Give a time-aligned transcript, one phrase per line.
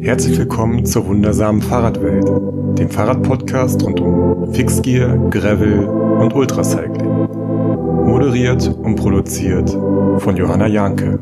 [0.00, 2.28] Herzlich willkommen zur wundersamen Fahrradwelt,
[2.78, 7.26] dem Fahrradpodcast rund um Fixgear, Gravel und Ultracycling.
[8.06, 11.18] Moderiert und produziert von Johanna Janke.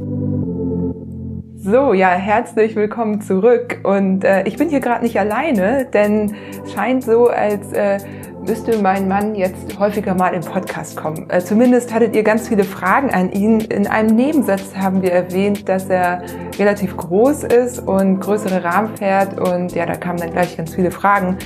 [1.57, 3.81] So, ja, herzlich willkommen zurück.
[3.83, 7.99] Und äh, ich bin hier gerade nicht alleine, denn es scheint so, als äh,
[8.47, 11.29] müsste mein Mann jetzt häufiger mal im Podcast kommen.
[11.31, 13.61] Äh, zumindest hattet ihr ganz viele Fragen an ihn.
[13.61, 16.23] In einem Nebensatz haben wir erwähnt, dass er
[16.59, 19.39] relativ groß ist und größere Rahmen fährt.
[19.41, 21.39] Und ja, da kamen dann gleich ganz viele Fragen,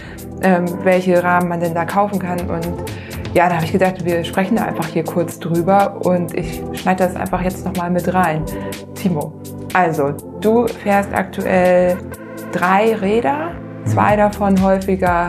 [0.42, 2.40] ähm, welche Rahmen man denn da kaufen kann.
[2.50, 2.68] Und
[3.32, 7.04] ja, da habe ich gedacht, wir sprechen da einfach hier kurz drüber und ich schneide
[7.04, 8.44] das einfach jetzt nochmal mit rein.
[8.94, 9.32] Timo,
[9.72, 11.96] also du fährst aktuell
[12.52, 13.52] drei Räder,
[13.86, 15.28] zwei davon häufiger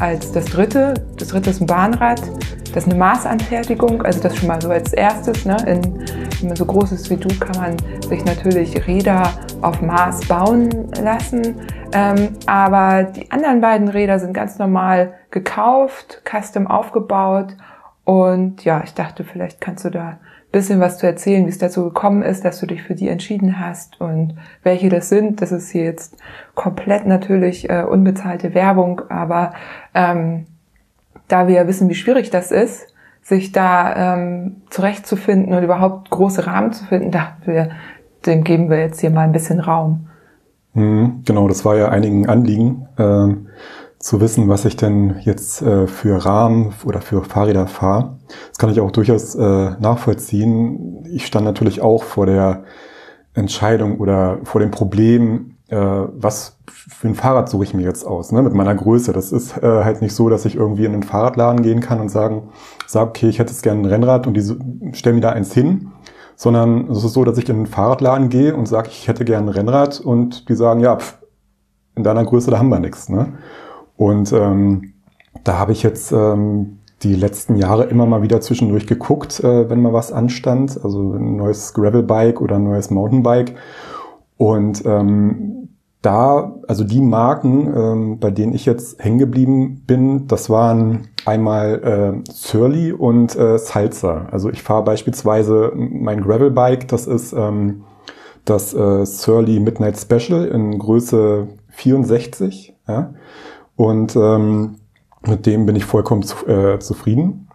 [0.00, 0.94] als das dritte.
[1.18, 2.20] Das dritte ist ein Bahnrad.
[2.74, 5.44] Das ist eine Maßanfertigung, also das schon mal so als erstes.
[5.44, 5.56] Ne?
[5.66, 5.82] In,
[6.40, 7.76] wenn man so groß ist wie du, kann man
[8.08, 9.30] sich natürlich Räder
[9.62, 11.56] auf Maß bauen lassen.
[11.92, 17.56] Ähm, aber die anderen beiden Räder sind ganz normal gekauft, custom aufgebaut.
[18.04, 20.18] Und ja, ich dachte, vielleicht kannst du da
[20.54, 23.58] bisschen was zu erzählen, wie es dazu gekommen ist, dass du dich für die entschieden
[23.60, 25.42] hast und welche das sind.
[25.42, 26.16] Das ist hier jetzt
[26.54, 29.52] komplett natürlich äh, unbezahlte Werbung, aber
[29.94, 30.46] ähm,
[31.28, 32.86] da wir ja wissen, wie schwierig das ist,
[33.22, 37.70] sich da ähm, zurechtzufinden und überhaupt große Rahmen zu finden, dachten wir,
[38.24, 40.06] dem geben wir jetzt hier mal ein bisschen Raum.
[40.74, 42.88] Mhm, genau, das war ja einigen Anliegen.
[42.96, 43.48] Ähm
[44.04, 48.18] zu wissen, was ich denn jetzt äh, für Rahmen oder für Fahrräder fahre.
[48.50, 51.06] Das kann ich auch durchaus äh, nachvollziehen.
[51.10, 52.64] Ich stand natürlich auch vor der
[53.32, 58.30] Entscheidung oder vor dem Problem, äh, was für ein Fahrrad suche ich mir jetzt aus,
[58.30, 59.14] ne, mit meiner Größe.
[59.14, 62.10] Das ist äh, halt nicht so, dass ich irgendwie in einen Fahrradladen gehen kann und
[62.10, 62.50] sagen,
[62.86, 65.92] sag, okay, ich hätte jetzt gerne ein Rennrad und die stellen mir da eins hin,
[66.36, 69.46] sondern es ist so, dass ich in einen Fahrradladen gehe und sage, ich hätte gerne
[69.46, 71.16] ein Rennrad und die sagen, ja, pff,
[71.96, 73.08] in deiner Größe, da haben wir nichts.
[73.08, 73.32] Ne?
[73.96, 74.94] Und ähm,
[75.44, 79.82] da habe ich jetzt ähm, die letzten Jahre immer mal wieder zwischendurch geguckt, äh, wenn
[79.82, 83.54] mal was anstand, also ein neues Gravelbike oder ein neues Mountainbike.
[84.36, 85.68] Und ähm,
[86.02, 92.22] da, also die Marken, ähm, bei denen ich jetzt hängen geblieben bin, das waren einmal
[92.26, 94.26] äh, Surly und äh, Salsa.
[94.30, 97.84] Also ich fahre beispielsweise mein Gravelbike, das ist ähm,
[98.44, 102.76] das äh, Surly Midnight Special in Größe 64.
[102.86, 103.14] Ja?
[103.76, 104.76] Und ähm,
[105.26, 107.48] mit dem bin ich vollkommen zu, äh, zufrieden.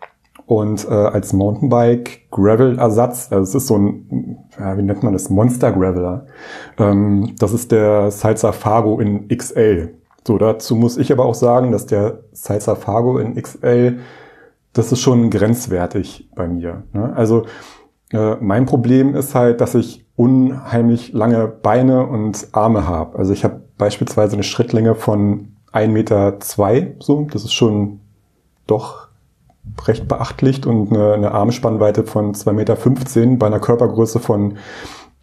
[0.46, 5.30] Und äh, als Mountainbike Gravel-Ersatz, also es ist so ein, ja, wie nennt man das,
[5.30, 6.26] Monster Graveler.
[6.80, 9.94] Ähm, das ist der Salsa Fargo in XL.
[10.26, 14.00] So, dazu muss ich aber auch sagen, dass der Salsa Fargo in XL,
[14.74, 16.84] das ist schon grenzwertig bei mir.
[16.94, 17.14] Ne?
[17.16, 17.46] Also
[18.12, 23.20] äh, mein Problem ist halt, dass ich unheimlich lange Beine und Arme habe.
[23.20, 27.28] Also ich habe beispielsweise eine Schrittlänge von 1,2 Meter, zwei, so.
[27.32, 28.00] Das ist schon
[28.68, 29.08] doch
[29.88, 34.58] recht beachtlich und eine, eine Armspannweite von 2,15 Meter bei einer Körpergröße von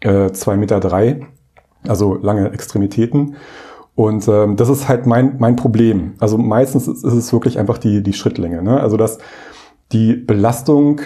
[0.01, 0.79] äh, 2,3 Meter.
[0.79, 1.27] Drei,
[1.87, 3.35] also lange Extremitäten.
[3.95, 6.13] Und ähm, das ist halt mein, mein Problem.
[6.19, 8.61] Also meistens ist, ist es wirklich einfach die, die Schrittlänge.
[8.61, 8.79] Ne?
[8.79, 9.17] Also dass
[9.91, 11.01] die Belastung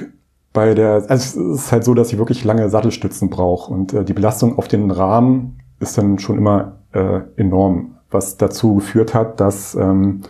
[0.53, 4.03] bei der, also es ist halt so, dass ich wirklich lange Sattelstützen brauche und äh,
[4.03, 9.39] die Belastung auf den Rahmen ist dann schon immer äh, enorm was dazu geführt hat,
[9.39, 10.21] dass ähm,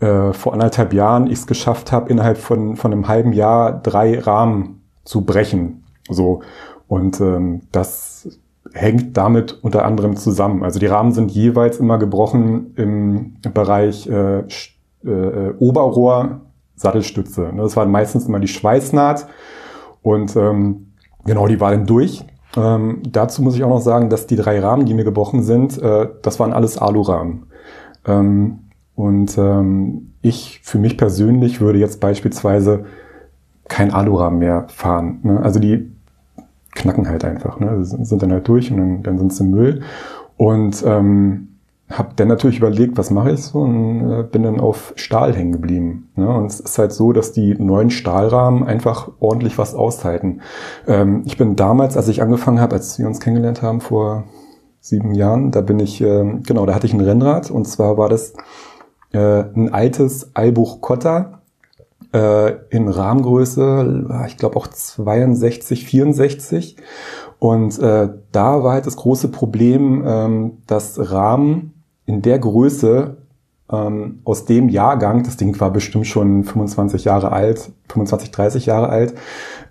[0.00, 4.18] äh, vor anderthalb Jahren ich es geschafft habe, innerhalb von, von einem halben Jahr drei
[4.18, 5.84] Rahmen zu brechen.
[6.08, 6.40] So.
[6.88, 8.28] Und ähm, das
[8.72, 10.62] hängt damit unter anderem zusammen.
[10.62, 14.40] Also die Rahmen sind jeweils immer gebrochen im Bereich äh,
[15.04, 16.40] äh, Oberrohr,
[16.76, 17.52] Sattelstütze.
[17.56, 19.26] Das war meistens immer die Schweißnaht
[20.02, 20.92] und ähm,
[21.24, 22.24] genau, die war dann durch.
[22.56, 25.80] Ähm, dazu muss ich auch noch sagen, dass die drei Rahmen, die mir gebrochen sind,
[25.80, 27.46] äh, das waren alles Alurahmen.
[28.06, 28.60] Ähm,
[28.94, 32.84] und ähm, ich für mich persönlich würde jetzt beispielsweise
[33.68, 35.20] kein Alurahmen mehr fahren.
[35.22, 35.40] Ne?
[35.42, 35.90] Also die
[36.72, 37.84] knacken halt einfach, ne?
[37.84, 39.82] sind dann halt durch und dann, dann sind sie im Müll.
[40.36, 41.53] Und ähm,
[41.98, 45.52] habe dann natürlich überlegt, was mache ich so und äh, bin dann auf Stahl hängen
[45.52, 46.10] geblieben.
[46.16, 46.28] Ne?
[46.28, 50.40] Und es ist halt so, dass die neuen Stahlrahmen einfach ordentlich was aushalten.
[50.86, 54.24] Ähm, ich bin damals, als ich angefangen habe, als wir uns kennengelernt haben vor
[54.80, 58.08] sieben Jahren, da bin ich, äh, genau, da hatte ich ein Rennrad und zwar war
[58.08, 58.34] das
[59.12, 61.42] äh, ein altes Albuch Cotta
[62.12, 66.76] äh, in Rahmengröße, ich glaube auch 62, 64.
[67.38, 71.73] Und äh, da war halt das große Problem, ähm, dass Rahmen
[72.06, 73.16] in der Größe
[73.70, 78.88] ähm, aus dem Jahrgang, das Ding war bestimmt schon 25 Jahre alt, 25, 30 Jahre
[78.88, 79.14] alt,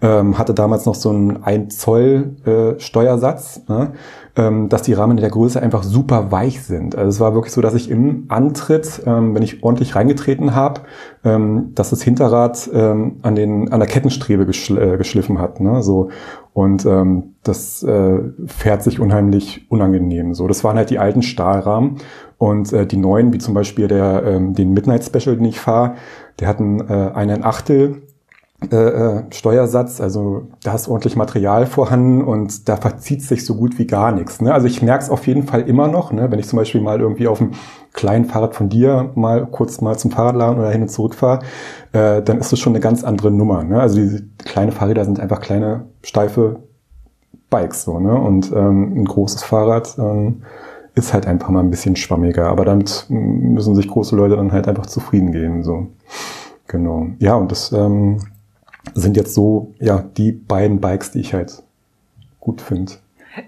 [0.01, 3.61] ähm, hatte damals noch so einen 1 Zoll äh, Steuersatz.
[3.67, 3.93] Ne?
[4.35, 6.95] Ähm, dass die Rahmen in der Größe einfach super weich sind.
[6.95, 10.81] Also es war wirklich so, dass ich im Antritt, ähm, wenn ich ordentlich reingetreten habe,
[11.23, 15.59] ähm, dass das Hinterrad ähm, an den an der Kettenstrebe geschl äh, geschliffen hat.
[15.59, 15.83] Ne?
[15.83, 16.09] So
[16.53, 20.33] und ähm, das äh, fährt sich unheimlich unangenehm.
[20.33, 21.97] So, das waren halt die alten Stahlrahmen
[22.39, 25.95] und äh, die neuen, wie zum Beispiel der ähm, den Midnight Special, den ich fahre,
[26.39, 28.01] der hat einen, äh, einen Achtel
[28.71, 33.79] äh, äh, Steuersatz, also da ist ordentlich Material vorhanden und da verzieht sich so gut
[33.79, 34.41] wie gar nichts.
[34.41, 34.53] Ne?
[34.53, 36.31] Also ich merke es auf jeden Fall immer noch, ne?
[36.31, 37.51] wenn ich zum Beispiel mal irgendwie auf dem
[37.93, 41.39] kleinen Fahrrad von dir mal kurz mal zum Fahrradladen oder hin und zurück fahre,
[41.91, 43.63] äh, dann ist das schon eine ganz andere Nummer.
[43.63, 43.79] Ne?
[43.79, 46.59] Also diese kleine Fahrräder sind einfach kleine, steife
[47.49, 48.15] Bikes so, ne?
[48.15, 50.41] Und ähm, ein großes Fahrrad ähm,
[50.95, 54.67] ist halt einfach mal ein bisschen schwammiger, aber damit müssen sich große Leute dann halt
[54.67, 55.63] einfach zufrieden geben.
[55.63, 55.87] So.
[56.67, 57.07] Genau.
[57.19, 58.17] Ja, und das ähm,
[58.93, 61.63] sind jetzt so, ja, die beiden Bikes, die ich halt
[62.39, 62.93] gut finde.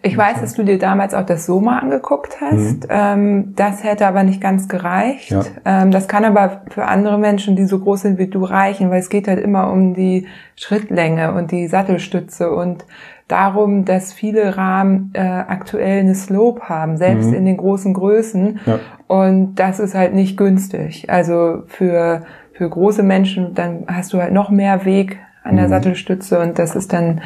[0.02, 2.84] Ich weiß, dass du dir damals auch das Soma angeguckt hast.
[2.84, 2.90] Mhm.
[2.90, 5.30] Ähm, das hätte aber nicht ganz gereicht.
[5.30, 5.44] Ja.
[5.64, 9.00] Ähm, das kann aber für andere Menschen, die so groß sind wie du, reichen, weil
[9.00, 12.84] es geht halt immer um die Schrittlänge und die Sattelstütze und
[13.28, 17.36] darum, dass viele Rahmen äh, aktuell eine Slope haben, selbst mhm.
[17.36, 18.62] in den großen Größen.
[18.66, 18.80] Ja.
[19.06, 21.12] Und das ist halt nicht günstig.
[21.12, 22.24] Also für
[22.56, 25.70] für große Menschen, dann hast du halt noch mehr Weg an der mhm.
[25.70, 27.22] Sattelstütze und das ist dann,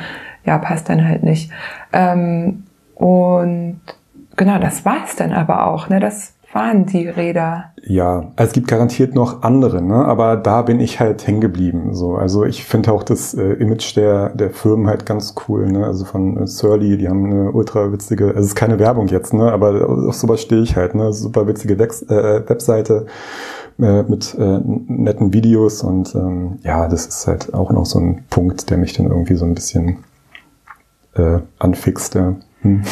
[0.45, 1.51] ja, passt dann halt nicht.
[1.91, 3.81] Ähm, und
[4.35, 5.99] genau, das war's dann aber auch, ne?
[5.99, 7.71] Das waren die Räder.
[7.83, 10.05] Ja, also es gibt garantiert noch andere, ne?
[10.05, 11.93] aber da bin ich halt hängen geblieben.
[11.93, 12.15] So.
[12.15, 15.71] Also ich finde auch das äh, Image der, der Firmen halt ganz cool.
[15.71, 15.85] Ne?
[15.85, 19.33] Also von äh, Surly, die haben eine ultra witzige, also es ist keine Werbung jetzt,
[19.33, 19.51] ne?
[19.51, 20.95] aber auf sowas stehe ich halt.
[20.95, 21.13] Ne?
[21.13, 23.05] Super witzige Wex äh, Webseite
[23.79, 28.25] äh, mit äh, netten Videos und ähm, ja, das ist halt auch noch so ein
[28.29, 29.99] Punkt, der mich dann irgendwie so ein bisschen
[31.15, 32.15] äh, anfixt.
[32.15, 32.35] Ja.
[32.61, 32.83] Hm.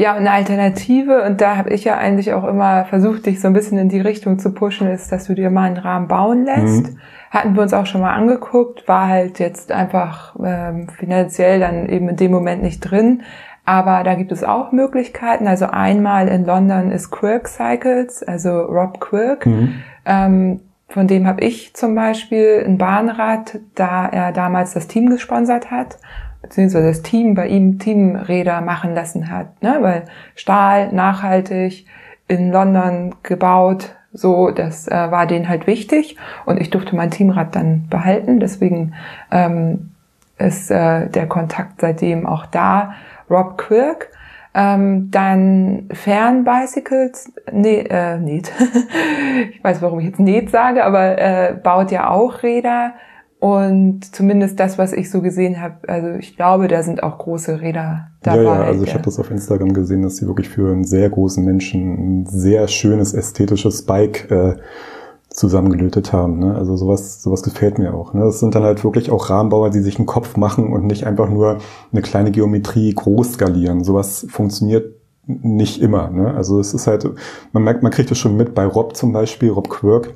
[0.00, 3.52] Ja, eine Alternative, und da habe ich ja eigentlich auch immer versucht, dich so ein
[3.52, 6.94] bisschen in die Richtung zu pushen, ist, dass du dir mal einen Rahmen bauen lässt.
[6.94, 6.98] Mhm.
[7.30, 12.08] Hatten wir uns auch schon mal angeguckt, war halt jetzt einfach ähm, finanziell dann eben
[12.08, 13.24] in dem Moment nicht drin.
[13.66, 15.46] Aber da gibt es auch Möglichkeiten.
[15.46, 19.44] Also einmal in London ist Quirk Cycles, also Rob Quirk.
[19.44, 19.74] Mhm.
[20.06, 25.70] Ähm, von dem habe ich zum Beispiel ein Bahnrad, da er damals das Team gesponsert
[25.70, 25.98] hat,
[26.50, 29.78] beziehungsweise das Team bei ihm Teamräder machen lassen hat, ne?
[29.80, 30.02] weil
[30.34, 31.86] Stahl nachhaltig
[32.26, 36.16] in London gebaut, so, das äh, war denen halt wichtig
[36.46, 38.94] und ich durfte mein Teamrad dann behalten, deswegen
[39.30, 39.92] ähm,
[40.38, 42.94] ist äh, der Kontakt seitdem auch da.
[43.30, 44.08] Rob Quirk
[44.52, 48.50] ähm, dann Fernbicycles, nee, äh, Net.
[49.52, 52.94] ich weiß, warum ich jetzt Net sage, aber äh, baut ja auch Räder.
[53.40, 57.62] Und zumindest das, was ich so gesehen habe, also ich glaube, da sind auch große
[57.62, 58.42] Räder dabei.
[58.42, 61.08] Ja, ja also ich habe das auf Instagram gesehen, dass sie wirklich für einen sehr
[61.08, 64.56] großen Menschen ein sehr schönes ästhetisches Bike äh,
[65.30, 66.38] zusammengelötet haben.
[66.38, 66.54] Ne?
[66.54, 68.12] Also sowas, sowas gefällt mir auch.
[68.12, 68.20] Ne?
[68.20, 71.30] Das sind dann halt wirklich auch Rahmenbauer, die sich einen Kopf machen und nicht einfach
[71.30, 71.58] nur
[71.92, 73.84] eine kleine Geometrie groß skalieren.
[73.84, 74.96] Sowas funktioniert
[75.26, 76.10] nicht immer.
[76.10, 76.34] Ne?
[76.34, 77.08] Also es ist halt,
[77.52, 80.12] man merkt, man kriegt das schon mit bei Rob zum Beispiel, Rob Quirk.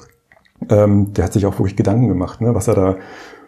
[0.71, 2.55] Ähm, der hat sich auch wirklich Gedanken gemacht, ne?
[2.55, 2.97] was er da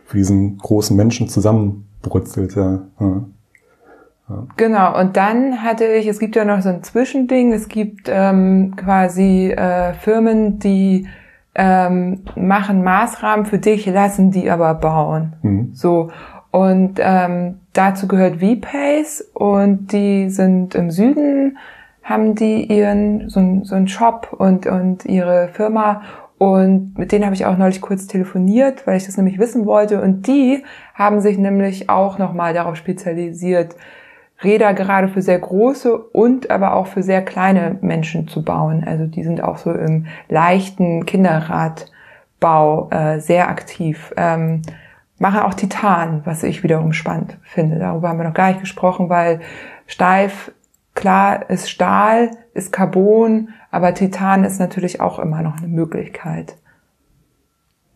[0.05, 2.55] für diesen großen Menschen zusammenbrutzelt.
[2.57, 2.81] Ja.
[3.01, 3.23] ja.
[4.57, 8.75] Genau, und dann hatte ich, es gibt ja noch so ein Zwischending, es gibt ähm,
[8.77, 11.07] quasi äh, Firmen, die
[11.55, 15.35] ähm, machen Maßrahmen für dich, lassen die aber bauen.
[15.43, 15.71] Mhm.
[15.75, 16.11] So.
[16.51, 21.59] Und ähm, dazu gehört V-Pace und die sind im Süden,
[22.03, 26.03] haben die ihren so, so einen Shop und, und ihre Firma
[26.39, 30.03] und mit denen habe ich auch neulich kurz telefoniert, weil ich das nämlich wissen wollte.
[30.03, 30.65] Und die
[30.95, 33.75] haben sich nämlich auch nochmal darauf spezialisiert,
[34.45, 38.85] Räder gerade für sehr große und aber auch für sehr kleine Menschen zu bauen.
[38.87, 44.13] Also die sind auch so im leichten Kinderradbau äh, sehr aktiv.
[44.19, 44.61] Ähm,
[45.19, 47.79] machen auch Titan, was ich wiederum spannend finde.
[47.79, 49.41] Darüber haben wir noch gar nicht gesprochen, weil
[49.87, 50.53] steif,
[50.95, 56.57] klar, ist Stahl, ist Carbon, aber Titan ist natürlich auch immer noch eine Möglichkeit.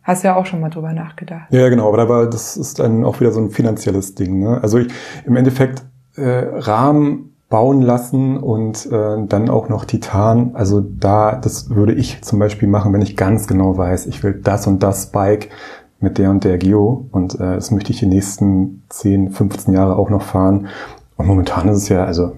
[0.03, 1.47] Hast du ja auch schon mal drüber nachgedacht.
[1.51, 4.41] Ja, genau, aber da war, das ist dann auch wieder so ein finanzielles Ding.
[4.41, 4.59] Ne?
[4.63, 4.89] Also ich,
[5.25, 5.85] im Endeffekt
[6.17, 10.53] äh, Rahmen bauen lassen und äh, dann auch noch Titan.
[10.55, 14.41] Also da, das würde ich zum Beispiel machen, wenn ich ganz genau weiß, ich will
[14.43, 15.51] das und das Bike
[15.99, 19.97] mit der und der Geo und äh, das möchte ich die nächsten 10, 15 Jahre
[19.97, 20.69] auch noch fahren.
[21.17, 22.33] Und momentan ist es ja, also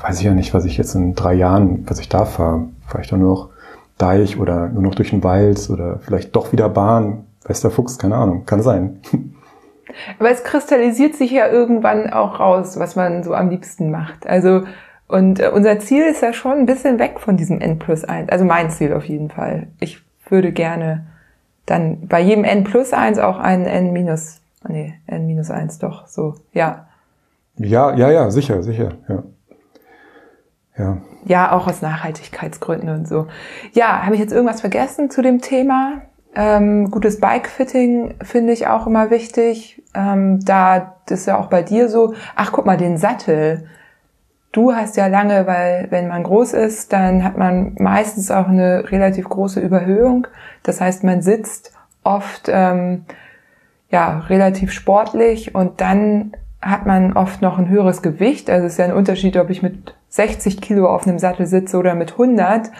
[0.00, 2.68] weiß ich ja nicht, was ich jetzt in drei Jahren, was ich da fahre.
[3.00, 3.48] Ich dann nur noch
[3.98, 7.24] Deich oder nur noch durch den Wald oder vielleicht doch wieder Bahn.
[7.44, 9.00] Weiß der Fuchs, keine Ahnung, kann sein.
[10.18, 14.26] Aber es kristallisiert sich ja irgendwann auch raus, was man so am liebsten macht.
[14.26, 14.62] Also
[15.08, 18.28] Und äh, unser Ziel ist ja schon ein bisschen weg von diesem N plus 1.
[18.30, 19.66] Also mein Ziel auf jeden Fall.
[19.80, 21.06] Ich würde gerne
[21.66, 26.06] dann bei jedem N plus 1 auch einen N minus, nee, N minus 1 doch,
[26.06, 26.86] so, ja.
[27.56, 29.22] Ja, ja, ja, sicher, sicher, ja.
[30.78, 30.98] Ja.
[31.24, 33.26] Ja, auch aus Nachhaltigkeitsgründen und so.
[33.72, 36.02] Ja, habe ich jetzt irgendwas vergessen zu dem Thema?
[36.34, 39.82] Ähm, gutes Bike-Fitting finde ich auch immer wichtig.
[39.94, 42.14] Ähm, da ist ja auch bei dir so.
[42.36, 43.66] Ach, guck mal, den Sattel.
[44.52, 48.90] Du hast ja lange, weil wenn man groß ist, dann hat man meistens auch eine
[48.90, 50.26] relativ große Überhöhung.
[50.62, 51.72] Das heißt, man sitzt
[52.04, 53.04] oft ähm,
[53.90, 58.50] ja relativ sportlich und dann hat man oft noch ein höheres Gewicht.
[58.50, 61.76] Also es ist ja ein Unterschied, ob ich mit 60 Kilo auf einem Sattel sitze
[61.76, 62.70] oder mit 100.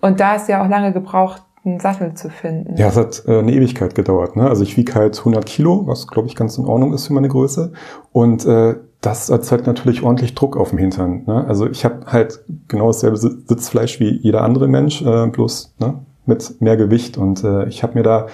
[0.00, 2.76] Und da ist ja auch lange gebraucht, einen Sattel zu finden.
[2.76, 4.36] Ja, es hat äh, eine Ewigkeit gedauert.
[4.36, 4.48] Ne?
[4.48, 7.28] Also ich wiege halt 100 Kilo, was glaube ich ganz in Ordnung ist für meine
[7.28, 7.72] Größe.
[8.10, 11.22] Und äh, das erzeugt natürlich ordentlich Druck auf dem Hintern.
[11.26, 11.44] Ne?
[11.46, 16.00] Also ich habe halt genau dasselbe Sitzfleisch wie jeder andere Mensch, äh, bloß ne?
[16.26, 17.16] mit mehr Gewicht.
[17.16, 18.26] Und äh, ich habe mir da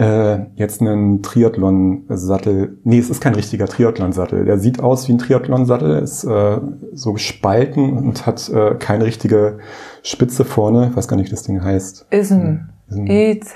[0.00, 2.78] äh, jetzt einen Triathlon-Sattel.
[2.84, 4.46] Nee, es ist kein richtiger Triathlon-Sattel.
[4.46, 6.58] Der sieht aus wie ein Triathlon-Sattel, ist äh,
[6.94, 9.58] so gespalten und hat äh, keine richtige
[10.02, 10.88] Spitze vorne.
[10.90, 12.06] Ich weiß gar nicht, wie das Ding heißt.
[12.10, 12.70] Isen.
[12.92, 13.54] EZ,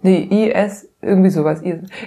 [0.00, 1.60] nee, IS, irgendwie sowas.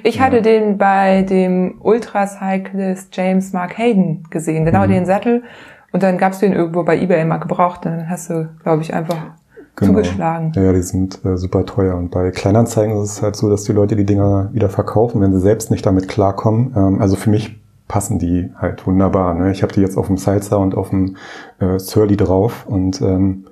[0.03, 0.41] Ich hatte ja.
[0.41, 4.91] den bei dem Ultracyclist James Mark Hayden gesehen, genau mhm.
[4.91, 5.43] den Sattel.
[5.91, 7.81] Und dann gab's den irgendwo bei eBay mal gebraucht.
[7.85, 9.35] Dann hast du, glaube ich, einfach
[9.75, 9.93] genau.
[9.93, 10.51] zugeschlagen.
[10.55, 11.95] Ja, die sind äh, super teuer.
[11.95, 15.33] Und bei Kleinanzeigen ist es halt so, dass die Leute die Dinger wieder verkaufen, wenn
[15.33, 16.73] sie selbst nicht damit klarkommen.
[16.75, 19.33] Ähm, also für mich passen die halt wunderbar.
[19.33, 19.51] Ne?
[19.51, 21.17] Ich habe die jetzt auf dem Salsa und auf dem
[21.59, 23.45] äh, Surly drauf und ähm,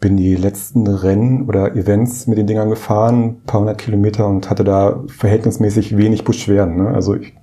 [0.00, 4.64] bin die letzten Rennen oder Events mit den Dingern gefahren, paar hundert Kilometer und hatte
[4.64, 6.76] da verhältnismäßig wenig Beschwerden.
[6.76, 6.88] Ne?
[6.88, 7.34] Also ich,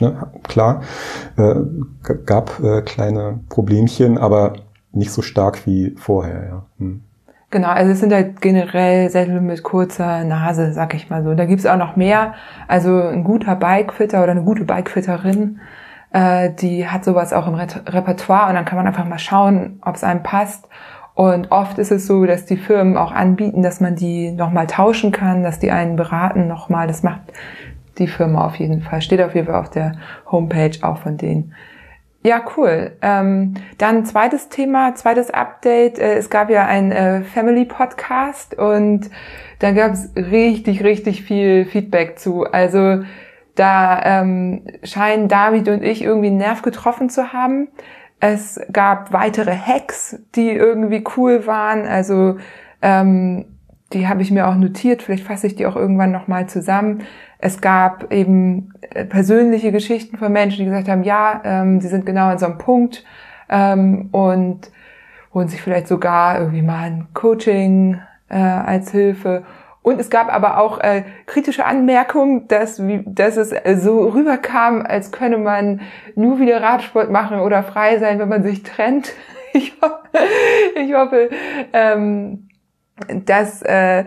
[0.00, 0.82] ne, klar,
[1.36, 1.54] äh,
[2.24, 4.54] gab äh, kleine Problemchen, aber
[4.92, 6.44] nicht so stark wie vorher.
[6.44, 6.66] Ja.
[6.78, 7.00] Hm.
[7.54, 11.34] Genau, also es sind halt generell Sättel mit kurzer Nase, sag ich mal so.
[11.34, 12.34] Da gibt's auch noch mehr.
[12.66, 15.60] Also ein guter Bikefitter oder eine gute Bikefitterin,
[16.12, 19.94] äh, die hat sowas auch im Repertoire und dann kann man einfach mal schauen, ob
[19.94, 20.66] es einem passt.
[21.14, 25.12] Und oft ist es so, dass die Firmen auch anbieten, dass man die nochmal tauschen
[25.12, 26.88] kann, dass die einen beraten nochmal.
[26.88, 27.20] Das macht
[27.98, 29.00] die Firma auf jeden Fall.
[29.00, 29.92] Steht auf jeden Fall auf der
[30.28, 31.54] Homepage auch von denen.
[32.26, 32.92] Ja, cool.
[33.02, 35.98] Ähm, dann zweites Thema, zweites Update.
[35.98, 39.10] Äh, es gab ja ein äh, Family Podcast und
[39.58, 42.44] da gab es richtig, richtig viel Feedback zu.
[42.44, 43.02] Also
[43.56, 47.68] da ähm, scheinen David und ich irgendwie einen Nerv getroffen zu haben.
[48.20, 51.86] Es gab weitere Hacks, die irgendwie cool waren.
[51.86, 52.38] Also
[52.80, 53.44] ähm,
[53.92, 55.02] die habe ich mir auch notiert.
[55.02, 57.02] Vielleicht fasse ich die auch irgendwann nochmal zusammen.
[57.44, 62.06] Es gab eben äh, persönliche Geschichten von Menschen, die gesagt haben, ja, ähm, sie sind
[62.06, 63.04] genau an so einem Punkt
[63.50, 64.70] ähm, und
[65.34, 69.44] holen sich vielleicht sogar irgendwie mal ein Coaching äh, als Hilfe.
[69.82, 75.12] Und es gab aber auch äh, kritische Anmerkungen, dass, wie, dass es so rüberkam, als
[75.12, 75.82] könne man
[76.14, 79.12] nur wieder Radsport machen oder frei sein, wenn man sich trennt.
[79.56, 80.00] Ich, hoffe,
[80.74, 81.30] ich hoffe
[81.72, 82.48] ähm,
[83.26, 84.04] dass äh,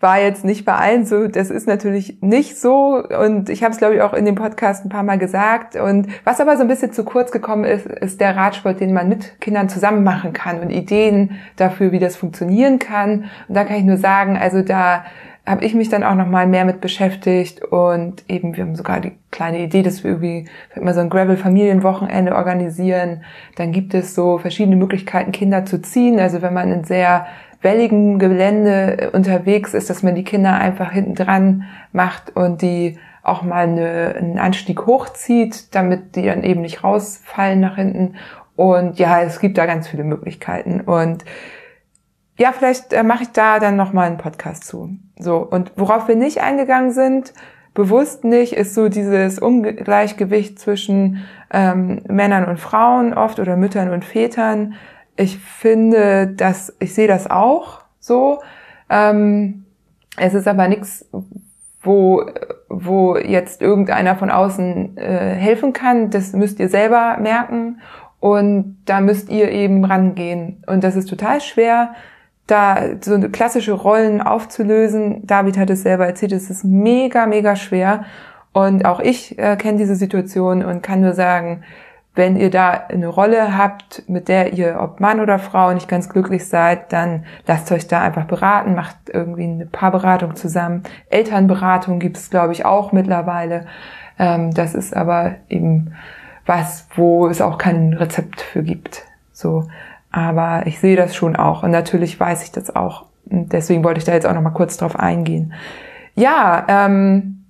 [0.00, 1.28] war jetzt nicht bei allen so.
[1.28, 3.02] Das ist natürlich nicht so.
[3.04, 5.76] Und ich habe es, glaube ich, auch in dem Podcast ein paar Mal gesagt.
[5.76, 9.10] Und was aber so ein bisschen zu kurz gekommen ist, ist der Radsport, den man
[9.10, 13.24] mit Kindern zusammen machen kann und Ideen dafür, wie das funktionieren kann.
[13.46, 15.04] Und da kann ich nur sagen, also da
[15.46, 19.00] habe ich mich dann auch noch mal mehr mit beschäftigt und eben wir haben sogar
[19.00, 20.48] die kleine Idee, dass wir irgendwie
[20.80, 23.24] mal so ein Gravel Familienwochenende organisieren.
[23.56, 27.26] Dann gibt es so verschiedene Möglichkeiten Kinder zu ziehen, also wenn man in sehr
[27.62, 33.42] welligen Gelände unterwegs ist, dass man die Kinder einfach hinten dran macht und die auch
[33.42, 38.16] mal eine, einen Anstieg hochzieht, damit die dann eben nicht rausfallen nach hinten.
[38.56, 40.80] Und ja, es gibt da ganz viele Möglichkeiten.
[40.80, 41.24] Und
[42.38, 44.90] ja, vielleicht äh, mache ich da dann nochmal einen Podcast zu.
[45.18, 47.34] So, und worauf wir nicht eingegangen sind,
[47.74, 54.04] bewusst nicht, ist so dieses Ungleichgewicht zwischen ähm, Männern und Frauen oft oder Müttern und
[54.04, 54.74] Vätern.
[55.20, 58.40] Ich finde, dass ich sehe das auch so.
[58.88, 59.66] Ähm,
[60.16, 61.06] es ist aber nichts,
[61.82, 62.24] wo
[62.70, 66.08] wo jetzt irgendeiner von außen äh, helfen kann.
[66.08, 67.80] Das müsst ihr selber merken
[68.18, 70.64] und da müsst ihr eben rangehen.
[70.66, 71.94] Und das ist total schwer,
[72.46, 75.26] da so eine klassische Rollen aufzulösen.
[75.26, 78.04] David hat es selber erzählt, es ist mega, mega schwer.
[78.54, 81.62] Und auch ich äh, kenne diese Situation und kann nur sagen,
[82.14, 86.08] wenn ihr da eine Rolle habt, mit der ihr, ob Mann oder Frau, nicht ganz
[86.08, 90.82] glücklich seid, dann lasst euch da einfach beraten, macht irgendwie eine Paarberatung zusammen.
[91.08, 93.66] Elternberatung gibt es, glaube ich, auch mittlerweile.
[94.18, 95.94] Ähm, das ist aber eben
[96.46, 99.04] was, wo es auch kein Rezept für gibt.
[99.32, 99.68] So,
[100.10, 103.06] aber ich sehe das schon auch und natürlich weiß ich das auch.
[103.26, 105.54] Und deswegen wollte ich da jetzt auch noch mal kurz drauf eingehen.
[106.16, 107.44] Ja, ähm,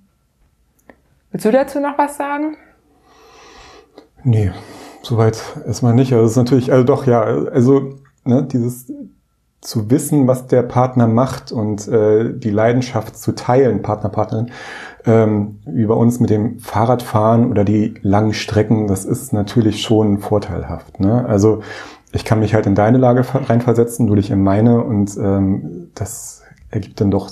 [1.31, 2.57] willst du dazu noch was sagen?
[4.23, 4.51] Nee,
[5.01, 6.13] soweit erstmal nicht.
[6.13, 8.91] Also es ist natürlich, also doch, ja, also ne, dieses
[9.61, 14.49] zu wissen, was der Partner macht und äh, die Leidenschaft zu teilen, Partner, Partnerin,
[15.05, 20.17] ähm, wie bei uns mit dem Fahrradfahren oder die langen Strecken, das ist natürlich schon
[20.17, 20.99] vorteilhaft.
[20.99, 21.25] Ne?
[21.27, 21.61] Also
[22.11, 26.41] ich kann mich halt in deine Lage reinversetzen, du dich in meine und ähm, das
[26.71, 27.29] ergibt dann doch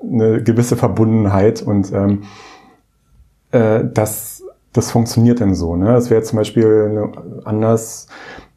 [0.00, 2.22] eine gewisse Verbundenheit und ähm,
[3.50, 4.37] äh, das,
[4.72, 5.76] das funktioniert dann so.
[5.76, 5.94] Ne?
[5.96, 7.10] Es wäre zum Beispiel
[7.44, 8.06] anders,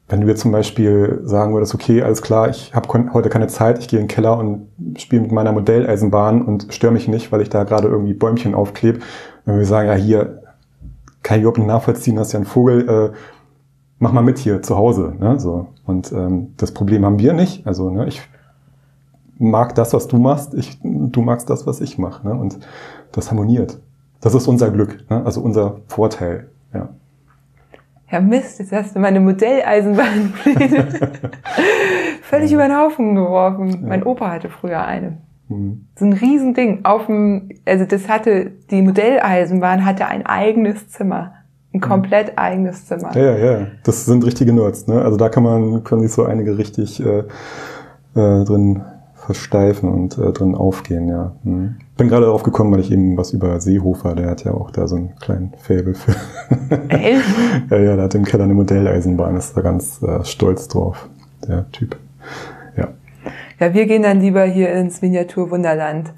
[0.10, 3.80] wenn du mir zum Beispiel sagen würdest, okay, alles klar, ich habe heute keine Zeit,
[3.80, 7.42] ich gehe in den Keller und spiele mit meiner Modelleisenbahn und störe mich nicht, weil
[7.42, 9.00] ich da gerade irgendwie Bäumchen aufklebe.
[9.46, 10.42] Wenn wir sagen, ja hier,
[11.24, 13.12] kann ich überhaupt nicht nachvollziehen, das ist ja ein Vogel, äh,
[14.00, 15.14] mach mal mit hier zu Hause.
[15.18, 15.40] Ne?
[15.40, 15.68] So.
[15.86, 17.66] Und ähm, das Problem haben wir nicht.
[17.66, 18.22] Also ne, ich
[19.38, 22.28] mag das, was du machst, ich, du magst das, was ich mache.
[22.28, 22.34] Ne?
[22.34, 22.60] Und
[23.12, 23.80] das harmoniert.
[24.22, 25.26] Das ist unser Glück, ne?
[25.26, 26.50] also unser Vorteil.
[26.74, 26.90] Ja.
[28.12, 30.88] Ja Mist, jetzt hast du meine Modelleisenbahnpläne
[32.22, 33.70] völlig über den Haufen geworfen.
[33.70, 33.78] Ja.
[33.82, 35.18] Mein Opa hatte früher eine.
[35.48, 35.88] Mhm.
[35.96, 36.82] So ein Riesending.
[36.84, 41.34] Auf dem, also das hatte, die Modelleisenbahn hatte ein eigenes Zimmer.
[41.74, 41.82] Ein mhm.
[41.82, 43.16] komplett eigenes Zimmer.
[43.16, 43.68] Ja, ja, ja.
[43.84, 45.02] Das sind richtige Nerds, ne?
[45.02, 48.84] Also da kann man, können sich so einige richtig äh, äh, drin
[49.16, 51.34] versteifen und äh, drin aufgehen, ja.
[51.44, 51.76] Hm.
[52.02, 54.88] Bin gerade darauf gekommen, weil ich eben was über Seehofer, der hat ja auch da
[54.88, 56.16] so einen kleinen Faible für.
[56.90, 57.24] Echt?
[57.70, 61.08] ja, ja, der hat im Keller eine Modelleisenbahn, ist da ganz äh, stolz drauf,
[61.48, 61.96] der Typ.
[62.76, 62.88] Ja.
[63.60, 66.12] Ja, wir gehen dann lieber hier ins Miniaturwunderland.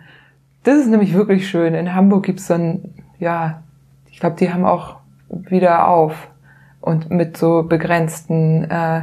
[0.64, 1.74] Das ist nämlich wirklich schön.
[1.74, 3.62] In Hamburg gibt's so ein, ja,
[4.10, 4.96] ich glaube, die haben auch
[5.28, 6.30] wieder auf
[6.80, 9.02] und mit so begrenzten äh,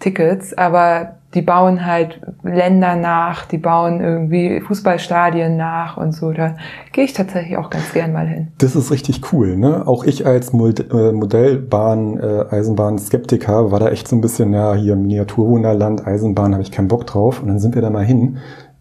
[0.00, 6.32] Tickets, aber die bauen halt Länder nach, die bauen irgendwie Fußballstadien nach und so.
[6.32, 6.56] Da
[6.92, 8.48] gehe ich tatsächlich auch ganz gern mal hin.
[8.58, 9.86] Das ist richtig cool, ne?
[9.86, 14.96] Auch ich als äh, Modellbahn, äh, Eisenbahn-Skeptiker war da echt so ein bisschen, ja, hier
[14.96, 17.42] Miniaturwunderland, Eisenbahn, habe ich keinen Bock drauf.
[17.42, 18.38] Und dann sind wir da mal hin.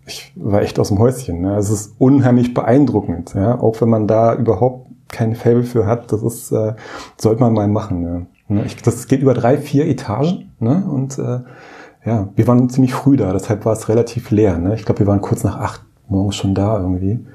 [0.08, 1.41] Ich war echt aus dem Häuschen.
[1.41, 1.58] Ne?
[1.58, 3.60] Es ist unheimlich beeindruckend, ja?
[3.60, 6.12] auch wenn man da überhaupt kein Fable für hat.
[6.12, 6.74] Das ist, äh,
[7.17, 8.28] sollte man mal machen.
[8.48, 8.63] Ne?
[8.65, 10.86] Ich, das geht über drei, vier Etagen ne?
[10.88, 11.39] und äh,
[12.06, 14.58] ja, wir waren ziemlich früh da, deshalb war es relativ leer.
[14.58, 14.76] Ne?
[14.76, 17.26] Ich glaube, wir waren kurz nach acht morgens schon da irgendwie.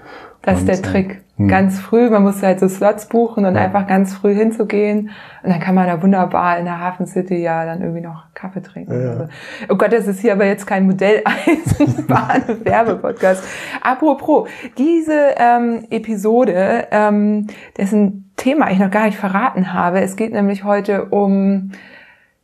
[0.42, 1.22] Das ist der Trick.
[1.36, 1.48] Hm.
[1.48, 3.62] Ganz früh, man muss halt so Slots buchen und ja.
[3.62, 5.10] einfach ganz früh hinzugehen.
[5.42, 8.60] Und dann kann man da wunderbar in der Hafen City ja dann irgendwie noch Kaffee
[8.62, 8.92] trinken.
[8.92, 9.28] Ja, ja.
[9.68, 13.44] Oh Gott, das ist hier aber jetzt kein Modelleisenbahn-Werbepodcast.
[13.82, 20.32] Apropos, diese ähm, Episode, ähm, dessen Thema ich noch gar nicht verraten habe, es geht
[20.32, 21.72] nämlich heute um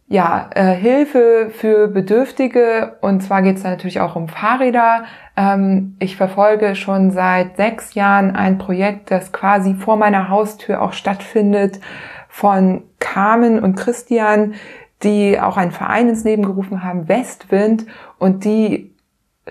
[0.09, 5.05] ja, äh, Hilfe für Bedürftige und zwar geht es natürlich auch um Fahrräder.
[5.37, 10.93] Ähm, ich verfolge schon seit sechs Jahren ein Projekt, das quasi vor meiner Haustür auch
[10.93, 11.81] stattfindet
[12.29, 14.55] von Carmen und Christian,
[15.03, 17.87] die auch einen Verein ins Leben gerufen haben, Westwind,
[18.19, 18.95] und die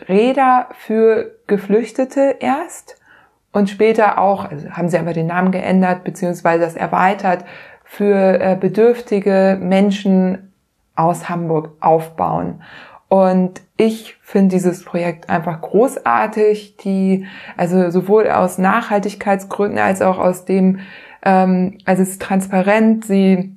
[0.07, 2.99] Räder für Geflüchtete erst
[3.51, 7.45] und später auch, also haben sie aber den Namen geändert, beziehungsweise das erweitert,
[7.95, 10.51] für äh, bedürftige Menschen
[10.95, 12.61] aus Hamburg aufbauen.
[13.07, 20.43] Und ich finde dieses Projekt einfach großartig, die, also sowohl aus Nachhaltigkeitsgründen als auch aus
[20.43, 20.79] dem,
[21.23, 23.55] ähm, also es ist transparent, sie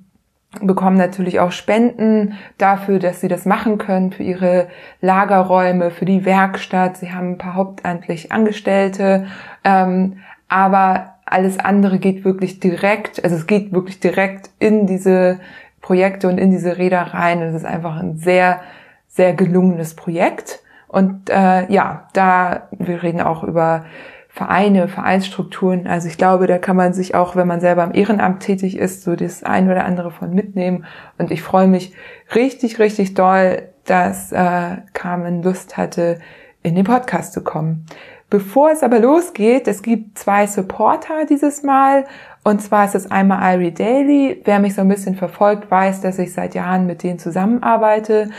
[0.62, 4.68] bekommen natürlich auch Spenden dafür, dass sie das machen können, für ihre
[5.00, 6.96] Lagerräume, für die Werkstatt.
[6.96, 9.26] Sie haben ein paar hauptamtlich Angestellte,
[9.64, 15.40] ähm, aber alles andere geht wirklich direkt, also es geht wirklich direkt in diese
[15.80, 17.40] Projekte und in diese Räder rein.
[17.42, 18.60] Es ist einfach ein sehr,
[19.08, 20.60] sehr gelungenes Projekt.
[20.86, 23.84] Und äh, ja, da, wir reden auch über
[24.28, 25.86] Vereine, Vereinsstrukturen.
[25.86, 29.02] Also ich glaube, da kann man sich auch, wenn man selber im Ehrenamt tätig ist,
[29.02, 30.84] so das ein oder andere von mitnehmen.
[31.18, 31.92] Und ich freue mich
[32.34, 36.20] richtig, richtig doll, dass äh, Carmen Lust hatte,
[36.62, 37.86] in den Podcast zu kommen.
[38.30, 42.04] Bevor es aber losgeht, es gibt zwei Supporter dieses Mal.
[42.44, 44.42] Und zwar ist es einmal Irie Daily.
[44.44, 48.30] Wer mich so ein bisschen verfolgt, weiß, dass ich seit Jahren mit denen zusammenarbeite.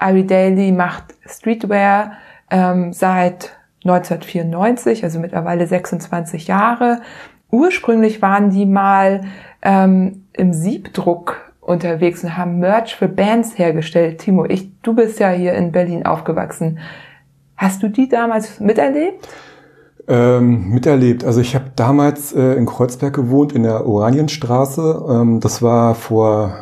[0.00, 2.12] Irie Daily macht Streetwear
[2.50, 7.02] ähm, seit 1994, also mittlerweile 26 Jahre.
[7.50, 9.22] Ursprünglich waren die mal
[9.62, 14.20] ähm, im Siebdruck unterwegs und haben Merch für Bands hergestellt.
[14.20, 16.78] Timo, ich, du bist ja hier in Berlin aufgewachsen.
[17.56, 19.28] Hast du die damals miterlebt?
[20.08, 21.24] Ähm, miterlebt.
[21.24, 25.04] Also ich habe damals äh, in Kreuzberg gewohnt, in der Oranienstraße.
[25.08, 26.52] Ähm, das war vor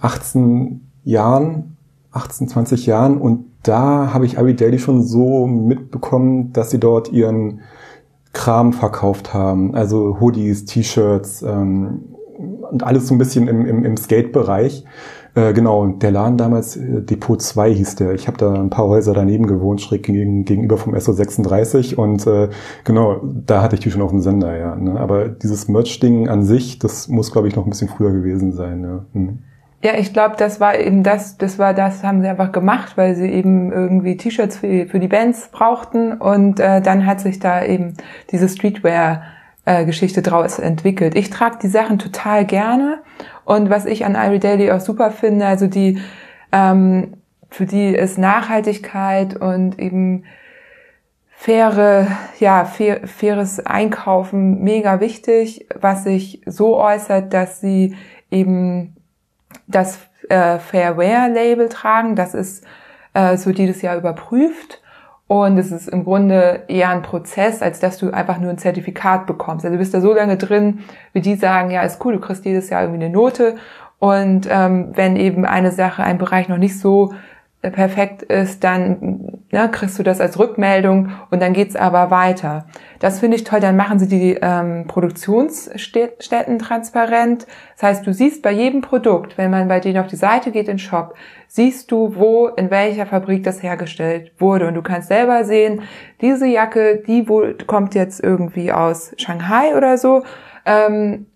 [0.00, 1.76] 18, Jahren,
[2.12, 7.10] 18, 20 Jahren und da habe ich Ari Daily schon so mitbekommen, dass sie dort
[7.10, 7.60] ihren
[8.32, 9.74] Kram verkauft haben.
[9.74, 12.02] Also Hoodies, T-Shirts ähm,
[12.70, 14.84] und alles so ein bisschen im, im, im Skate-Bereich.
[15.34, 18.12] Äh, genau, der Laden damals, äh, Depot 2 hieß der.
[18.12, 22.50] Ich habe da ein paar Häuser daneben gewohnt, schräg gegen, gegenüber vom SO36 und äh,
[22.84, 24.76] genau, da hatte ich die schon auf dem Sender, ja.
[24.76, 25.00] Ne?
[25.00, 28.82] Aber dieses Merch-Ding an sich, das muss, glaube ich, noch ein bisschen früher gewesen sein.
[28.82, 29.38] Ja, hm.
[29.82, 33.14] ja ich glaube, das war eben das, das war das, haben sie einfach gemacht, weil
[33.14, 37.64] sie eben irgendwie T-Shirts für, für die Bands brauchten und äh, dann hat sich da
[37.64, 37.94] eben
[38.30, 39.22] diese Streetwear
[39.64, 41.14] äh, draus entwickelt.
[41.14, 42.98] Ich trage die Sachen total gerne
[43.44, 46.00] und was ich an Irie Daily auch super finde, also die,
[46.52, 47.14] ähm,
[47.50, 50.24] für die ist Nachhaltigkeit und eben
[51.30, 52.06] faire,
[52.38, 57.96] ja, fair, faires Einkaufen mega wichtig, was sich so äußert, dass sie
[58.30, 58.94] eben
[59.66, 62.14] das äh, Fairware-Label tragen.
[62.14, 62.64] Das ist
[63.14, 64.81] äh, so jedes Jahr überprüft.
[65.32, 69.26] Und es ist im Grunde eher ein Prozess, als dass du einfach nur ein Zertifikat
[69.26, 69.64] bekommst.
[69.64, 70.80] Also du bist da so lange drin,
[71.14, 73.54] wie die sagen, ja, ist cool, du kriegst jedes Jahr irgendwie eine Note.
[73.98, 77.14] Und ähm, wenn eben eine Sache, ein Bereich noch nicht so
[77.70, 82.66] perfekt ist, dann ne, kriegst du das als Rückmeldung und dann geht's aber weiter.
[82.98, 83.60] Das finde ich toll.
[83.60, 87.46] Dann machen sie die ähm, Produktionsstätten transparent.
[87.74, 90.66] Das heißt, du siehst bei jedem Produkt, wenn man bei denen auf die Seite geht
[90.66, 91.14] in Shop,
[91.46, 95.82] siehst du, wo in welcher Fabrik das hergestellt wurde und du kannst selber sehen,
[96.20, 100.24] diese Jacke, die wohl kommt jetzt irgendwie aus Shanghai oder so.
[100.66, 101.26] Ähm,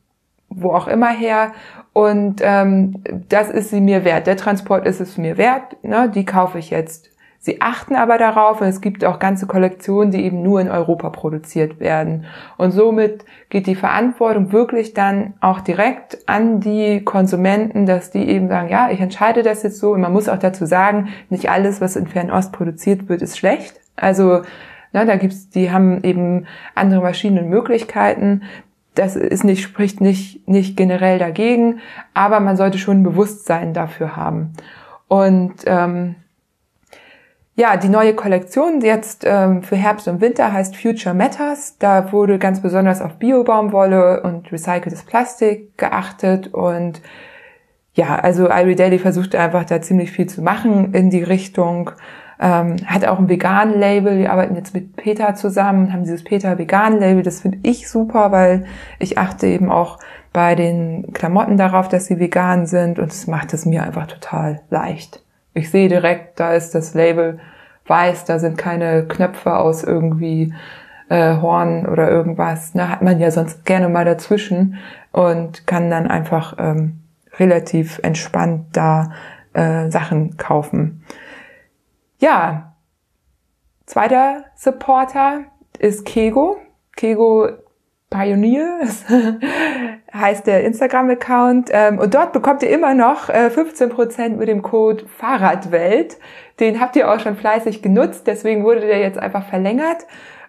[0.48, 1.52] wo auch immer her
[1.96, 4.26] und ähm, das ist sie mir wert.
[4.26, 5.82] Der Transport ist es mir wert.
[5.82, 6.12] Ne?
[6.14, 7.08] Die kaufe ich jetzt.
[7.38, 11.08] Sie achten aber darauf und es gibt auch ganze Kollektionen, die eben nur in Europa
[11.08, 12.26] produziert werden.
[12.58, 18.48] Und somit geht die Verantwortung wirklich dann auch direkt an die Konsumenten, dass die eben
[18.48, 19.92] sagen, ja, ich entscheide das jetzt so.
[19.92, 23.80] Und man muss auch dazu sagen, nicht alles, was in Fernost produziert wird, ist schlecht.
[23.96, 24.42] Also
[24.92, 28.42] ne, da gibt's, die haben eben andere Maschinen und Möglichkeiten
[28.96, 31.80] das ist nicht, spricht nicht, nicht generell dagegen,
[32.14, 34.54] aber man sollte schon ein Bewusstsein dafür haben.
[35.08, 36.16] Und ähm,
[37.54, 41.78] ja, die neue Kollektion jetzt ähm, für Herbst und Winter heißt Future Matters.
[41.78, 47.00] Da wurde ganz besonders auf Biobaumwolle und recyceltes Plastik geachtet und
[47.94, 51.92] ja, also Irie Daily versucht einfach da ziemlich viel zu machen in die Richtung
[52.40, 54.18] ähm, hat auch ein vegan Label.
[54.18, 57.22] Wir arbeiten jetzt mit Peter zusammen, haben dieses Peter vegan Label.
[57.22, 58.66] Das finde ich super, weil
[58.98, 59.98] ich achte eben auch
[60.32, 64.60] bei den Klamotten darauf, dass sie vegan sind und es macht es mir einfach total
[64.68, 65.22] leicht.
[65.54, 67.40] Ich sehe direkt, da ist das Label
[67.86, 70.52] weiß, da sind keine Knöpfe aus irgendwie
[71.08, 72.72] äh, Horn oder irgendwas.
[72.74, 74.76] Na, hat man ja sonst gerne mal dazwischen
[75.12, 77.00] und kann dann einfach ähm,
[77.38, 79.12] relativ entspannt da
[79.54, 81.04] äh, Sachen kaufen.
[82.18, 82.76] Ja,
[83.84, 85.44] zweiter Supporter
[85.78, 86.56] ist Kego.
[86.96, 87.48] Kego
[88.08, 88.80] Pioneer
[90.14, 91.70] heißt der Instagram-Account.
[91.72, 96.16] Ähm, und dort bekommt ihr immer noch 15% äh, mit dem Code Fahrradwelt.
[96.60, 100.06] Den habt ihr auch schon fleißig genutzt, deswegen wurde der jetzt einfach verlängert.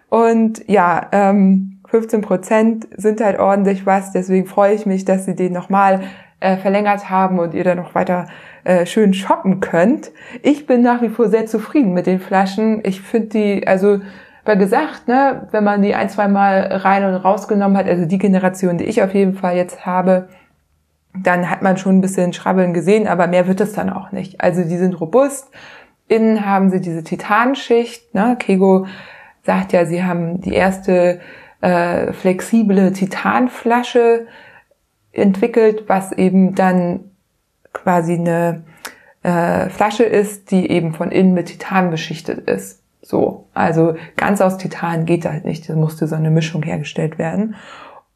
[0.08, 5.52] Und ja, 15% ähm, sind halt ordentlich was, deswegen freue ich mich, dass sie den
[5.52, 6.00] nochmal
[6.40, 8.26] äh, verlängert haben und ihr dann noch weiter
[8.64, 10.10] äh, schön shoppen könnt.
[10.42, 12.80] Ich bin nach wie vor sehr zufrieden mit den Flaschen.
[12.84, 14.00] Ich finde die, also
[14.44, 18.18] war gesagt, ne, wenn man die ein, zwei Mal rein und rausgenommen hat, also die
[18.18, 20.28] Generation, die ich auf jeden Fall jetzt habe,
[21.14, 24.40] dann hat man schon ein bisschen Schrabbeln gesehen, aber mehr wird es dann auch nicht.
[24.40, 25.50] Also die sind robust.
[26.06, 28.14] Innen haben sie diese Titanschicht.
[28.14, 28.36] Ne?
[28.38, 28.86] Kego
[29.42, 31.20] sagt ja, sie haben die erste
[31.60, 34.26] äh, flexible Titanflasche
[35.12, 37.00] entwickelt, was eben dann
[37.72, 38.64] quasi eine
[39.22, 42.82] äh, Flasche ist, die eben von innen mit Titan beschichtet ist.
[43.02, 45.68] So, also ganz aus Titan geht halt nicht.
[45.68, 47.54] Da musste so eine Mischung hergestellt werden.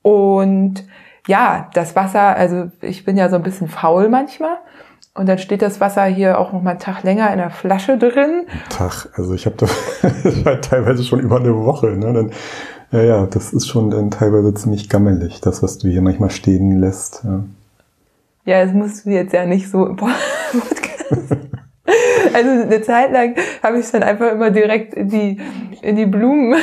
[0.03, 0.85] Und
[1.27, 4.59] ja, das Wasser, also ich bin ja so ein bisschen faul manchmal.
[5.15, 7.99] Und dann steht das Wasser hier auch noch mal einen Tag länger in der Flasche
[7.99, 8.47] drin.
[8.71, 9.67] Tag, also ich habe
[10.47, 11.89] halt teilweise schon über eine Woche.
[11.89, 12.13] Ne?
[12.13, 12.31] Dann,
[12.93, 16.79] ja, ja, das ist schon dann teilweise ziemlich gammelig, das, was du hier manchmal stehen
[16.79, 17.23] lässt.
[17.25, 17.45] Ja.
[18.45, 21.37] Ja, es muss jetzt ja nicht so im Podcast.
[22.35, 25.41] Also eine Zeit lang habe ich es dann einfach immer direkt in die,
[25.83, 26.57] in die Blumen.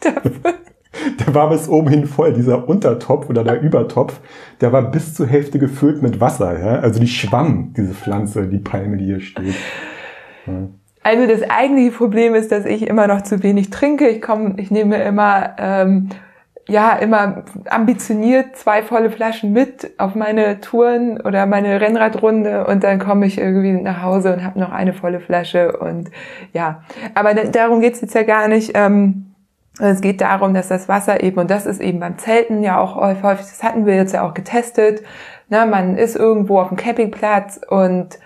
[1.20, 4.20] der war bis oben hin voll, dieser Untertopf oder der Übertopf,
[4.60, 6.58] der war bis zur Hälfte gefüllt mit Wasser.
[6.58, 6.80] Ja?
[6.80, 9.54] Also die schwamm, diese Pflanze, die Palme, die hier steht.
[10.46, 10.68] Ja.
[11.08, 14.08] Also das eigentliche Problem ist, dass ich immer noch zu wenig trinke.
[14.08, 16.10] Ich komme, ich nehme immer ähm,
[16.68, 22.98] ja immer ambitioniert zwei volle Flaschen mit auf meine Touren oder meine Rennradrunde und dann
[22.98, 26.10] komme ich irgendwie nach Hause und habe noch eine volle Flasche und
[26.52, 26.82] ja,
[27.14, 28.72] aber darum geht's jetzt ja gar nicht.
[28.74, 29.32] Ähm,
[29.80, 32.96] es geht darum, dass das Wasser eben, und das ist eben beim Zelten ja auch
[32.96, 35.02] häufig, das hatten wir jetzt ja auch getestet,
[35.48, 38.18] na, man ist irgendwo auf dem Campingplatz und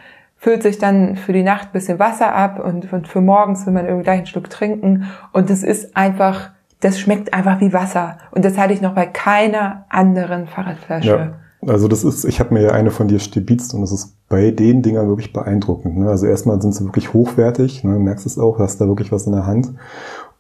[0.43, 4.03] füllt sich dann für die Nacht bisschen Wasser ab und, für morgens will man irgendwie
[4.05, 6.51] gleich einen Schluck trinken und es ist einfach
[6.83, 8.19] das schmeckt einfach wie Wasser.
[8.33, 11.09] Und das hatte ich noch bei keiner anderen Fahrradflasche.
[11.09, 11.33] Ja.
[11.73, 14.51] Also das ist, ich habe mir ja eine von dir stibitzt und das ist bei
[14.51, 15.97] den Dingern wirklich beeindruckend.
[15.97, 16.09] Ne?
[16.09, 18.01] Also erstmal sind sie wirklich hochwertig, ne?
[18.01, 19.73] merkst es auch, hast da wirklich was in der Hand.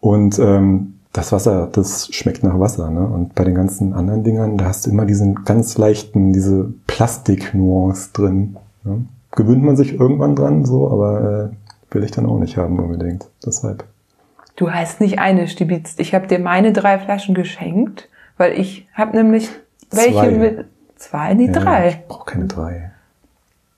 [0.00, 2.90] Und ähm, das Wasser, das schmeckt nach Wasser.
[2.90, 3.06] Ne?
[3.06, 8.10] Und bei den ganzen anderen Dingern, da hast du immer diesen ganz leichten, diese Plastik-Nuance
[8.12, 8.56] drin.
[8.82, 9.06] Ne?
[9.32, 13.28] Gewöhnt man sich irgendwann dran, so, aber äh, will ich dann auch nicht haben unbedingt.
[13.44, 13.84] Deshalb.
[14.56, 16.00] Du hast nicht eine stibitzt.
[16.00, 19.48] Ich habe dir meine drei Flaschen geschenkt, weil ich habe nämlich
[19.90, 20.30] welche zwei.
[20.30, 20.66] mit
[20.96, 21.88] zwei, nee, ja, drei.
[21.88, 22.92] Ich brauche keine drei.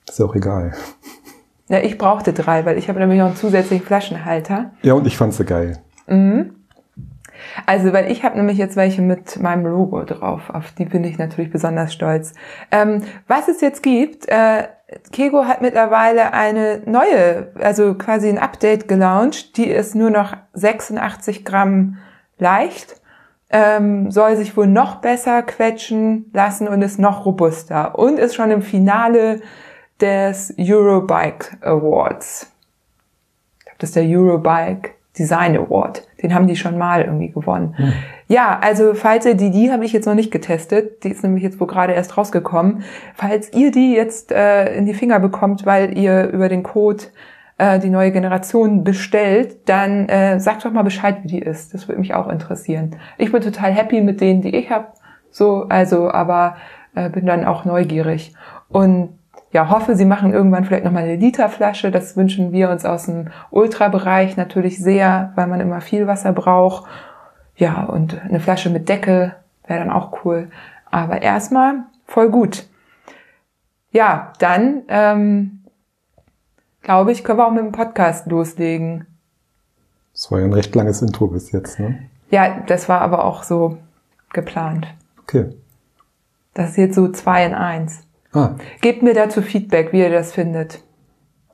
[0.07, 0.73] Ist ja auch egal.
[1.67, 4.71] Ja, ich brauchte drei, weil ich habe nämlich noch einen zusätzlichen Flaschenhalter.
[4.83, 5.79] Ja, und ich fand sie geil.
[6.07, 6.51] Mhm.
[7.65, 10.49] Also, weil ich habe nämlich jetzt welche mit meinem Logo drauf.
[10.49, 12.33] Auf die bin ich natürlich besonders stolz.
[12.71, 14.67] Ähm, was es jetzt gibt, äh,
[15.11, 19.57] Kego hat mittlerweile eine neue, also quasi ein Update gelauncht.
[19.57, 21.97] Die ist nur noch 86 Gramm
[22.37, 23.01] leicht,
[23.49, 28.51] ähm, soll sich wohl noch besser quetschen lassen und ist noch robuster und ist schon
[28.51, 29.41] im Finale
[30.01, 32.51] des Eurobike Awards.
[33.59, 36.07] Ich glaube, das ist der Eurobike Design Award.
[36.21, 37.73] Den haben die schon mal irgendwie gewonnen.
[37.77, 37.93] Hm.
[38.27, 41.43] Ja, also falls ihr die, die habe ich jetzt noch nicht getestet, die ist nämlich
[41.43, 42.83] jetzt wo gerade erst rausgekommen.
[43.13, 47.03] Falls ihr die jetzt äh, in die Finger bekommt, weil ihr über den Code
[47.57, 51.73] äh, die neue Generation bestellt, dann äh, sagt doch mal Bescheid, wie die ist.
[51.73, 52.95] Das würde mich auch interessieren.
[53.17, 54.87] Ich bin total happy mit denen, die ich habe.
[55.29, 56.55] So, also, aber
[56.95, 58.33] äh, bin dann auch neugierig.
[58.69, 59.09] Und
[59.55, 61.89] ja, hoffe, sie machen irgendwann vielleicht nochmal eine Literflasche.
[61.89, 66.85] Das wünschen wir uns aus dem Ultrabereich natürlich sehr, weil man immer viel Wasser braucht.
[67.55, 69.33] Ja, und eine Flasche mit Deckel
[69.65, 70.49] wäre dann auch cool.
[70.91, 72.67] Aber erstmal voll gut.
[73.91, 75.63] Ja, dann ähm,
[76.81, 79.07] glaube ich, können wir auch mit dem Podcast loslegen.
[80.11, 82.09] Das war ja ein recht langes Intro bis jetzt, ne?
[82.29, 83.77] Ja, das war aber auch so
[84.33, 84.85] geplant.
[85.21, 85.45] Okay.
[86.53, 88.04] Das ist jetzt so zwei in eins.
[88.35, 88.55] Ah.
[88.81, 90.83] Gebt mir dazu Feedback, wie ihr das findet,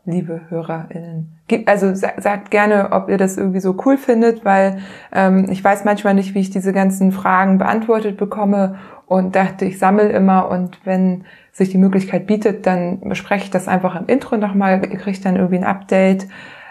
[0.06, 1.38] liebe HörerInnen.
[1.65, 4.80] Also sagt gerne, ob ihr das irgendwie so cool findet, weil
[5.13, 9.78] ähm, ich weiß manchmal nicht, wie ich diese ganzen Fragen beantwortet bekomme und dachte, ich
[9.78, 14.38] sammle immer und wenn sich die Möglichkeit bietet, dann bespreche ich das einfach im Intro
[14.38, 16.28] nochmal, kriegt dann irgendwie ein Update.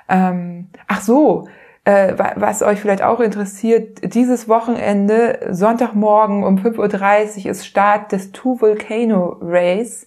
[0.08, 1.46] Ähm, ach so,
[1.90, 8.30] äh, was euch vielleicht auch interessiert, dieses Wochenende, Sonntagmorgen um 5.30 Uhr ist Start des
[8.30, 10.06] Two Volcano Race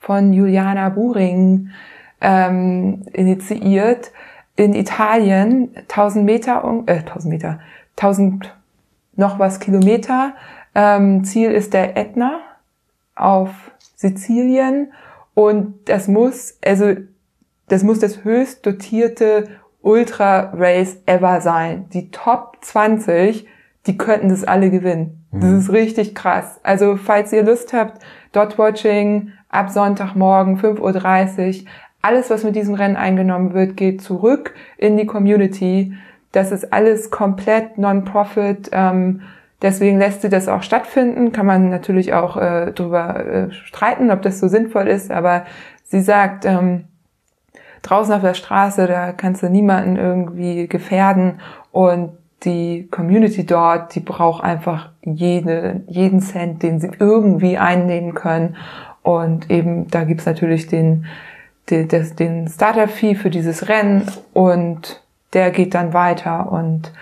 [0.00, 1.70] von Juliana Buring
[2.20, 4.10] ähm, initiiert
[4.56, 7.60] in Italien, 1000 Meter, äh, 1000 Meter,
[7.96, 8.54] 1000
[9.14, 10.34] noch was Kilometer.
[10.74, 12.40] Ähm, Ziel ist der Ätna
[13.14, 13.50] auf
[13.94, 14.92] Sizilien
[15.34, 16.94] und das muss, also
[17.68, 19.48] das muss das höchst dotierte
[19.86, 21.88] Ultra Race ever sein.
[21.92, 23.46] Die Top 20,
[23.86, 25.24] die könnten das alle gewinnen.
[25.30, 25.58] Das mhm.
[25.58, 26.58] ist richtig krass.
[26.64, 31.68] Also falls ihr Lust habt, Dot Watching ab Sonntagmorgen 5.30 Uhr,
[32.02, 35.92] alles, was mit diesem Rennen eingenommen wird, geht zurück in die Community.
[36.32, 38.70] Das ist alles komplett Non-Profit.
[38.72, 39.22] Ähm,
[39.62, 41.30] deswegen lässt sie das auch stattfinden.
[41.30, 45.12] Kann man natürlich auch äh, darüber äh, streiten, ob das so sinnvoll ist.
[45.12, 45.44] Aber
[45.84, 46.86] sie sagt, ähm,
[47.88, 51.40] draußen auf der Straße, da kannst du niemanden irgendwie gefährden
[51.72, 52.10] und
[52.44, 58.56] die Community dort, die braucht einfach jede, jeden Cent, den sie irgendwie einnehmen können.
[59.02, 61.06] Und eben, da gibt's natürlich den,
[61.70, 66.92] den, den Starter-Fee für dieses Rennen und der geht dann weiter und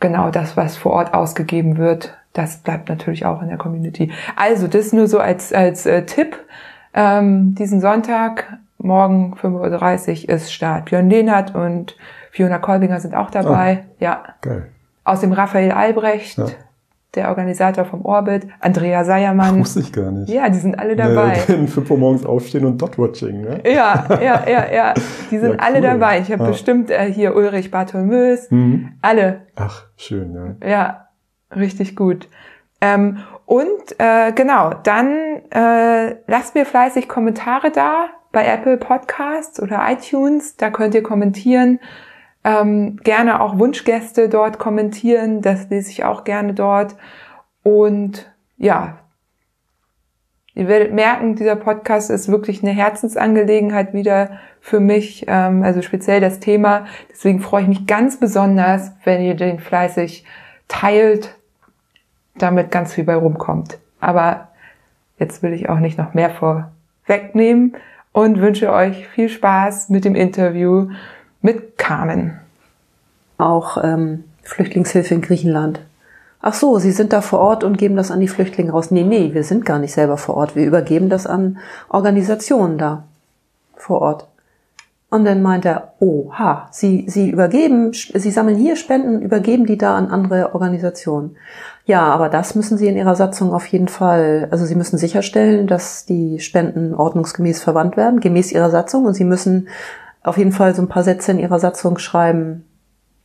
[0.00, 4.10] genau das, was vor Ort ausgegeben wird, das bleibt natürlich auch in der Community.
[4.36, 6.36] Also das nur so als, als äh, Tipp.
[6.92, 10.86] Ähm, diesen Sonntag morgen 5.30 Uhr ist Start.
[10.86, 11.96] Björn Lehnert und
[12.30, 13.84] Fiona Kolbinger sind auch dabei.
[13.84, 14.22] Oh, ja.
[14.42, 14.68] Geil.
[15.04, 16.46] Außerdem Raphael Albrecht, ja.
[17.14, 19.60] der Organisator vom Orbit, Andrea Seiermann.
[19.60, 20.30] wusste ich gar nicht.
[20.30, 21.38] Ja, die sind alle dabei.
[21.48, 23.60] Ja, in 5 Uhr morgens aufstehen und Dot-Watching, ne?
[23.64, 24.94] Ja, ja, ja, ja.
[25.30, 25.60] Die sind ja, cool.
[25.60, 26.20] alle dabei.
[26.20, 26.50] Ich habe ja.
[26.50, 28.50] bestimmt äh, hier Ulrich Bartholmös.
[28.50, 28.92] Mhm.
[29.02, 29.42] Alle.
[29.56, 30.68] Ach, schön, ja.
[30.68, 31.08] Ja,
[31.54, 32.28] richtig gut.
[32.80, 39.80] Ähm, und äh, genau, dann äh, lasst mir fleißig Kommentare da bei Apple Podcasts oder
[39.88, 40.56] iTunes.
[40.56, 41.80] Da könnt ihr kommentieren.
[42.44, 45.40] Ähm, gerne auch Wunschgäste dort kommentieren.
[45.40, 46.96] Das lese ich auch gerne dort.
[47.62, 48.98] Und ja,
[50.54, 56.20] ihr werdet merken, dieser Podcast ist wirklich eine Herzensangelegenheit wieder für mich, ähm, also speziell
[56.20, 56.84] das Thema.
[57.10, 60.26] Deswegen freue ich mich ganz besonders, wenn ihr den fleißig
[60.68, 61.36] teilt,
[62.36, 63.78] damit ganz viel bei rumkommt.
[64.00, 64.48] Aber
[65.18, 67.76] jetzt will ich auch nicht noch mehr vorwegnehmen
[68.14, 70.88] und wünsche euch viel Spaß mit dem Interview
[71.42, 72.38] mit Carmen.
[73.36, 75.80] Auch ähm, Flüchtlingshilfe in Griechenland.
[76.40, 78.90] Ach so, Sie sind da vor Ort und geben das an die Flüchtlinge raus.
[78.90, 80.54] Nee, nee, wir sind gar nicht selber vor Ort.
[80.54, 83.02] Wir übergeben das an Organisationen da
[83.76, 84.28] vor Ort.
[85.14, 89.96] Und dann meint er, oha, Sie, Sie übergeben, Sie sammeln hier Spenden, übergeben die da
[89.96, 91.36] an andere Organisationen.
[91.84, 95.68] Ja, aber das müssen Sie in Ihrer Satzung auf jeden Fall, also Sie müssen sicherstellen,
[95.68, 99.04] dass die Spenden ordnungsgemäß verwandt werden, gemäß Ihrer Satzung.
[99.04, 99.68] Und Sie müssen
[100.24, 102.64] auf jeden Fall so ein paar Sätze in Ihrer Satzung schreiben,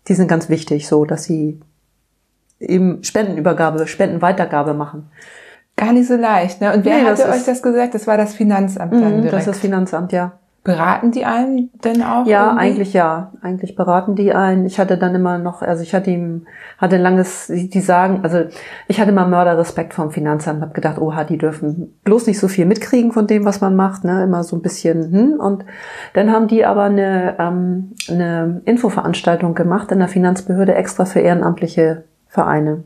[0.08, 1.60] die sind ganz wichtig, so dass Sie
[2.60, 5.10] eben Spendenübergabe, Spendenweitergabe machen.
[5.75, 6.71] Gar nicht so leicht, ne?
[6.71, 7.95] Und wer nee, hatte euch das gesagt?
[7.95, 9.34] Das war das Finanzamt dann direkt.
[9.34, 10.34] Das ist das Finanzamt, ja.
[10.69, 12.27] Beraten die einen denn auch?
[12.27, 12.63] Ja, irgendwie?
[12.63, 13.32] eigentlich ja.
[13.41, 14.67] Eigentlich beraten die einen.
[14.67, 16.45] Ich hatte dann immer noch, also ich hatte ihm,
[16.77, 18.43] hatte ein langes, die sagen, also
[18.88, 22.67] ich hatte immer Mörderrespekt vom Finanzamt, habe gedacht, oha, die dürfen bloß nicht so viel
[22.67, 25.39] mitkriegen von dem, was man macht, ne, immer so ein bisschen, hm.
[25.39, 25.65] Und
[26.13, 32.03] dann haben die aber eine, ähm, eine Infoveranstaltung gemacht in der Finanzbehörde extra für ehrenamtliche
[32.27, 32.84] Vereine.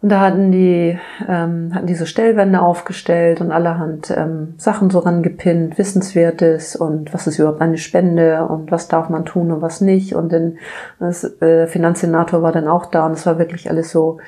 [0.00, 0.96] Und da hatten die,
[1.28, 7.40] ähm, hatten diese Stellwände aufgestellt und allerhand ähm, Sachen so rangepinnt, Wissenswertes und was ist
[7.40, 10.14] überhaupt eine Spende und was darf man tun und was nicht.
[10.14, 10.58] Und dann
[11.00, 14.18] das äh, Finanzsenator war dann auch da und es war wirklich alles so,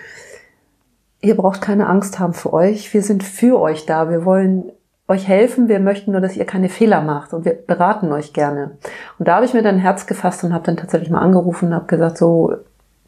[1.20, 4.72] ihr braucht keine Angst haben für euch, wir sind für euch da, wir wollen
[5.06, 8.72] euch helfen, wir möchten nur, dass ihr keine Fehler macht und wir beraten euch gerne.
[9.18, 11.74] Und da habe ich mir dann Herz gefasst und habe dann tatsächlich mal angerufen und
[11.74, 12.54] habe gesagt, so,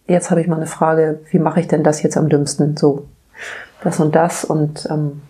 [0.06, 2.76] jetzt habe ich mal eine Frage, wie mache ich denn das jetzt am dümmsten?
[2.76, 3.06] So,
[3.82, 5.22] das und das und ähm,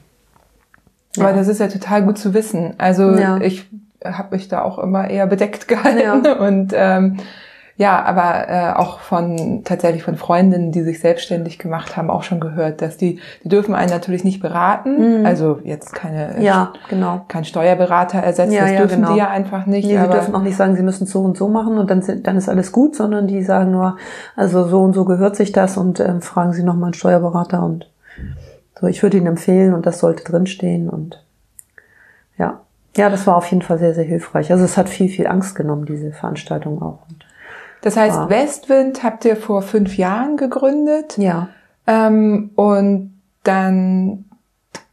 [1.17, 1.25] ja.
[1.25, 2.75] Aber das ist ja total gut zu wissen.
[2.79, 3.39] Also ja.
[3.39, 3.69] ich
[4.05, 6.33] habe mich da auch immer eher bedeckt gehalten ja.
[6.39, 7.19] und ähm,
[7.83, 12.39] ja, aber äh, auch von tatsächlich von Freundinnen, die sich selbstständig gemacht haben, auch schon
[12.39, 15.19] gehört, dass die, die dürfen einen natürlich nicht beraten.
[15.19, 15.27] Mhm.
[15.27, 17.25] Also jetzt keine, ja, genau.
[17.27, 19.15] kein Steuerberater ersetzen, ja, das ja, dürfen genau.
[19.15, 19.89] die ja einfach nicht.
[19.89, 22.03] Nee, aber sie dürfen auch nicht sagen, sie müssen so und so machen und dann,
[22.03, 23.97] sind, dann ist alles gut, sondern die sagen nur,
[24.37, 27.91] also so und so gehört sich das und ähm, fragen sie nochmal einen Steuerberater und
[28.81, 28.87] so.
[28.87, 31.21] Ich würde Ihnen empfehlen und das sollte drinstehen und
[32.39, 32.61] ja.
[32.97, 34.53] Ja, das war auf jeden Fall sehr, sehr hilfreich.
[34.53, 37.01] Also es hat viel, viel Angst genommen, diese Veranstaltung auch.
[37.09, 37.22] Und
[37.83, 38.29] das heißt, ah.
[38.29, 41.19] Westwind habt ihr vor fünf Jahren gegründet.
[41.19, 41.49] Ja.
[41.87, 44.25] Ähm, und dann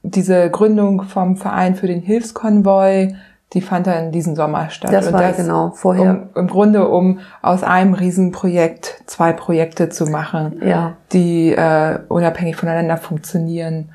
[0.01, 3.15] diese Gründung vom Verein für den Hilfskonvoi,
[3.53, 4.93] die fand dann diesen Sommer statt.
[4.93, 6.29] Das war das, genau vorher.
[6.33, 10.97] Um, Im Grunde, um aus einem Riesenprojekt zwei Projekte zu machen, ja.
[11.13, 13.89] die äh, unabhängig voneinander funktionieren.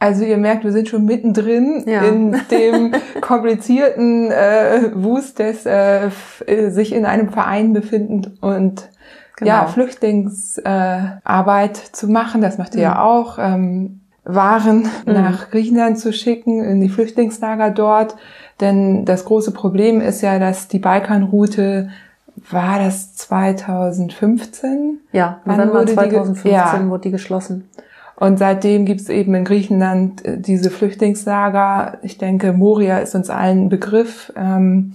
[0.00, 2.00] Also ihr merkt, wir sind schon mittendrin ja.
[2.00, 6.08] in dem komplizierten äh, Wust des äh,
[6.46, 8.88] äh, sich in einem Verein befindend und
[9.36, 9.50] genau.
[9.50, 12.40] ja Flüchtlingsarbeit äh, zu machen.
[12.40, 12.84] Das macht ihr mhm.
[12.84, 13.36] ja auch.
[13.38, 15.12] Ähm, Waren mhm.
[15.12, 18.16] nach Griechenland zu schicken in die Flüchtlingslager dort,
[18.60, 21.90] denn das große Problem ist ja, dass die Balkanroute
[22.50, 25.00] war das 2015?
[25.12, 26.88] Ja, November 2015 die, ja.
[26.88, 27.68] wurde die geschlossen.
[28.20, 31.98] Und seitdem gibt es eben in Griechenland äh, diese Flüchtlingslager.
[32.02, 34.32] Ich denke, Moria ist uns allen ein Begriff.
[34.36, 34.92] Ähm,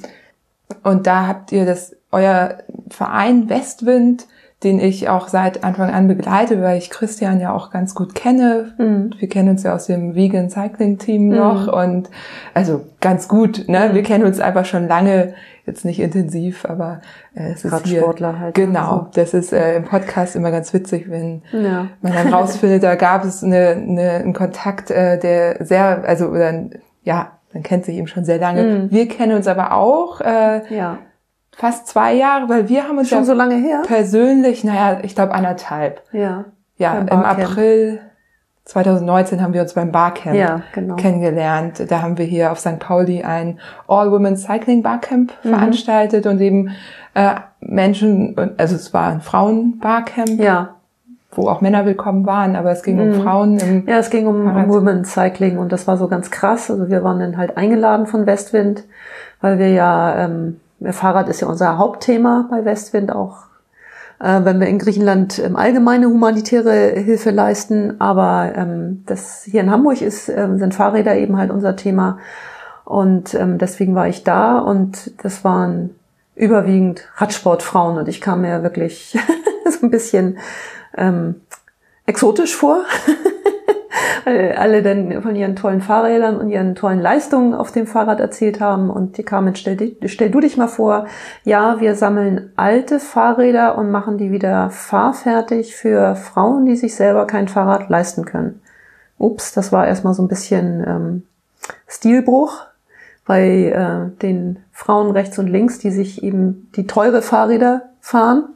[0.83, 2.59] und da habt ihr das, euer
[2.89, 4.27] Verein Westwind,
[4.63, 8.73] den ich auch seit Anfang an begleite, weil ich Christian ja auch ganz gut kenne.
[8.77, 9.15] Mhm.
[9.17, 11.73] Wir kennen uns ja aus dem Vegan Cycling Team noch mhm.
[11.73, 12.09] und
[12.53, 13.67] also ganz gut.
[13.67, 13.89] Ne?
[13.89, 13.95] Mhm.
[13.95, 15.33] Wir kennen uns einfach schon lange
[15.65, 17.01] jetzt nicht intensiv, aber
[17.35, 18.55] äh, es ist hier, halt.
[18.55, 21.87] Genau, das ist äh, im Podcast immer ganz witzig, wenn ja.
[22.01, 26.65] man dann rausfindet, da gab es eine, eine, einen Kontakt, äh, der sehr, also oder
[27.03, 28.63] ja, man kennt sich eben schon sehr lange.
[28.63, 28.91] Mhm.
[28.91, 30.21] Wir kennen uns aber auch.
[30.21, 30.99] Äh, ja
[31.55, 35.15] fast zwei Jahre, weil wir haben uns schon ja so lange her persönlich, naja, ich
[35.15, 36.03] glaube anderthalb.
[36.11, 36.45] Ja.
[36.77, 38.01] Ja, im April
[38.65, 40.95] 2019 haben wir uns beim Barcamp ja, genau.
[40.95, 41.83] kennengelernt.
[41.87, 42.79] Da haben wir hier auf St.
[42.79, 45.49] Pauli ein All-Women Cycling Barcamp mhm.
[45.49, 46.71] veranstaltet und eben
[47.13, 50.39] äh, Menschen, also es war ein Frauen-Barcamp.
[50.39, 50.69] Ja.
[51.31, 53.13] Wo auch Männer willkommen waren, aber es ging mhm.
[53.13, 56.31] um Frauen im Ja, es ging um, um Women Cycling und das war so ganz
[56.31, 56.71] krass.
[56.71, 58.85] Also wir waren dann halt eingeladen von Westwind,
[59.41, 63.43] weil wir ja, ähm, Fahrrad ist ja unser Hauptthema bei Westwind auch
[64.19, 67.99] wenn wir in Griechenland ähm, allgemeine humanitäre Hilfe leisten.
[67.99, 72.19] Aber ähm, das hier in Hamburg ist, ähm, sind Fahrräder eben halt unser Thema.
[72.85, 75.95] Und ähm, deswegen war ich da und das waren
[76.35, 79.17] überwiegend Radsportfrauen und ich kam mir wirklich
[79.65, 80.37] so ein bisschen
[80.95, 81.41] ähm,
[82.05, 82.83] exotisch vor.
[84.25, 88.89] alle dann von ihren tollen Fahrrädern und ihren tollen Leistungen auf dem Fahrrad erzählt haben.
[88.89, 91.05] Und die kamen, stell, stell du dich mal vor,
[91.43, 97.27] ja, wir sammeln alte Fahrräder und machen die wieder fahrfertig für Frauen, die sich selber
[97.27, 98.61] kein Fahrrad leisten können.
[99.17, 101.23] Ups, das war erstmal so ein bisschen ähm,
[101.87, 102.65] Stilbruch
[103.25, 108.54] bei äh, den Frauen rechts und links, die sich eben die teure Fahrräder fahren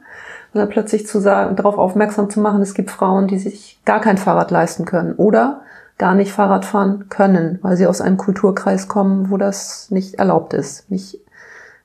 [0.52, 4.18] dann plötzlich zu sagen, darauf aufmerksam zu machen, es gibt Frauen, die sich gar kein
[4.18, 5.60] Fahrrad leisten können oder
[5.98, 10.54] gar nicht Fahrrad fahren können, weil sie aus einem Kulturkreis kommen, wo das nicht erlaubt
[10.54, 11.18] ist, nicht,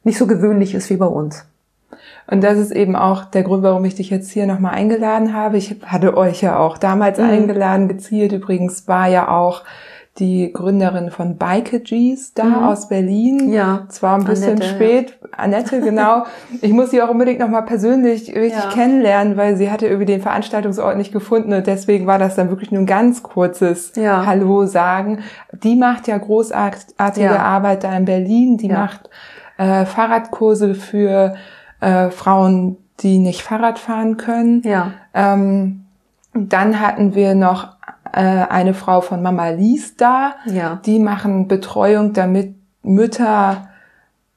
[0.04, 1.46] nicht so gewöhnlich ist wie bei uns.
[2.28, 5.58] Und das ist eben auch der Grund, warum ich dich jetzt hier nochmal eingeladen habe.
[5.58, 7.26] Ich hatte euch ja auch damals mhm.
[7.26, 8.32] eingeladen, gezielt.
[8.32, 9.64] Übrigens war ja auch
[10.20, 12.64] die Gründerin von Bikeagees da mhm.
[12.64, 13.52] aus Berlin.
[13.52, 13.86] Ja.
[13.90, 15.28] Zwar ein bisschen Annette, spät, ja.
[15.38, 16.24] Annette, genau.
[16.62, 18.70] ich muss sie auch unbedingt nochmal persönlich richtig ja.
[18.70, 22.72] kennenlernen, weil sie hatte irgendwie den Veranstaltungsort nicht gefunden und deswegen war das dann wirklich
[22.72, 24.26] nur ein ganz kurzes ja.
[24.26, 25.20] Hallo sagen.
[25.52, 27.40] Die macht ja großartige.
[27.40, 28.58] Arbeit da in Berlin.
[28.58, 29.10] Die macht
[29.58, 31.36] äh, Fahrradkurse für
[31.82, 34.62] äh, Frauen, die nicht Fahrrad fahren können.
[34.64, 34.92] Ja.
[35.14, 35.86] Ähm,
[36.34, 37.76] dann hatten wir noch
[38.16, 40.36] äh, eine Frau von Mama Lies da.
[40.46, 40.80] Ja.
[40.86, 43.68] Die machen Betreuung, damit Mütter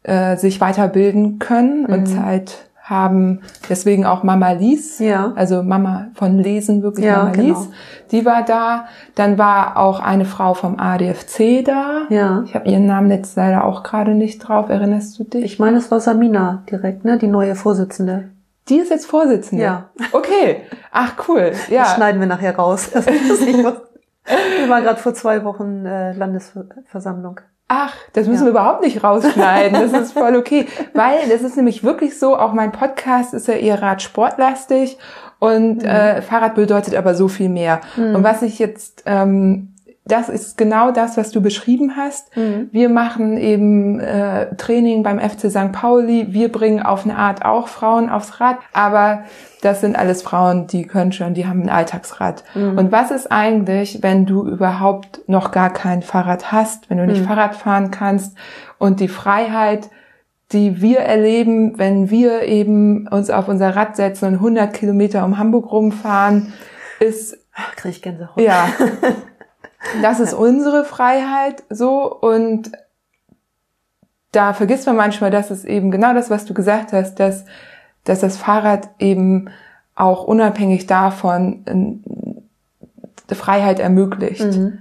[0.03, 1.93] äh, sich weiterbilden können mhm.
[1.93, 3.43] und Zeit haben.
[3.69, 4.99] Deswegen auch Mama Lies.
[4.99, 5.33] Ja.
[5.37, 7.59] Also Mama von Lesen, wirklich ja, Mama genau.
[7.61, 7.69] Lies.
[8.11, 8.87] Die war da.
[9.15, 12.07] Dann war auch eine Frau vom ADFC da.
[12.09, 12.43] Ja.
[12.47, 14.71] Ich habe ihren Namen jetzt leider auch gerade nicht drauf.
[14.71, 15.45] Erinnerst du dich?
[15.45, 17.17] Ich meine, es war Samina direkt, ne?
[17.17, 18.31] Die neue Vorsitzende.
[18.69, 19.63] Die ist jetzt Vorsitzende?
[19.63, 19.91] Ja.
[20.13, 20.63] Okay.
[20.91, 21.53] Ach, cool.
[21.69, 21.83] Ja.
[21.83, 22.91] Das schneiden wir nachher raus.
[22.93, 27.41] Das wir waren gerade vor zwei Wochen äh, Landesversammlung.
[27.69, 28.47] Ach, das müssen ja.
[28.47, 29.91] wir überhaupt nicht rausschneiden.
[29.91, 30.67] Das ist voll okay.
[30.95, 34.99] Weil das ist nämlich wirklich so, auch mein Podcast ist ja eher Radsportlastig
[35.39, 35.85] und mhm.
[35.85, 37.81] äh, Fahrrad bedeutet aber so viel mehr.
[37.97, 38.17] Mhm.
[38.17, 39.75] Und was ich jetzt ähm,
[40.09, 42.35] das ist genau das, was du beschrieben hast.
[42.37, 42.69] Mhm.
[42.73, 45.73] Wir machen eben äh, Training beim FC St.
[45.73, 46.29] Pauli.
[46.31, 49.25] Wir bringen auf eine Art auch Frauen aufs Rad, aber
[49.61, 52.43] das sind alles Frauen, die können schon, die haben ein Alltagsrad.
[52.55, 52.79] Mhm.
[52.79, 57.23] Und was ist eigentlich, wenn du überhaupt noch gar kein Fahrrad hast, wenn du nicht
[57.23, 57.27] mhm.
[57.27, 58.37] Fahrrad fahren kannst
[58.79, 59.91] und die Freiheit,
[60.53, 65.37] die wir erleben, wenn wir eben uns auf unser Rad setzen und 100 Kilometer um
[65.37, 66.55] Hamburg rumfahren,
[67.01, 68.41] ist Ach, krieg ich Gänsehaut.
[68.41, 68.69] Ja.
[70.03, 72.73] Das ist unsere Freiheit so und
[74.33, 77.45] da vergisst man manchmal, dass es eben genau das, was du gesagt hast, dass,
[78.05, 79.49] dass das Fahrrad eben
[79.95, 82.03] auch unabhängig davon
[83.29, 84.45] äh, Freiheit ermöglicht.
[84.45, 84.79] Mhm.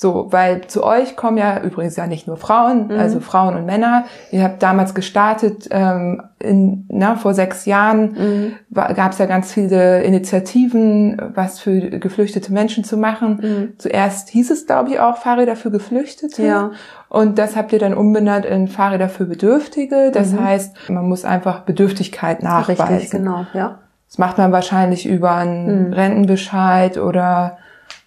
[0.00, 3.00] So, weil zu euch kommen ja übrigens ja nicht nur Frauen, mhm.
[3.00, 4.04] also Frauen und Männer.
[4.30, 8.52] Ihr habt damals gestartet, ähm, in, na, vor sechs Jahren mhm.
[8.72, 13.40] gab es ja ganz viele Initiativen, was für geflüchtete Menschen zu machen.
[13.42, 13.72] Mhm.
[13.78, 16.44] Zuerst hieß es, glaube ich, auch Fahrräder für Geflüchtete.
[16.44, 16.70] Ja.
[17.08, 20.12] Und das habt ihr dann umbenannt in Fahrräder für Bedürftige.
[20.14, 20.44] Das mhm.
[20.44, 22.86] heißt, man muss einfach Bedürftigkeit nachweisen.
[22.86, 23.80] Richtig, genau, ja.
[24.06, 25.92] Das macht man wahrscheinlich über einen mhm.
[25.92, 27.58] Rentenbescheid oder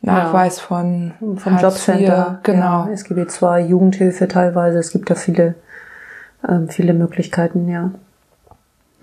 [0.02, 0.64] Nachweis ja.
[0.64, 2.86] von vom Jobcenter, genau.
[2.86, 4.80] Ja, SGB II, Jugendhilfe teilweise.
[4.80, 5.56] Es gibt da viele
[6.48, 7.92] ähm, viele Möglichkeiten, ja.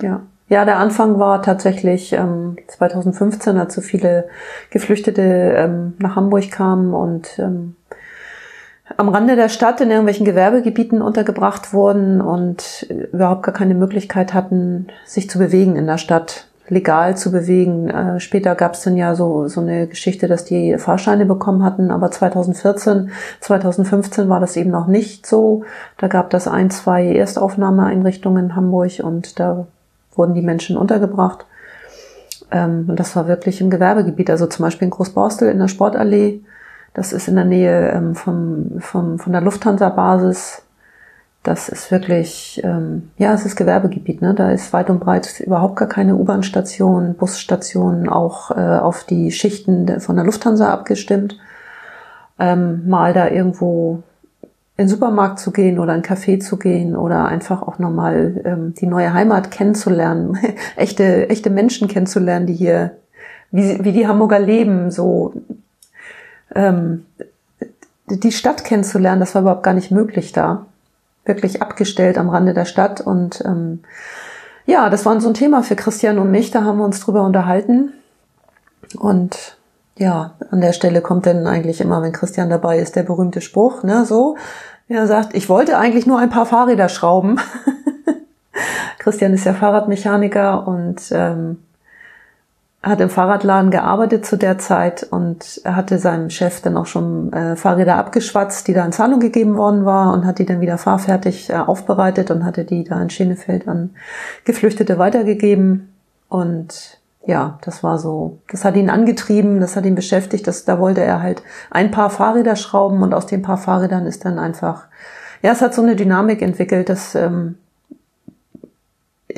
[0.03, 0.22] Ja.
[0.51, 4.28] Ja, der Anfang war tatsächlich ähm, 2015, als so viele
[4.70, 7.76] Geflüchtete ähm, nach Hamburg kamen und ähm,
[8.96, 14.86] am Rande der Stadt in irgendwelchen Gewerbegebieten untergebracht wurden und überhaupt gar keine Möglichkeit hatten,
[15.05, 17.88] sich zu bewegen in der Stadt legal zu bewegen.
[17.88, 21.90] Äh, später gab es dann ja so, so eine Geschichte, dass die Fahrscheine bekommen hatten,
[21.90, 23.10] aber 2014,
[23.40, 25.64] 2015 war das eben noch nicht so.
[25.96, 29.66] Da gab das ein, zwei Erstaufnahmeeinrichtungen in Hamburg und da
[30.14, 31.46] wurden die Menschen untergebracht.
[32.50, 36.40] Ähm, und das war wirklich im Gewerbegebiet, also zum Beispiel in Großborstel in der Sportallee.
[36.94, 40.62] Das ist in der Nähe ähm, vom, vom, von der Lufthansa-Basis
[41.43, 44.20] das ist wirklich, ähm, ja, es ist Gewerbegebiet.
[44.20, 44.34] Ne?
[44.34, 50.01] Da ist weit und breit überhaupt gar keine U-Bahn-Station, Busstationen, auch äh, auf die Schichten
[50.01, 51.39] von der Lufthansa abgestimmt.
[52.39, 54.03] Ähm, mal da irgendwo
[54.76, 58.41] in den Supermarkt zu gehen oder in ein Café zu gehen oder einfach auch nochmal
[58.45, 60.39] ähm, die neue Heimat kennenzulernen,
[60.76, 62.93] echte, echte Menschen kennenzulernen, die hier,
[63.51, 65.32] wie, wie die Hamburger leben, so
[66.55, 67.07] ähm,
[68.09, 70.66] die Stadt kennenzulernen, das war überhaupt gar nicht möglich da
[71.28, 73.00] wirklich abgestellt am Rande der Stadt.
[73.00, 73.80] Und ähm,
[74.66, 76.50] ja, das war so ein Thema für Christian und mich.
[76.50, 77.92] Da haben wir uns drüber unterhalten.
[78.98, 79.56] Und
[79.96, 83.82] ja, an der Stelle kommt dann eigentlich immer, wenn Christian dabei ist, der berühmte Spruch,
[83.82, 84.36] ne, so.
[84.88, 87.38] Er sagt, ich wollte eigentlich nur ein paar Fahrräder schrauben.
[88.98, 91.58] Christian ist ja Fahrradmechaniker und ähm,
[92.82, 97.56] hat im Fahrradladen gearbeitet zu der Zeit und hatte seinem Chef dann auch schon äh,
[97.56, 101.50] Fahrräder abgeschwatzt, die da in Zahlung gegeben worden war und hat die dann wieder fahrfertig
[101.50, 103.90] äh, aufbereitet und hatte die da in Schenefeld an
[104.44, 105.92] Geflüchtete weitergegeben.
[106.28, 110.78] Und ja, das war so, das hat ihn angetrieben, das hat ihn beschäftigt, das, da
[110.78, 114.86] wollte er halt ein paar Fahrräder schrauben und aus den paar Fahrrädern ist dann einfach,
[115.42, 117.56] ja, es hat so eine Dynamik entwickelt, dass ähm,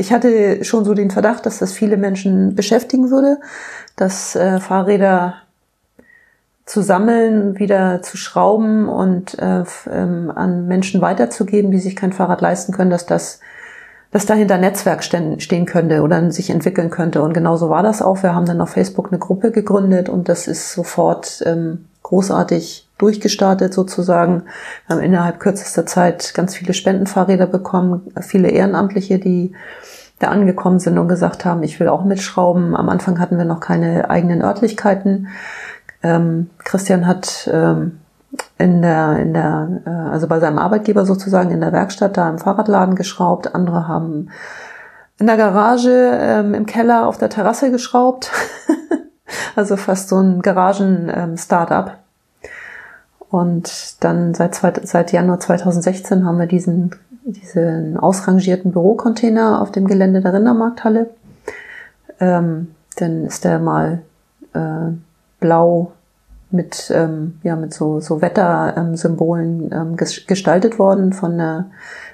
[0.00, 3.38] ich hatte schon so den Verdacht, dass das viele Menschen beschäftigen würde,
[3.96, 5.34] dass äh, Fahrräder
[6.64, 12.40] zu sammeln, wieder zu schrauben und äh, ähm, an Menschen weiterzugeben, die sich kein Fahrrad
[12.40, 13.40] leisten können, dass das
[14.12, 17.22] dass dahinter Netzwerk stehen könnte oder sich entwickeln könnte.
[17.22, 18.24] Und genauso war das auch.
[18.24, 23.72] Wir haben dann auf Facebook eine Gruppe gegründet und das ist sofort ähm, großartig durchgestartet
[23.74, 24.44] sozusagen.
[24.86, 29.52] Wir haben innerhalb kürzester Zeit ganz viele Spendenfahrräder bekommen, viele Ehrenamtliche, die
[30.18, 32.76] da angekommen sind und gesagt haben, ich will auch mitschrauben.
[32.76, 35.28] Am Anfang hatten wir noch keine eigenen Örtlichkeiten.
[36.02, 38.00] Ähm, Christian hat ähm,
[38.58, 42.38] in der, in der, äh, also bei seinem Arbeitgeber sozusagen in der Werkstatt da im
[42.38, 43.54] Fahrradladen geschraubt.
[43.54, 44.28] Andere haben
[45.18, 48.30] in der Garage ähm, im Keller auf der Terrasse geschraubt.
[49.56, 51.92] also fast so ein Garagen-Startup.
[53.30, 60.20] Und dann seit, seit Januar 2016 haben wir diesen, diesen ausrangierten Bürocontainer auf dem Gelände
[60.20, 61.10] der Rindermarkthalle.
[62.18, 64.02] Ähm, dann ist der mal
[64.52, 64.92] äh,
[65.38, 65.92] blau
[66.50, 71.66] mit, ähm, ja, mit so, so Wettersymbolen ähm, gestaltet worden von der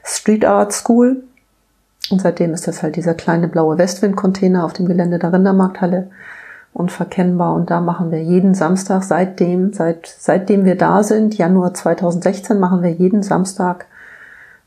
[0.05, 1.23] Street Art School.
[2.11, 6.11] Und seitdem ist das halt dieser kleine blaue Westwind-Container auf dem Gelände der Rindermarkthalle
[6.77, 7.55] unverkennbar.
[7.55, 12.83] Und da machen wir jeden Samstag, seitdem, seit, seitdem wir da sind, Januar 2016, machen
[12.83, 13.87] wir jeden Samstag,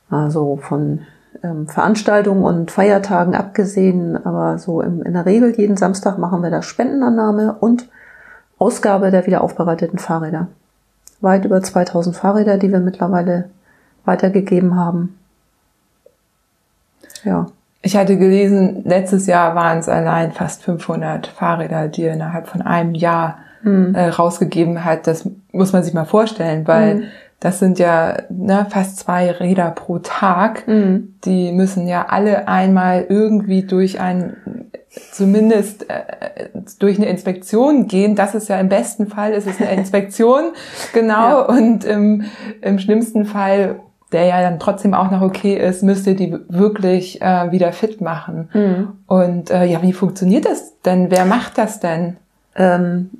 [0.10, 1.02] also von
[1.44, 6.50] ähm, Veranstaltungen und Feiertagen abgesehen, aber so im, in der Regel jeden Samstag machen wir
[6.50, 7.88] da Spendenannahme und
[8.58, 10.48] Ausgabe der wiederaufbereiteten Fahrräder.
[11.22, 13.50] Weit über 2000 Fahrräder, die wir mittlerweile
[14.06, 15.18] weitergegeben haben.
[17.24, 17.48] Ja.
[17.82, 22.62] Ich hatte gelesen, letztes Jahr waren es allein fast 500 Fahrräder, die er innerhalb von
[22.62, 23.96] einem Jahr mhm.
[23.96, 25.08] äh, rausgegeben hat.
[25.08, 27.04] Das muss man sich mal vorstellen, weil mhm.
[27.40, 30.68] das sind ja ne, fast zwei Räder pro Tag.
[30.68, 31.16] Mhm.
[31.24, 34.36] Die müssen ja alle einmal irgendwie durch ein
[35.12, 36.50] zumindest äh,
[36.80, 38.16] durch eine Inspektion gehen.
[38.16, 40.52] Das ist ja im besten Fall ist es eine Inspektion,
[40.94, 41.14] genau.
[41.14, 41.42] Ja.
[41.42, 42.26] Und im,
[42.62, 43.80] im schlimmsten Fall
[44.12, 48.02] der ja dann trotzdem auch noch okay ist, müsst ihr die wirklich äh, wieder fit
[48.02, 48.50] machen.
[48.54, 48.88] Mhm.
[49.08, 51.12] Und äh, ja, wie funktioniert das denn?
[51.12, 52.18] Wer macht das denn?
[52.56, 53.12] Ähm,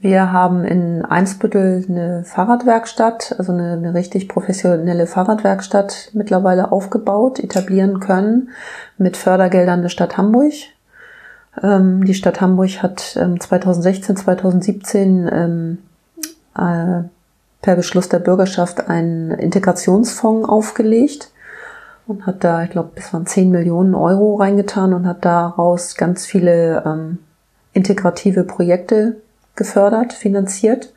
[0.00, 8.00] wir haben in Einsbüttel eine Fahrradwerkstatt, also eine, eine richtig professionelle Fahrradwerkstatt mittlerweile aufgebaut, etablieren
[8.00, 8.48] können
[8.96, 10.54] mit Fördergeldern der Stadt Hamburg.
[11.62, 15.78] Ähm, die Stadt Hamburg hat ähm, 2016, 2017 ähm,
[16.56, 17.02] äh,
[17.62, 21.30] per Beschluss der Bürgerschaft einen Integrationsfonds aufgelegt
[22.06, 26.26] und hat da, ich glaube, bis waren 10 Millionen Euro reingetan und hat daraus ganz
[26.26, 27.18] viele ähm,
[27.72, 29.16] integrative Projekte
[29.54, 30.92] gefördert, finanziert.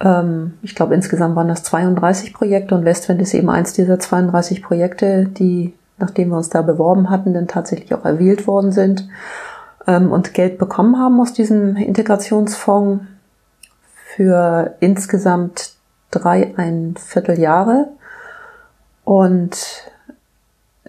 [0.00, 4.62] Ähm, ich glaube, insgesamt waren das 32 Projekte und Westwind ist eben eins dieser 32
[4.62, 9.08] Projekte, die, nachdem wir uns da beworben hatten, dann tatsächlich auch erwählt worden sind
[9.86, 13.04] ähm, und Geld bekommen haben aus diesem Integrationsfonds
[14.16, 15.72] für insgesamt
[16.10, 17.88] drei, ein Vierteljahre.
[19.04, 19.56] Und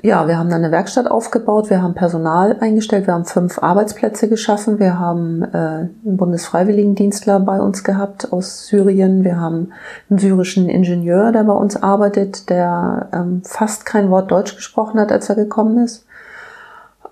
[0.02, 4.28] ja, wir haben dann eine Werkstatt aufgebaut, wir haben Personal eingestellt, wir haben fünf Arbeitsplätze
[4.28, 9.72] geschaffen, wir haben äh, einen Bundesfreiwilligendienstler bei uns gehabt aus Syrien, wir haben
[10.10, 15.14] einen syrischen Ingenieur, der bei uns arbeitet, der ähm, fast kein Wort Deutsch gesprochen hat,
[15.14, 16.06] als er gekommen ist,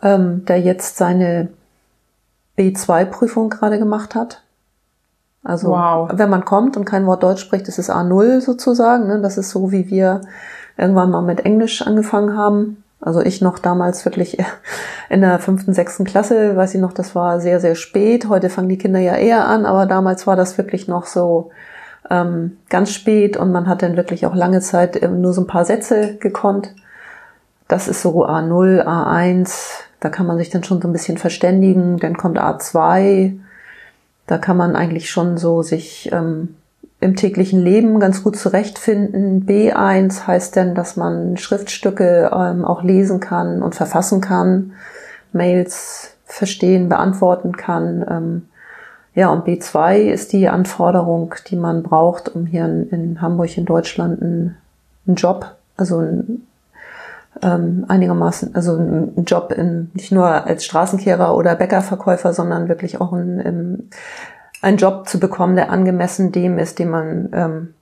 [0.02, 1.48] ähm, der jetzt seine
[2.58, 4.42] B2-Prüfung gerade gemacht hat.
[5.44, 6.10] Also wow.
[6.14, 9.08] wenn man kommt und kein Wort Deutsch spricht, ist es A0 sozusagen.
[9.08, 9.22] Ne?
[9.22, 10.22] Das ist so, wie wir
[10.78, 12.84] irgendwann mal mit Englisch angefangen haben.
[13.00, 14.38] Also ich noch damals wirklich
[15.10, 18.30] in der fünften, sechsten Klasse, weiß ich noch, das war sehr, sehr spät.
[18.30, 21.50] Heute fangen die Kinder ja eher an, aber damals war das wirklich noch so
[22.12, 25.66] ähm, ganz spät und man hat dann wirklich auch lange Zeit nur so ein paar
[25.66, 26.76] Sätze gekonnt.
[27.68, 31.98] Das ist so A0, A1, da kann man sich dann schon so ein bisschen verständigen.
[31.98, 33.40] Dann kommt A2,
[34.32, 36.56] da kann man eigentlich schon so sich ähm,
[37.02, 39.46] im täglichen Leben ganz gut zurechtfinden.
[39.46, 44.72] B1 heißt denn, dass man Schriftstücke ähm, auch lesen kann und verfassen kann,
[45.34, 48.06] Mails verstehen, beantworten kann.
[48.10, 48.42] Ähm,
[49.16, 53.66] ja, und B2 ist die Anforderung, die man braucht, um hier in, in Hamburg in
[53.66, 54.56] Deutschland einen,
[55.06, 56.48] einen Job, also einen
[57.42, 63.14] ähm, einigermaßen, also ein Job in, nicht nur als Straßenkehrer oder Bäckerverkäufer, sondern wirklich auch
[63.14, 63.90] ein, im,
[64.62, 67.74] einen Job zu bekommen, der angemessen dem ist, den man ähm,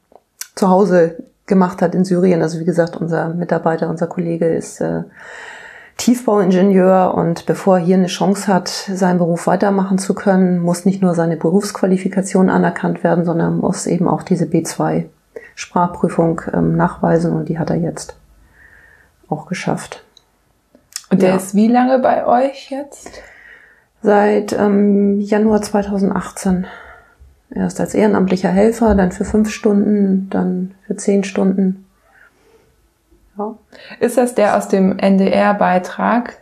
[0.55, 2.41] zu Hause gemacht hat in Syrien.
[2.41, 5.03] Also wie gesagt, unser Mitarbeiter, unser Kollege ist äh,
[5.97, 11.01] Tiefbauingenieur und bevor er hier eine Chance hat, seinen Beruf weitermachen zu können, muss nicht
[11.01, 15.05] nur seine Berufsqualifikation anerkannt werden, sondern muss eben auch diese B2
[15.55, 18.15] Sprachprüfung ähm, nachweisen und die hat er jetzt
[19.29, 20.03] auch geschafft.
[21.09, 21.35] Und der ja.
[21.35, 23.21] ist wie lange bei euch jetzt?
[24.01, 26.67] Seit ähm, Januar 2018.
[27.51, 31.85] Erst als ehrenamtlicher Helfer, dann für fünf Stunden, dann für zehn Stunden.
[33.37, 33.55] Ja.
[33.99, 36.37] Ist das der aus dem NDR-Beitrag?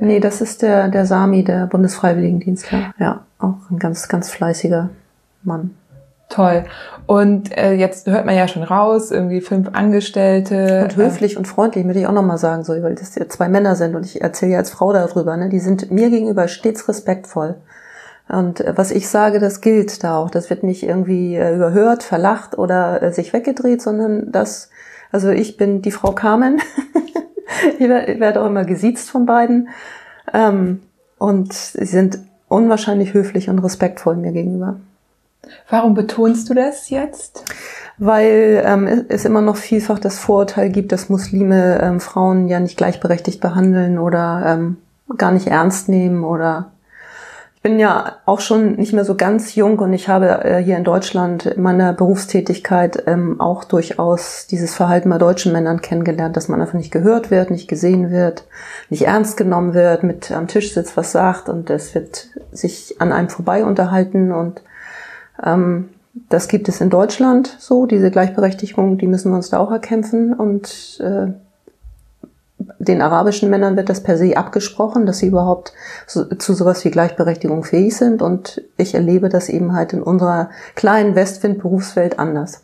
[0.00, 2.94] Nee, das ist der, der Sami, der Bundesfreiwilligendienstler.
[2.98, 4.90] Ja, auch ein ganz, ganz fleißiger
[5.42, 5.76] Mann.
[6.30, 6.64] Toll.
[7.10, 10.84] Und äh, jetzt hört man ja schon raus, irgendwie fünf Angestellte.
[10.84, 13.48] Und höflich äh, und freundlich, würde ich auch nochmal sagen, so, weil das ja zwei
[13.48, 15.48] Männer sind und ich erzähle ja als Frau darüber, ne?
[15.48, 17.56] Die sind mir gegenüber stets respektvoll.
[18.28, 20.30] Und äh, was ich sage, das gilt da auch.
[20.30, 24.70] Das wird nicht irgendwie äh, überhört, verlacht oder äh, sich weggedreht, sondern das,
[25.10, 26.62] also ich bin die Frau Carmen.
[27.80, 29.70] ich werde auch immer gesiezt von beiden.
[30.32, 30.80] Ähm,
[31.18, 34.78] und sie sind unwahrscheinlich höflich und respektvoll mir gegenüber.
[35.68, 37.44] Warum betonst du das jetzt?
[37.98, 42.76] Weil ähm, es immer noch vielfach das Vorurteil gibt, dass Muslime ähm, Frauen ja nicht
[42.76, 44.76] gleichberechtigt behandeln oder ähm,
[45.16, 46.72] gar nicht ernst nehmen oder
[47.62, 50.78] ich bin ja auch schon nicht mehr so ganz jung und ich habe äh, hier
[50.78, 56.48] in Deutschland in meiner Berufstätigkeit ähm, auch durchaus dieses Verhalten bei deutschen Männern kennengelernt, dass
[56.48, 58.44] man einfach nicht gehört wird, nicht gesehen wird,
[58.88, 63.12] nicht ernst genommen wird, mit am Tisch sitzt, was sagt und es wird sich an
[63.12, 64.62] einem vorbei unterhalten und
[66.28, 70.34] das gibt es in Deutschland so, diese Gleichberechtigung, die müssen wir uns da auch erkämpfen.
[70.34, 71.28] Und äh,
[72.78, 75.72] den arabischen Männern wird das per se abgesprochen, dass sie überhaupt
[76.06, 78.22] so, zu sowas wie Gleichberechtigung fähig sind.
[78.22, 82.62] Und ich erlebe das eben halt in unserer kleinen Westwind-Berufswelt anders.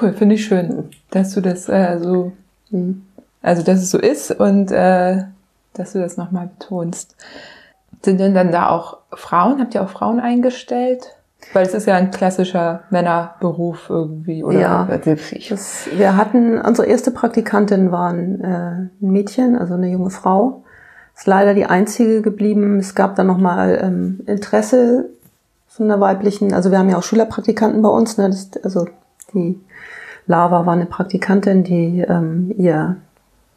[0.00, 2.32] Cool, finde ich schön, dass du das äh, so,
[2.70, 3.06] mhm.
[3.40, 5.24] also dass es so ist und äh,
[5.72, 7.16] dass du das nochmal betonst.
[8.02, 9.60] Sind denn dann da auch Frauen?
[9.60, 11.14] Habt ihr auch Frauen eingestellt?
[11.52, 14.60] Weil es ist ja ein klassischer Männerberuf irgendwie, oder?
[14.60, 14.88] Ja,
[15.50, 20.64] das, wir hatten, unsere erste Praktikantin war ein, äh, ein Mädchen, also eine junge Frau.
[21.16, 22.78] Ist leider die einzige geblieben.
[22.78, 25.08] Es gab dann nochmal ähm, Interesse
[25.68, 28.28] von einer weiblichen, also wir haben ja auch Schülerpraktikanten bei uns, ne?
[28.28, 28.88] Das, also
[29.32, 29.58] die
[30.26, 32.96] Lava war eine Praktikantin, die ähm, ihr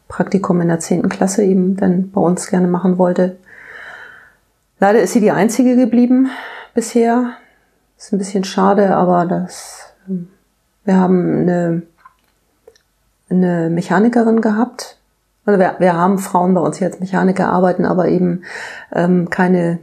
[0.08, 3.36] Praktikum in der zehnten Klasse eben dann bei uns gerne machen wollte.
[4.82, 6.28] Leider ist sie die einzige geblieben
[6.74, 7.34] bisher.
[7.96, 10.26] Ist ein bisschen schade, aber das, ähm,
[10.84, 11.82] wir haben eine,
[13.30, 14.98] eine Mechanikerin gehabt.
[15.44, 18.42] Also wir, wir haben Frauen bei uns, die als Mechaniker arbeiten, aber eben
[18.92, 19.78] ähm, keine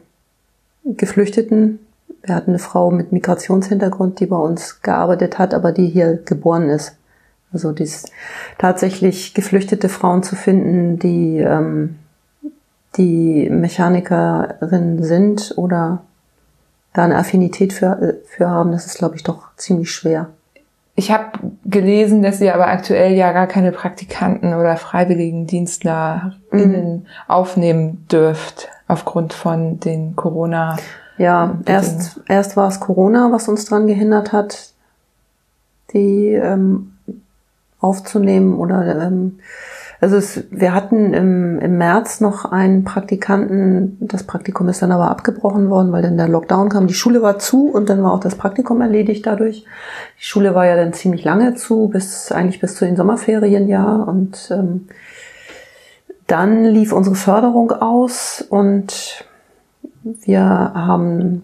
[0.83, 1.79] Geflüchteten.
[2.21, 6.69] Wir hatten eine Frau mit Migrationshintergrund, die bei uns gearbeitet hat, aber die hier geboren
[6.69, 6.97] ist.
[7.53, 8.03] Also dies
[8.57, 11.95] tatsächlich geflüchtete Frauen zu finden, die ähm,
[12.97, 16.01] die Mechanikerin sind oder
[16.93, 20.29] da eine Affinität für, für haben, das ist, glaube ich, doch ziemlich schwer.
[20.95, 21.25] Ich habe
[21.63, 27.05] gelesen, dass ihr aber aktuell ja gar keine Praktikanten oder Freiwilligendienstlerinnen mhm.
[27.27, 30.75] aufnehmen dürft aufgrund von den Corona.
[31.17, 34.73] Ja, erst erst war es Corona, was uns daran gehindert hat,
[35.93, 36.97] die ähm,
[37.79, 39.39] aufzunehmen oder ähm,
[40.01, 45.11] also es, wir hatten im, im März noch einen Praktikanten, das Praktikum ist dann aber
[45.11, 46.87] abgebrochen worden, weil dann der Lockdown kam.
[46.87, 49.65] Die Schule war zu und dann war auch das Praktikum erledigt dadurch.
[50.17, 53.93] Die Schule war ja dann ziemlich lange zu, bis eigentlich bis zu den Sommerferien ja.
[53.93, 54.87] Und ähm,
[56.27, 59.25] dann lief unsere Förderung aus und
[60.03, 61.43] wir haben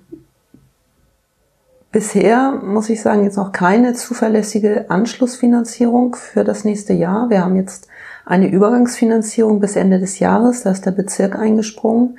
[1.92, 7.30] bisher, muss ich sagen, jetzt noch keine zuverlässige Anschlussfinanzierung für das nächste Jahr.
[7.30, 7.90] Wir haben jetzt
[8.26, 10.64] eine Übergangsfinanzierung bis Ende des Jahres.
[10.64, 12.18] Da ist der Bezirk eingesprungen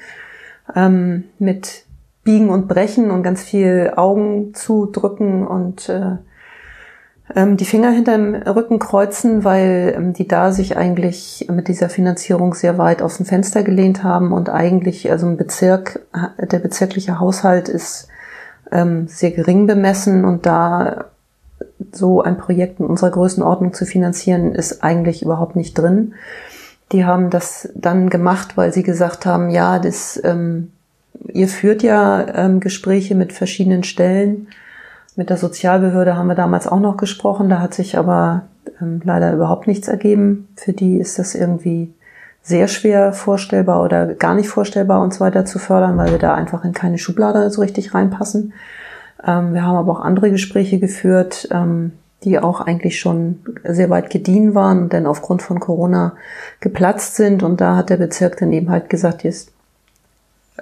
[0.74, 1.84] ähm, mit
[2.22, 6.16] Biegen und Brechen und ganz viel Augen zudrücken und äh,
[7.34, 12.54] ähm, die Finger hinterm Rücken kreuzen, weil ähm, die da sich eigentlich mit dieser Finanzierung
[12.54, 16.06] sehr weit aus dem Fenster gelehnt haben und eigentlich, also ein Bezirk,
[16.40, 18.08] der bezirkliche Haushalt ist
[18.70, 21.06] ähm, sehr gering bemessen und da
[21.92, 26.14] so ein Projekt in unserer Größenordnung zu finanzieren, ist eigentlich überhaupt nicht drin.
[26.92, 30.70] Die haben das dann gemacht, weil sie gesagt haben, ja, das, ähm,
[31.32, 34.48] ihr führt ja ähm, Gespräche mit verschiedenen Stellen.
[35.16, 37.48] Mit der Sozialbehörde haben wir damals auch noch gesprochen.
[37.48, 38.42] Da hat sich aber
[38.80, 40.48] ähm, leider überhaupt nichts ergeben.
[40.56, 41.92] Für die ist das irgendwie
[42.42, 46.64] sehr schwer vorstellbar oder gar nicht vorstellbar, uns weiter zu fördern, weil wir da einfach
[46.64, 48.52] in keine Schublade so richtig reinpassen.
[49.24, 51.92] Ähm, wir haben aber auch andere Gespräche geführt, ähm,
[52.24, 56.16] die auch eigentlich schon sehr weit gediehen waren und dann aufgrund von Corona
[56.60, 57.42] geplatzt sind.
[57.42, 59.52] Und da hat der Bezirk dann eben halt gesagt, jetzt,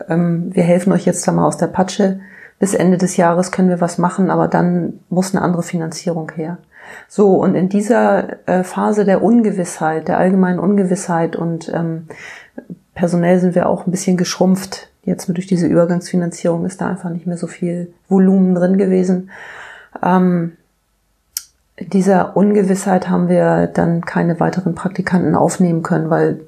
[0.08, 2.20] ähm, wir helfen euch jetzt da mal aus der Patsche.
[2.58, 6.58] Bis Ende des Jahres können wir was machen, aber dann muss eine andere Finanzierung her.
[7.08, 12.08] So, und in dieser äh, Phase der Ungewissheit, der allgemeinen Ungewissheit und ähm,
[12.94, 14.88] personell sind wir auch ein bisschen geschrumpft.
[15.02, 19.30] Jetzt durch diese Übergangsfinanzierung ist da einfach nicht mehr so viel Volumen drin gewesen.
[20.02, 20.52] Ähm,
[21.78, 26.40] dieser Ungewissheit haben wir dann keine weiteren Praktikanten aufnehmen können, weil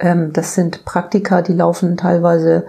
[0.00, 2.66] ähm, das sind Praktika, die laufen teilweise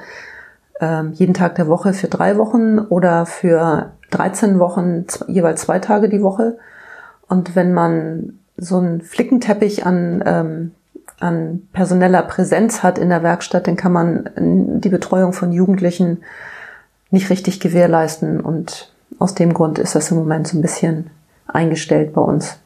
[0.79, 6.09] ähm, jeden Tag der Woche für drei Wochen oder für 13 Wochen jeweils zwei Tage
[6.09, 6.57] die Woche.
[7.27, 10.71] Und wenn man so einen Flickenteppich an, ähm,
[11.20, 14.30] an personeller Präsenz hat in der Werkstatt, dann kann man
[14.82, 16.20] die Betreuung von Jugendlichen
[17.11, 18.39] nicht richtig gewährleisten.
[18.39, 21.09] Und aus dem Grund ist das im Moment so ein bisschen
[21.47, 22.57] eingestellt bei uns.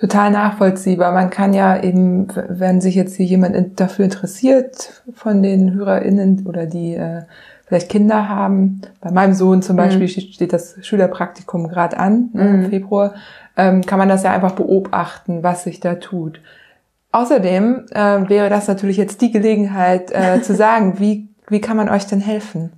[0.00, 1.12] Total nachvollziehbar.
[1.12, 6.66] Man kann ja eben, wenn sich jetzt hier jemand dafür interessiert, von den HörerInnen oder
[6.66, 7.22] die äh,
[7.66, 8.80] vielleicht Kinder haben.
[9.00, 9.78] Bei meinem Sohn zum mhm.
[9.78, 10.32] Beispiel mhm.
[10.32, 12.64] steht das Schülerpraktikum gerade an, ne, mhm.
[12.64, 13.14] im Februar
[13.56, 16.40] ähm, kann man das ja einfach beobachten, was sich da tut.
[17.10, 21.88] Außerdem äh, wäre das natürlich jetzt die Gelegenheit äh, zu sagen, wie, wie kann man
[21.88, 22.72] euch denn helfen?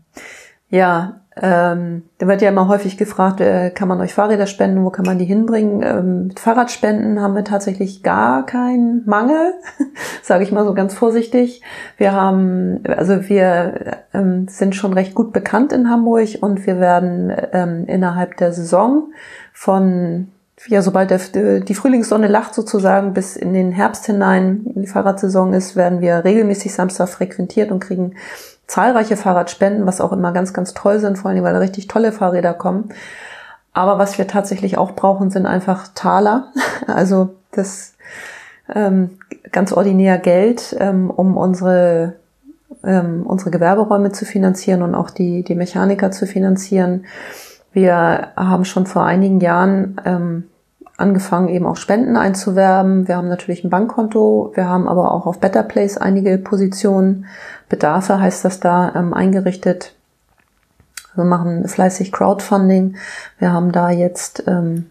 [0.69, 4.91] Ja, ähm, da wird ja immer häufig gefragt, äh, kann man euch Fahrräder spenden, wo
[4.91, 5.83] kann man die hinbringen?
[5.83, 9.55] Ähm, mit Fahrradspenden haben wir tatsächlich gar keinen Mangel,
[10.23, 11.63] sage ich mal so ganz vorsichtig.
[11.97, 17.33] Wir haben, also wir ähm, sind schon recht gut bekannt in Hamburg und wir werden
[17.53, 19.13] ähm, innerhalb der Saison
[19.53, 20.29] von
[20.67, 25.53] ja, sobald der, die Frühlingssonne lacht sozusagen bis in den Herbst hinein, in die Fahrradsaison
[25.55, 28.15] ist, werden wir regelmäßig Samstag frequentiert und kriegen
[28.67, 32.55] zahlreiche Fahrradspenden, was auch immer ganz, ganz toll sind, vor allem, weil richtig tolle Fahrräder
[32.55, 32.91] kommen.
[33.73, 36.53] Aber was wir tatsächlich auch brauchen, sind einfach Taler.
[36.87, 37.95] Also das
[38.75, 39.19] ähm,
[39.53, 42.15] ganz ordinär Geld, ähm, um unsere
[42.85, 47.05] ähm, unsere Gewerberäume zu finanzieren und auch die die Mechaniker zu finanzieren.
[47.73, 50.45] Wir haben schon vor einigen Jahren ähm,
[51.01, 53.09] angefangen, eben auch Spenden einzuwerben.
[53.09, 57.27] Wir haben natürlich ein Bankkonto, wir haben aber auch auf Better Place einige Positionen,
[57.69, 59.95] Bedarfe heißt das da, ähm, eingerichtet.
[61.15, 62.97] Wir machen fleißig Crowdfunding.
[63.39, 64.91] Wir haben da jetzt ähm,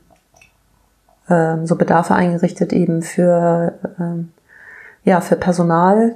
[1.29, 4.31] ähm, so Bedarfe eingerichtet eben für ähm,
[5.03, 6.15] ja für Personal,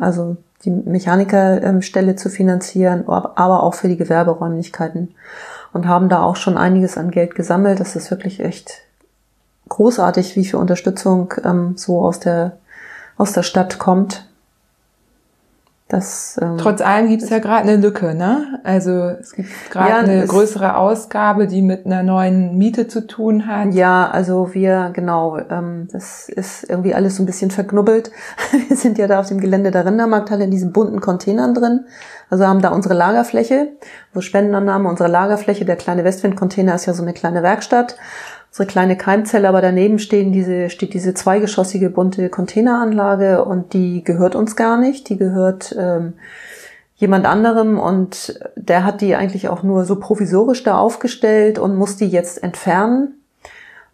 [0.00, 5.14] also die Mechanikerstelle zu finanzieren, aber auch für die Gewerberäumlichkeiten
[5.72, 7.80] und haben da auch schon einiges an Geld gesammelt.
[7.80, 8.82] Das ist wirklich echt
[9.72, 12.58] großartig, wie viel Unterstützung ähm, so aus der,
[13.16, 14.28] aus der Stadt kommt.
[15.88, 18.60] Das, ähm, Trotz allem gibt es ja gerade eine Lücke, ne?
[18.64, 23.46] Also es gibt gerade ja, eine größere Ausgabe, die mit einer neuen Miete zu tun
[23.46, 23.74] hat.
[23.74, 28.10] Ja, also wir, genau, ähm, das ist irgendwie alles so ein bisschen verknubbelt.
[28.68, 31.84] wir sind ja da auf dem Gelände der Rindermarkthalle in diesen bunten Containern drin.
[32.30, 33.68] Also haben da unsere Lagerfläche,
[34.14, 37.96] wo Spendenannahme, unsere Lagerfläche, der kleine Westwind-Container ist ja so eine kleine Werkstatt
[38.52, 44.34] unsere kleine Keimzelle, aber daneben stehen diese, steht diese zweigeschossige bunte Containeranlage und die gehört
[44.34, 45.08] uns gar nicht.
[45.08, 46.12] Die gehört ähm,
[46.96, 51.96] jemand anderem und der hat die eigentlich auch nur so provisorisch da aufgestellt und muss
[51.96, 53.14] die jetzt entfernen.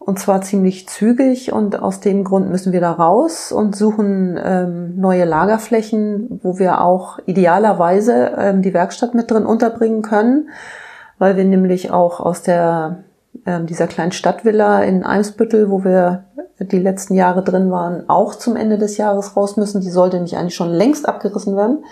[0.01, 4.97] Und zwar ziemlich zügig und aus dem Grund müssen wir da raus und suchen ähm,
[4.97, 10.49] neue Lagerflächen, wo wir auch idealerweise ähm, die Werkstatt mit drin unterbringen können,
[11.19, 13.05] weil wir nämlich auch aus der
[13.67, 16.25] dieser kleinen Stadtvilla in Eimsbüttel, wo wir
[16.59, 19.81] die letzten Jahre drin waren, auch zum Ende des Jahres raus müssen.
[19.81, 21.85] Die sollte nämlich eigentlich schon längst abgerissen werden.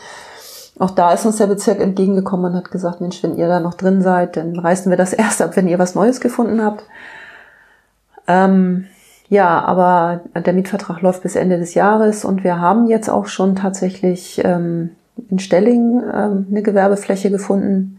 [0.79, 3.75] Auch da ist uns der Bezirk entgegengekommen und hat gesagt, Mensch, wenn ihr da noch
[3.75, 6.85] drin seid, dann reißen wir das erst ab, wenn ihr was Neues gefunden habt.
[8.27, 8.87] Ähm,
[9.29, 13.57] ja, aber der Mietvertrag läuft bis Ende des Jahres und wir haben jetzt auch schon
[13.57, 14.91] tatsächlich ähm,
[15.31, 17.99] in Stelling ähm, eine Gewerbefläche gefunden,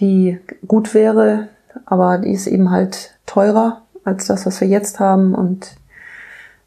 [0.00, 1.48] die gut wäre
[1.86, 5.34] aber die ist eben halt teurer als das, was wir jetzt haben.
[5.34, 5.76] Und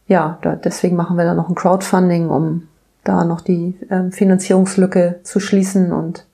[0.08, 2.68] ja, da, deswegen machen wir da noch ein Crowdfunding, um
[3.04, 5.92] da noch die ähm, Finanzierungslücke zu schließen.
[5.92, 6.26] Und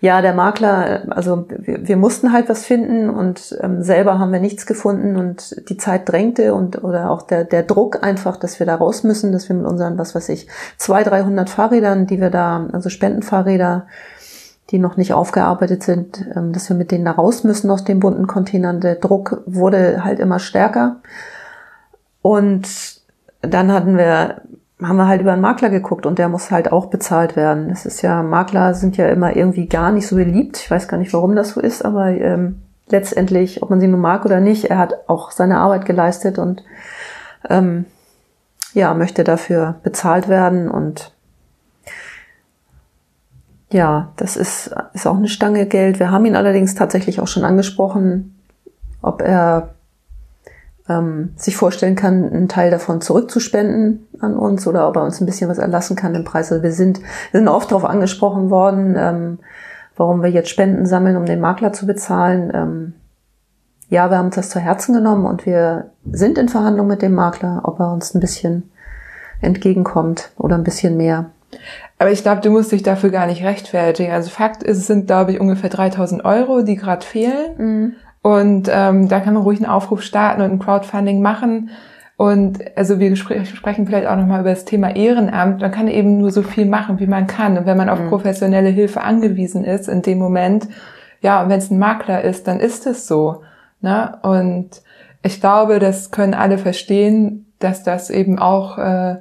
[0.00, 4.40] ja, der Makler, also wir, wir mussten halt was finden und ähm, selber haben wir
[4.40, 8.66] nichts gefunden und die Zeit drängte und oder auch der, der Druck einfach, dass wir
[8.66, 10.46] da raus müssen, dass wir mit unseren, was weiß ich,
[10.76, 13.86] zwei, dreihundert Fahrrädern, die wir da, also Spendenfahrräder,
[14.70, 18.00] die noch nicht aufgearbeitet sind, ähm, dass wir mit denen da raus müssen aus den
[18.00, 18.80] bunten Containern.
[18.80, 20.96] Der Druck wurde halt immer stärker.
[22.22, 22.66] Und
[23.42, 24.40] dann hatten wir,
[24.82, 27.70] haben wir halt über einen Makler geguckt und der muss halt auch bezahlt werden.
[27.70, 30.56] Es ist ja, Makler sind ja immer irgendwie gar nicht so beliebt.
[30.56, 34.00] Ich weiß gar nicht, warum das so ist, aber ähm, letztendlich, ob man sie nun
[34.00, 36.62] mag oder nicht, er hat auch seine Arbeit geleistet und
[37.50, 37.84] ähm,
[38.72, 41.12] ja, möchte dafür bezahlt werden und
[43.74, 45.98] ja, das ist, ist auch eine Stange Geld.
[45.98, 48.40] Wir haben ihn allerdings tatsächlich auch schon angesprochen,
[49.02, 49.74] ob er
[50.88, 55.26] ähm, sich vorstellen kann, einen Teil davon zurückzuspenden an uns oder ob er uns ein
[55.26, 56.52] bisschen was erlassen kann im Preis.
[56.52, 57.00] Also wir sind,
[57.32, 59.38] wir sind oft darauf angesprochen worden, ähm,
[59.96, 62.52] warum wir jetzt Spenden sammeln, um den Makler zu bezahlen.
[62.54, 62.92] Ähm,
[63.88, 67.14] ja, wir haben uns das zu Herzen genommen und wir sind in Verhandlung mit dem
[67.14, 68.70] Makler, ob er uns ein bisschen
[69.40, 71.26] entgegenkommt oder ein bisschen mehr.
[71.98, 74.12] Aber ich glaube, du musst dich dafür gar nicht rechtfertigen.
[74.12, 77.56] Also Fakt ist, es sind, glaube ich, ungefähr 3000 Euro, die gerade fehlen.
[77.56, 77.92] Mhm.
[78.22, 81.70] Und ähm, da kann man ruhig einen Aufruf starten und ein Crowdfunding machen.
[82.16, 85.60] Und also wir sprechen vielleicht auch nochmal über das Thema Ehrenamt.
[85.60, 87.58] Man kann eben nur so viel machen, wie man kann.
[87.58, 88.08] Und wenn man auf mhm.
[88.08, 90.68] professionelle Hilfe angewiesen ist in dem Moment,
[91.20, 93.42] ja, und wenn es ein Makler ist, dann ist es so.
[93.80, 94.18] Ne?
[94.22, 94.82] Und
[95.22, 99.16] ich glaube, das können alle verstehen, dass das eben auch äh,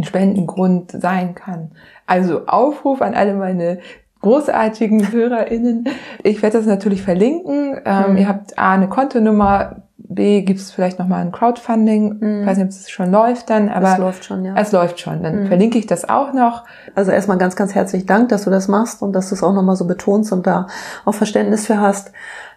[0.00, 1.72] ein Spendengrund sein kann.
[2.06, 3.78] Also Aufruf an alle meine
[4.20, 5.88] großartigen HörerInnen.
[6.22, 7.80] Ich werde das natürlich verlinken.
[7.84, 8.18] Ähm, mhm.
[8.18, 12.18] Ihr habt A, eine Kontonummer, B, gibt es vielleicht nochmal ein Crowdfunding.
[12.18, 12.40] Mhm.
[12.40, 14.54] Ich weiß nicht, ob es schon läuft dann, aber es läuft schon, ja.
[14.56, 15.22] Es läuft schon.
[15.22, 15.46] Dann mhm.
[15.46, 16.64] verlinke ich das auch noch.
[16.94, 19.52] Also erstmal ganz, ganz herzlich Dank, dass du das machst und dass du es auch
[19.52, 20.66] nochmal so betonst und da
[21.04, 22.12] auch Verständnis für hast.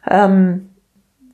[0.09, 0.69] Ähm,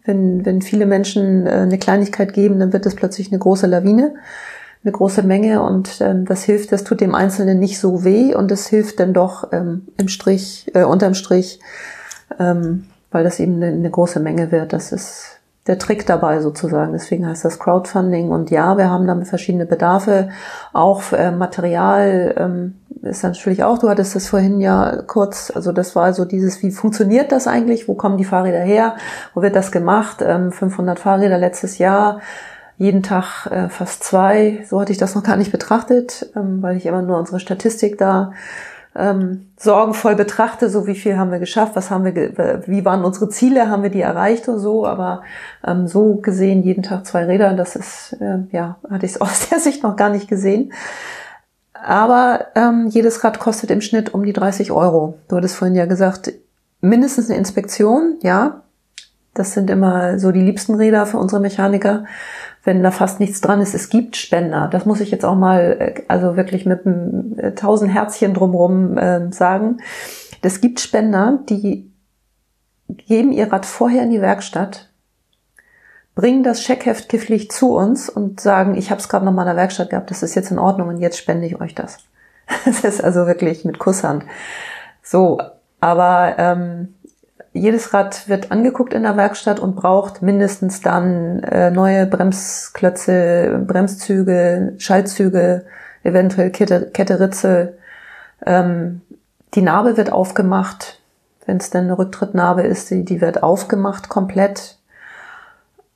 [0.04, 4.16] wenn, wenn viele Menschen äh, eine Kleinigkeit geben, dann wird es plötzlich eine große Lawine
[4.84, 8.52] eine große Menge und ähm, das hilft, das tut dem Einzelnen nicht so weh und
[8.52, 11.60] es hilft dann doch ähm, im Strich, äh, unterm Strich,
[12.40, 14.72] ähm, weil das eben eine, eine große Menge wird.
[14.72, 16.94] Das ist der Trick dabei sozusagen.
[16.94, 18.30] Deswegen heißt das Crowdfunding.
[18.32, 20.30] Und ja, wir haben damit verschiedene Bedarfe.
[20.74, 25.96] Auch äh, Material ähm, ist natürlich auch, du hattest das vorhin ja kurz, also das
[25.96, 27.88] war so dieses, wie funktioniert das eigentlich?
[27.88, 28.96] Wo kommen die Fahrräder her?
[29.36, 30.24] Wo wird das gemacht?
[30.26, 32.20] Ähm, 500 Fahrräder letztes Jahr
[32.80, 34.66] jeden Tag äh, fast zwei.
[34.68, 38.00] So hatte ich das noch gar nicht betrachtet, ähm, weil ich immer nur unsere Statistik
[38.00, 38.32] da
[38.96, 43.30] ähm, sorgenvoll betrachte, so wie viel haben wir geschafft, was haben wir, wie waren unsere
[43.30, 45.22] Ziele, haben wir die erreicht und so, aber
[45.66, 49.50] ähm, so gesehen jeden Tag zwei Räder, das ist, äh, ja, hatte ich es aus
[49.50, 50.74] der Sicht noch gar nicht gesehen.
[51.74, 55.18] Aber ähm, jedes Rad kostet im Schnitt um die 30 Euro.
[55.28, 56.34] Du hattest vorhin ja gesagt,
[56.82, 58.64] mindestens eine Inspektion, ja.
[59.34, 62.06] Das sind immer so die liebsten Räder für unsere Mechaniker
[62.64, 63.74] wenn da fast nichts dran ist.
[63.74, 64.68] Es gibt Spender.
[64.72, 68.98] Das muss ich jetzt auch mal, äh, also wirklich mit einem äh, tausend Herzchen drumherum
[68.98, 69.78] äh, sagen.
[70.42, 71.92] Es gibt Spender, die
[72.88, 74.90] geben ihr Rad vorher in die Werkstatt,
[76.16, 79.50] bringen das Scheckheft kifflich zu uns und sagen, ich habe es gerade noch mal in
[79.50, 82.00] der Werkstatt gehabt, das ist jetzt in Ordnung und jetzt spende ich euch das.
[82.66, 84.26] Das ist also wirklich mit Kusshand.
[85.04, 85.40] So,
[85.80, 86.96] aber ähm,
[87.60, 94.74] jedes Rad wird angeguckt in der Werkstatt und braucht mindestens dann äh, neue Bremsklötze, Bremszüge,
[94.78, 95.66] Schaltzüge,
[96.04, 97.78] eventuell Kette, Kette Ritze.
[98.46, 99.02] Ähm,
[99.54, 101.00] die Narbe wird aufgemacht,
[101.46, 104.78] wenn es denn eine Rücktrittnarbe ist, die, die wird aufgemacht komplett.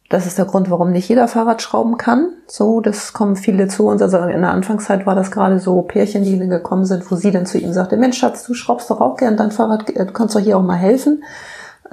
[0.10, 2.34] Das ist der Grund, warum nicht jeder Fahrrad schrauben kann.
[2.46, 4.02] So, das kommen viele zu uns.
[4.02, 7.46] Also in der Anfangszeit war das gerade so Pärchen, die gekommen sind, wo sie dann
[7.46, 10.40] zu ihm sagte, Mensch, Schatz, du schraubst doch auch gern dein Fahrrad, du kannst doch
[10.40, 11.24] hier auch mal helfen.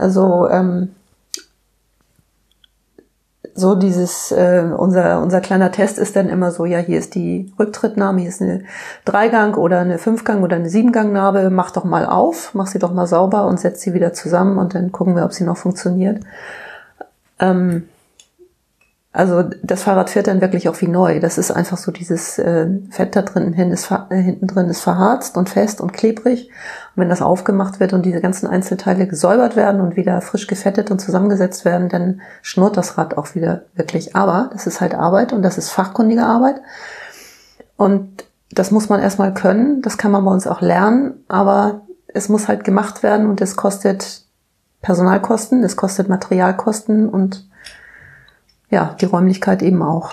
[0.01, 0.95] Also ähm,
[3.55, 7.53] so dieses, äh, unser, unser kleiner Test ist dann immer so, ja, hier ist die
[7.59, 8.65] Rücktrittnahme, hier ist eine
[9.05, 13.07] Dreigang oder eine Fünfgang oder eine Siebengangnarbe, mach doch mal auf, mach sie doch mal
[13.07, 16.25] sauber und setz sie wieder zusammen und dann gucken wir, ob sie noch funktioniert.
[17.39, 17.87] Ähm,
[19.13, 21.19] also das Fahrrad fährt dann wirklich auch wie neu.
[21.19, 24.83] Das ist einfach so dieses äh, Fett da drin hin ist, äh, hinten drin ist
[24.83, 26.49] verharzt und fest und klebrig.
[26.95, 30.93] Und wenn das aufgemacht wird und diese ganzen Einzelteile gesäubert werden und wieder frisch gefettet
[30.93, 34.15] und zusammengesetzt werden, dann schnurrt das Rad auch wieder wirklich.
[34.15, 36.61] Aber das ist halt Arbeit und das ist fachkundige Arbeit.
[37.77, 39.83] Und das muss man erstmal können.
[39.83, 41.25] Das kann man bei uns auch lernen.
[41.27, 44.25] Aber es muss halt gemacht werden und es kostet
[44.83, 47.50] Personalkosten, es kostet Materialkosten und
[48.71, 50.13] ja, die Räumlichkeit eben auch.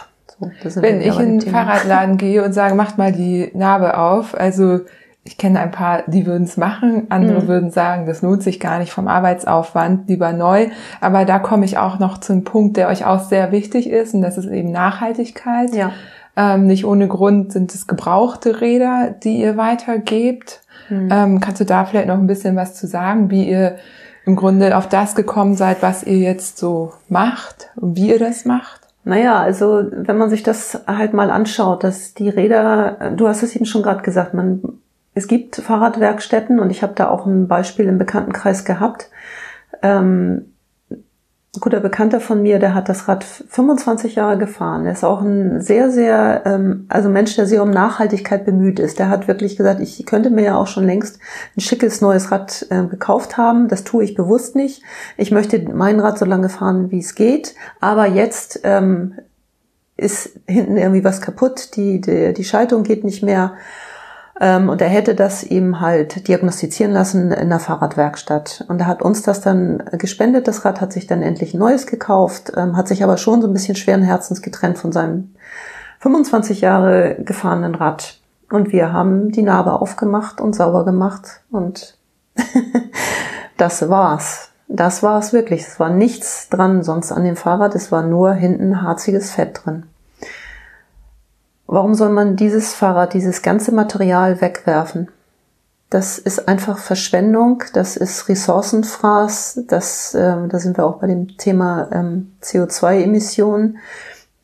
[0.63, 4.81] So, Wenn ich in den Fahrradladen gehe und sage, macht mal die Narbe auf, also
[5.23, 7.47] ich kenne ein paar, die würden es machen, andere mhm.
[7.47, 10.67] würden sagen, das lohnt sich gar nicht vom Arbeitsaufwand, lieber neu.
[11.01, 14.13] Aber da komme ich auch noch zu einem Punkt, der euch auch sehr wichtig ist,
[14.13, 15.75] und das ist eben Nachhaltigkeit.
[15.75, 15.91] Ja.
[16.37, 20.61] Ähm, nicht ohne Grund sind es gebrauchte Räder, die ihr weitergebt.
[20.89, 21.09] Mhm.
[21.11, 23.77] Ähm, kannst du da vielleicht noch ein bisschen was zu sagen, wie ihr
[24.27, 28.45] im Grunde auf das gekommen seid, was ihr jetzt so macht und wie ihr das
[28.45, 28.81] macht?
[29.05, 33.55] Naja, also wenn man sich das halt mal anschaut, dass die Räder, du hast es
[33.55, 34.61] eben schon gerade gesagt, man,
[35.13, 39.09] es gibt Fahrradwerkstätten und ich habe da auch ein Beispiel im Bekanntenkreis gehabt.
[39.81, 40.53] Ähm,
[41.57, 44.85] ein guter Bekannter von mir, der hat das Rad 25 Jahre gefahren.
[44.85, 48.99] Er ist auch ein sehr, sehr, ähm, also Mensch, der sehr um Nachhaltigkeit bemüht ist.
[48.99, 51.19] Der hat wirklich gesagt, ich könnte mir ja auch schon längst
[51.55, 53.67] ein schickes neues Rad äh, gekauft haben.
[53.67, 54.83] Das tue ich bewusst nicht.
[55.17, 57.55] Ich möchte mein Rad so lange fahren, wie es geht.
[57.81, 59.15] Aber jetzt ähm,
[59.97, 61.75] ist hinten irgendwie was kaputt.
[61.75, 63.53] Die, die, die Schaltung geht nicht mehr.
[64.39, 68.65] Ähm, und er hätte das eben halt diagnostizieren lassen in der Fahrradwerkstatt.
[68.67, 70.47] Und er hat uns das dann gespendet.
[70.47, 73.47] Das Rad hat sich dann endlich ein neues gekauft, ähm, hat sich aber schon so
[73.47, 75.33] ein bisschen schweren Herzens getrennt von seinem
[75.99, 78.19] 25 Jahre gefahrenen Rad.
[78.49, 81.41] Und wir haben die Narbe aufgemacht und sauber gemacht.
[81.51, 81.97] Und
[83.57, 84.51] das war's.
[84.67, 85.61] Das war's wirklich.
[85.61, 87.73] Es war nichts dran sonst an dem Fahrrad.
[87.73, 89.83] Es war nur hinten harziges Fett drin.
[91.67, 95.09] Warum soll man dieses Fahrrad, dieses ganze Material wegwerfen?
[95.89, 101.37] Das ist einfach Verschwendung, das ist Ressourcenfraß, das, äh, da sind wir auch bei dem
[101.37, 103.77] Thema ähm, CO2-Emissionen.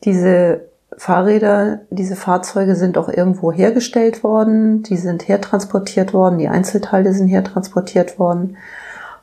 [0.04, 0.62] Diese
[0.96, 7.28] Fahrräder, diese Fahrzeuge sind auch irgendwo hergestellt worden, die sind hertransportiert worden, die Einzelteile sind
[7.28, 8.56] hertransportiert worden.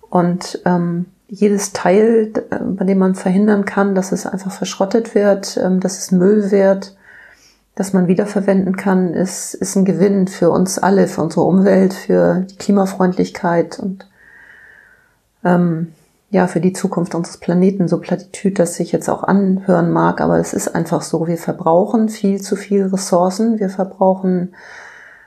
[0.10, 5.58] Und ähm, jedes Teil, äh, bei dem man verhindern kann, dass es einfach verschrottet wird,
[5.58, 6.95] ähm, dass es Müll wird,
[7.76, 12.45] das man wiederverwenden kann, ist, ist ein Gewinn für uns alle, für unsere Umwelt, für
[12.49, 14.07] die Klimafreundlichkeit und
[15.43, 15.93] ähm,
[16.30, 17.88] ja, für die Zukunft unseres Planeten.
[17.88, 21.28] So Plattitüd, das sich jetzt auch anhören mag, aber es ist einfach so.
[21.28, 23.59] Wir verbrauchen viel zu viel Ressourcen.
[23.59, 24.53] Wir verbrauchen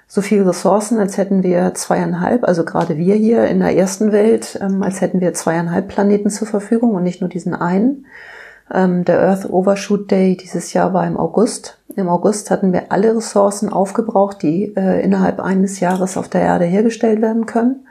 [0.06, 4.58] so viel Ressourcen, als hätten wir zweieinhalb, also gerade wir hier in der ersten Welt,
[4.62, 8.06] ähm, als hätten wir zweieinhalb Planeten zur Verfügung und nicht nur diesen einen.
[8.72, 11.82] Ähm, der Earth Overshoot Day dieses Jahr war im August.
[11.96, 16.64] Im August hatten wir alle Ressourcen aufgebraucht, die äh, innerhalb eines Jahres auf der Erde
[16.64, 17.86] hergestellt werden können.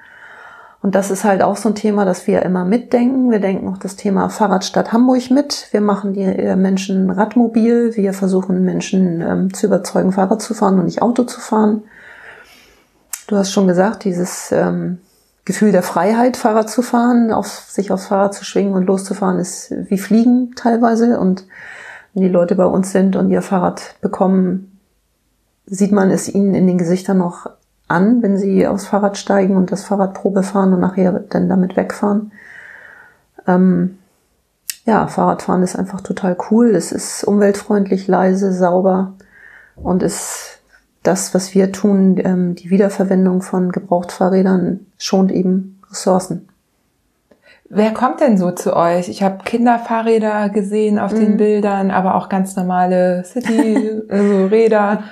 [0.82, 3.32] Und das ist halt auch so ein Thema, das wir immer mitdenken.
[3.32, 5.70] Wir denken auch das Thema Fahrradstadt Hamburg mit.
[5.72, 7.96] Wir machen die äh, Menschen radmobil.
[7.96, 11.84] Wir versuchen Menschen ähm, zu überzeugen, Fahrrad zu fahren und nicht Auto zu fahren.
[13.28, 15.00] Du hast schon gesagt, dieses ähm,
[15.46, 19.74] Gefühl der Freiheit, Fahrrad zu fahren, auf, sich aufs Fahrrad zu schwingen und loszufahren, ist
[19.90, 21.18] wie Fliegen teilweise.
[21.18, 21.46] Und
[22.14, 24.80] wenn die Leute bei uns sind und ihr Fahrrad bekommen,
[25.66, 27.50] sieht man es ihnen in den Gesichtern noch
[27.88, 31.76] an, wenn sie aufs Fahrrad steigen und das Fahrrad Probe fahren und nachher dann damit
[31.76, 32.32] wegfahren.
[33.48, 33.98] Ähm,
[34.86, 36.76] ja, Fahrradfahren ist einfach total cool.
[36.76, 39.14] Es ist umweltfreundlich, leise, sauber
[39.76, 40.60] und ist
[41.04, 46.48] das, was wir tun, ähm, die Wiederverwendung von Gebrauchtfahrrädern schont eben Ressourcen.
[47.70, 49.10] Wer kommt denn so zu euch?
[49.10, 51.20] Ich habe Kinderfahrräder gesehen auf mhm.
[51.20, 55.04] den Bildern, aber auch ganz normale City-Räder.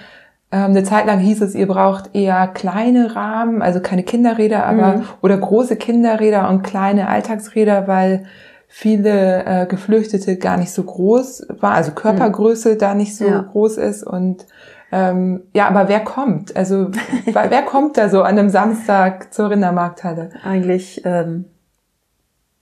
[0.54, 4.66] Also ähm, eine Zeit lang hieß es, ihr braucht eher kleine Rahmen, also keine Kinderräder,
[4.66, 5.04] aber mhm.
[5.22, 8.26] oder große Kinderräder und kleine Alltagsräder, weil
[8.68, 12.78] viele äh, Geflüchtete gar nicht so groß war, also Körpergröße mhm.
[12.80, 13.42] da nicht so ja.
[13.42, 14.46] groß ist und
[14.94, 16.56] ähm, ja, aber wer kommt?
[16.58, 16.90] Also
[17.26, 20.32] wer kommt da so an einem Samstag zur Rindermarkthalle?
[20.44, 21.46] Eigentlich ähm,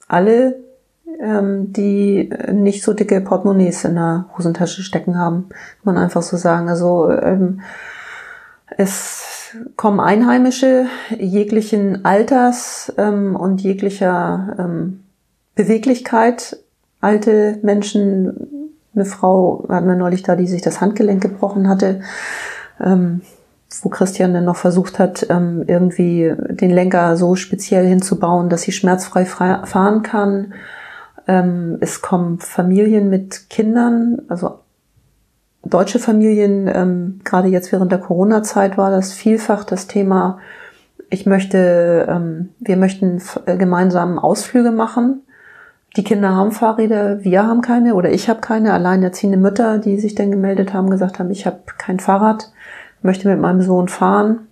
[0.10, 0.60] alle,
[1.22, 6.36] ähm, die nicht so dicke Portemonnaies in der Hosentasche stecken haben, kann man einfach so
[6.36, 6.68] sagen.
[6.68, 7.62] Also ähm,
[8.78, 10.86] es kommen Einheimische
[11.18, 15.04] jeglichen Alters ähm, und jeglicher ähm,
[15.56, 16.58] Beweglichkeit,
[17.02, 22.02] alte Menschen, eine Frau, hatten wir neulich da, die sich das Handgelenk gebrochen hatte,
[22.80, 23.22] ähm,
[23.82, 28.72] wo Christian dann noch versucht hat, ähm, irgendwie den Lenker so speziell hinzubauen, dass sie
[28.72, 30.54] schmerzfrei fahren kann.
[31.28, 34.60] Ähm, es kommen Familien mit Kindern, also
[35.64, 40.40] deutsche Familien, ähm, gerade jetzt während der Corona-Zeit war das vielfach das Thema,
[41.12, 45.24] ich möchte, wir möchten gemeinsam Ausflüge machen
[45.98, 48.74] die Kinder haben Fahrräder, wir haben keine oder ich habe keine.
[48.74, 52.52] Alleinerziehende Mütter, die sich dann gemeldet haben, gesagt haben, ich habe kein Fahrrad,
[53.02, 54.48] möchte mit meinem Sohn fahren.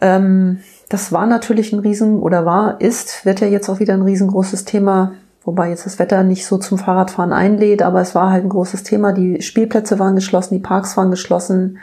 [0.00, 4.02] Ähm, das war natürlich ein Riesen oder war, ist, wird ja jetzt auch wieder ein
[4.02, 5.12] riesengroßes Thema,
[5.44, 8.84] wobei jetzt das Wetter nicht so zum Fahrradfahren einlädt, aber es war halt ein großes
[8.84, 9.12] Thema.
[9.12, 11.78] Die Spielplätze waren geschlossen, die Parks waren geschlossen.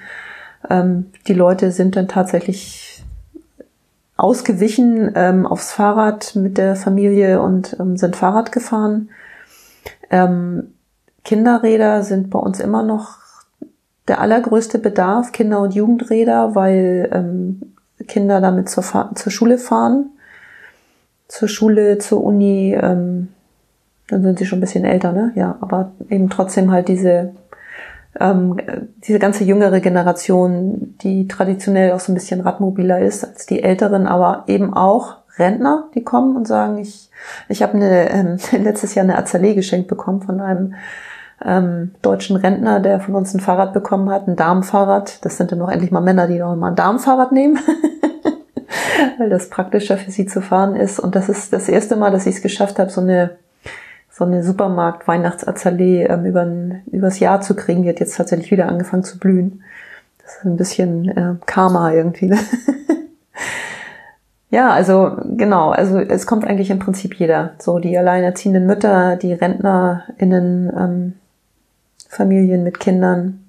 [0.70, 3.04] Ähm, die Leute sind dann tatsächlich
[4.18, 9.10] ausgewichen ähm, aufs Fahrrad mit der Familie und ähm, sind Fahrrad gefahren.
[10.10, 10.74] Ähm,
[11.24, 13.25] Kinderräder sind bei uns immer noch
[14.08, 17.74] der allergrößte Bedarf, Kinder- und Jugendräder, weil ähm,
[18.08, 18.84] Kinder damit zur,
[19.16, 20.12] zur Schule fahren,
[21.28, 23.30] zur Schule, zur Uni, ähm,
[24.08, 25.32] dann sind sie schon ein bisschen älter, ne?
[25.36, 27.34] Ja, aber eben trotzdem halt diese
[28.20, 28.58] ähm,
[29.06, 34.08] diese ganze jüngere Generation, die traditionell auch so ein bisschen radmobiler ist als die Älteren,
[34.08, 37.10] aber eben auch Rentner, die kommen und sagen, ich,
[37.50, 40.76] ich habe eine, ähm, letztes Jahr eine Azalee geschenkt bekommen von einem
[41.44, 45.24] ähm, deutschen Rentner, der von uns ein Fahrrad bekommen hat, ein Darmfahrrad.
[45.26, 47.60] Das sind dann noch endlich mal Männer, die noch mal ein Darmfahrrad nehmen,
[49.18, 51.00] weil das praktischer für sie zu fahren ist.
[51.00, 53.38] Und das ist das erste Mal, dass ich es geschafft habe, so eine
[54.18, 56.48] so eine Supermarkt-Weihnachtsazalee ähm, über
[56.90, 57.84] übers Jahr zu kriegen.
[57.84, 59.62] Die hat jetzt tatsächlich wieder angefangen zu blühen.
[60.24, 62.28] Das ist ein bisschen äh, Karma irgendwie.
[62.28, 62.38] Ne?
[64.50, 67.56] ja, also genau, also es kommt eigentlich im Prinzip jeder.
[67.60, 71.14] So die alleinerziehenden Mütter, die RentnerInnen, ähm,
[72.16, 73.44] Familien mit Kindern,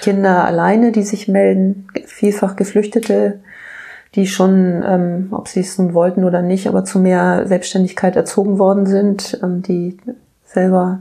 [0.00, 3.40] Kinder alleine, die sich melden, vielfach Geflüchtete,
[4.14, 8.58] die schon, ähm, ob sie es nun wollten oder nicht, aber zu mehr Selbstständigkeit erzogen
[8.58, 9.98] worden sind, ähm, die
[10.44, 11.00] selber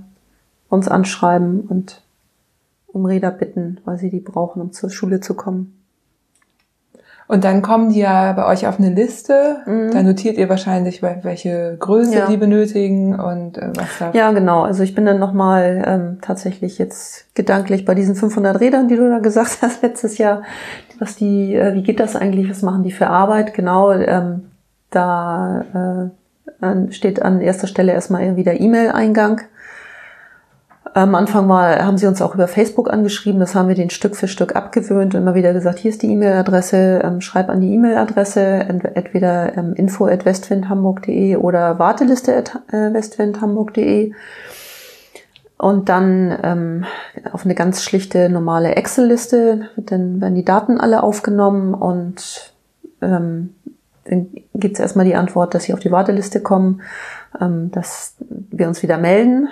[0.68, 2.04] uns anschreiben und
[2.88, 5.77] um Räder bitten, weil sie die brauchen, um zur Schule zu kommen.
[7.28, 9.58] Und dann kommen die ja bei euch auf eine Liste.
[9.66, 9.92] Mhm.
[9.92, 12.28] Da notiert ihr wahrscheinlich, welche Größe ja.
[12.28, 14.12] die benötigen und äh, was da.
[14.14, 14.64] Ja, genau.
[14.64, 19.10] Also ich bin dann nochmal ähm, tatsächlich jetzt gedanklich bei diesen 500 Rädern, die du
[19.10, 20.44] da gesagt hast letztes Jahr.
[21.00, 22.50] Was die, äh, wie geht das eigentlich?
[22.50, 23.54] Was machen die für Arbeit?
[23.54, 23.92] Genau.
[23.92, 24.46] Ähm,
[24.90, 26.12] da
[26.62, 29.42] äh, steht an erster Stelle erstmal irgendwie der E-Mail-Eingang.
[30.98, 34.16] Am Anfang war, haben sie uns auch über Facebook angeschrieben, das haben wir den Stück
[34.16, 37.72] für Stück abgewöhnt und immer wieder gesagt, hier ist die E-Mail-Adresse, ähm, schreib an die
[37.76, 44.14] E-Mail-Adresse, entweder ähm, info at westwindhamburg.de oder warteliste at äh, westwindhamburg.de
[45.60, 46.86] und dann ähm,
[47.32, 52.56] auf eine ganz schlichte normale Excel-Liste, dann werden die Daten alle aufgenommen und
[53.04, 53.54] ähm,
[54.06, 56.82] dann gibt es erstmal die Antwort, dass sie auf die Warteliste kommen,
[57.40, 58.16] ähm, dass
[58.50, 59.48] wir uns wieder melden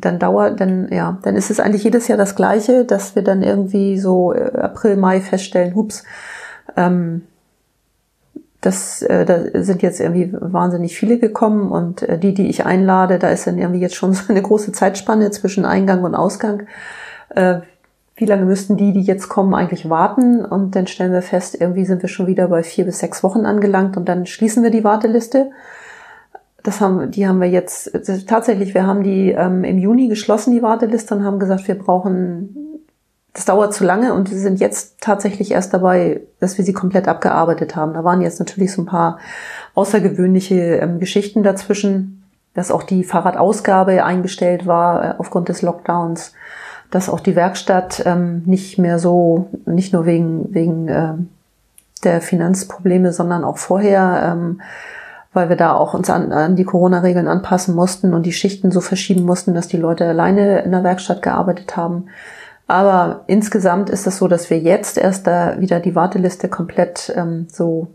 [0.00, 3.42] dann dauert, dann, ja, dann ist es eigentlich jedes Jahr das Gleiche, dass wir dann
[3.42, 6.04] irgendwie so äh, April, Mai feststellen, hups,
[6.76, 7.22] ähm,
[8.60, 13.18] das, äh, da sind jetzt irgendwie wahnsinnig viele gekommen und äh, die, die ich einlade,
[13.18, 16.66] da ist dann irgendwie jetzt schon so eine große Zeitspanne zwischen Eingang und Ausgang.
[17.30, 17.60] Äh,
[18.16, 20.44] wie lange müssten die, die jetzt kommen, eigentlich warten?
[20.44, 23.46] Und dann stellen wir fest, irgendwie sind wir schon wieder bei vier bis sechs Wochen
[23.46, 25.50] angelangt und dann schließen wir die Warteliste.
[26.62, 27.92] Das haben, die haben wir jetzt
[28.26, 32.82] tatsächlich, wir haben die ähm, im Juni geschlossen, die Warteliste, und haben gesagt, wir brauchen,
[33.32, 37.06] das dauert zu lange und wir sind jetzt tatsächlich erst dabei, dass wir sie komplett
[37.06, 37.94] abgearbeitet haben.
[37.94, 39.18] Da waren jetzt natürlich so ein paar
[39.74, 46.34] außergewöhnliche ähm, Geschichten dazwischen, dass auch die Fahrradausgabe eingestellt war äh, aufgrund des Lockdowns,
[46.90, 51.14] dass auch die Werkstatt ähm, nicht mehr so, nicht nur wegen, wegen äh,
[52.02, 54.60] der Finanzprobleme, sondern auch vorher ähm,
[55.32, 58.80] weil wir da auch uns an, an die Corona-Regeln anpassen mussten und die Schichten so
[58.80, 62.06] verschieben mussten, dass die Leute alleine in der Werkstatt gearbeitet haben.
[62.66, 67.46] Aber insgesamt ist es so, dass wir jetzt erst da wieder die Warteliste komplett ähm,
[67.50, 67.88] so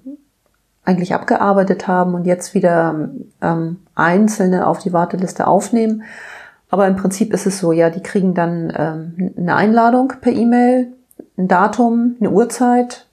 [0.84, 3.10] eigentlich abgearbeitet haben und jetzt wieder
[3.42, 6.04] ähm, Einzelne auf die Warteliste aufnehmen.
[6.70, 10.92] Aber im Prinzip ist es so, ja, die kriegen dann ähm, eine Einladung per E-Mail,
[11.38, 13.06] ein Datum, eine Uhrzeit.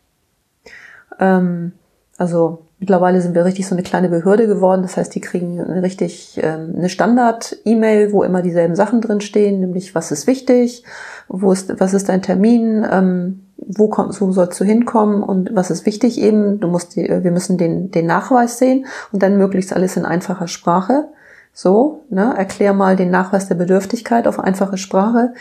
[1.19, 1.73] Ähm,
[2.17, 4.81] also Mittlerweile sind wir richtig so eine kleine Behörde geworden.
[4.81, 9.95] Das heißt, die kriegen richtig ähm, eine Standard-E-Mail, wo immer dieselben Sachen drin stehen, nämlich
[9.95, 10.83] was ist wichtig,
[11.29, 15.71] wo ist, was ist dein Termin, ähm, wo, komm, wo sollst du hinkommen und was
[15.71, 16.59] ist wichtig eben.
[16.59, 20.49] Du musst die, wir müssen den, den Nachweis sehen und dann möglichst alles in einfacher
[20.49, 21.09] Sprache.
[21.53, 25.35] So, ne, erklär mal den Nachweis der Bedürftigkeit auf einfache Sprache.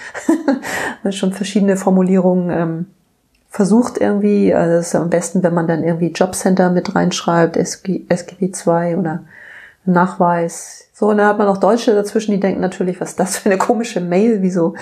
[1.12, 2.86] schon verschiedene Formulierungen ähm,
[3.50, 8.06] versucht irgendwie, also es ist am besten, wenn man dann irgendwie Jobcenter mit reinschreibt, SG,
[8.08, 9.24] SGB 2 oder
[9.86, 10.90] Nachweis.
[10.94, 13.50] So, und dann hat man auch Deutsche dazwischen, die denken natürlich, was ist das für
[13.50, 14.76] eine komische Mail, wieso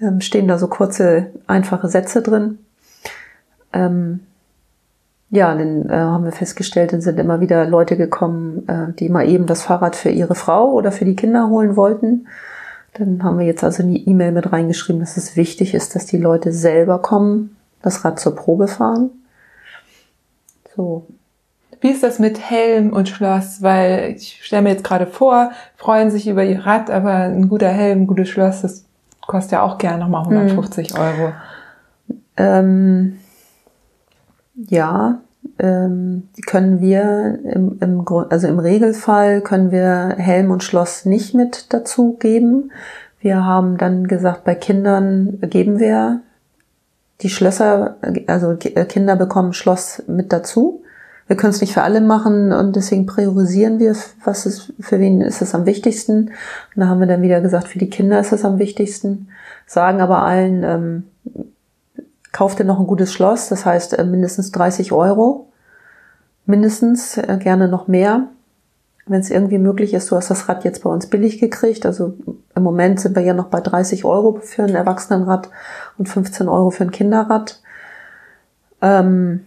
[0.00, 2.58] ähm, stehen da so kurze, einfache Sätze drin.
[3.72, 4.20] Ähm,
[5.30, 9.28] ja, dann äh, haben wir festgestellt, dann sind immer wieder Leute gekommen, äh, die mal
[9.28, 12.28] eben das Fahrrad für ihre Frau oder für die Kinder holen wollten.
[12.92, 16.06] Dann haben wir jetzt also in die E-Mail mit reingeschrieben, dass es wichtig ist, dass
[16.06, 19.10] die Leute selber kommen, das Rad zur Probe fahren.
[20.74, 21.06] So.
[21.80, 23.60] Wie ist das mit Helm und Schloss?
[23.60, 27.68] Weil ich stelle mir jetzt gerade vor, freuen sich über ihr Rad, aber ein guter
[27.68, 28.84] Helm, ein gutes Schloss, das
[29.26, 30.98] kostet ja auch gern nochmal 150 hm.
[30.98, 31.32] Euro.
[32.36, 33.18] Ähm,
[34.54, 35.20] ja,
[35.58, 41.34] ähm, die können wir im, im, also im Regelfall können wir Helm und Schloss nicht
[41.34, 42.72] mit dazu geben.
[43.20, 46.22] Wir haben dann gesagt, bei Kindern geben wir
[47.20, 47.96] die Schlösser,
[48.26, 50.84] also Kinder bekommen Schloss mit dazu,
[51.26, 55.22] wir können es nicht für alle machen und deswegen priorisieren wir, was ist, für wen
[55.22, 56.26] ist es am wichtigsten.
[56.26, 56.32] Und
[56.76, 59.28] da haben wir dann wieder gesagt, für die Kinder ist es am wichtigsten.
[59.66, 61.04] Sagen aber allen, ähm,
[62.32, 65.48] kauft ihr noch ein gutes Schloss, das heißt äh, mindestens 30 Euro.
[66.44, 68.28] Mindestens, äh, gerne noch mehr.
[69.06, 71.84] Wenn es irgendwie möglich ist, du hast das Rad jetzt bei uns billig gekriegt.
[71.84, 72.14] Also
[72.54, 75.50] im Moment sind wir ja noch bei 30 Euro für ein Erwachsenenrad
[75.98, 77.60] und 15 Euro für ein Kinderrad.
[78.80, 79.44] Ähm,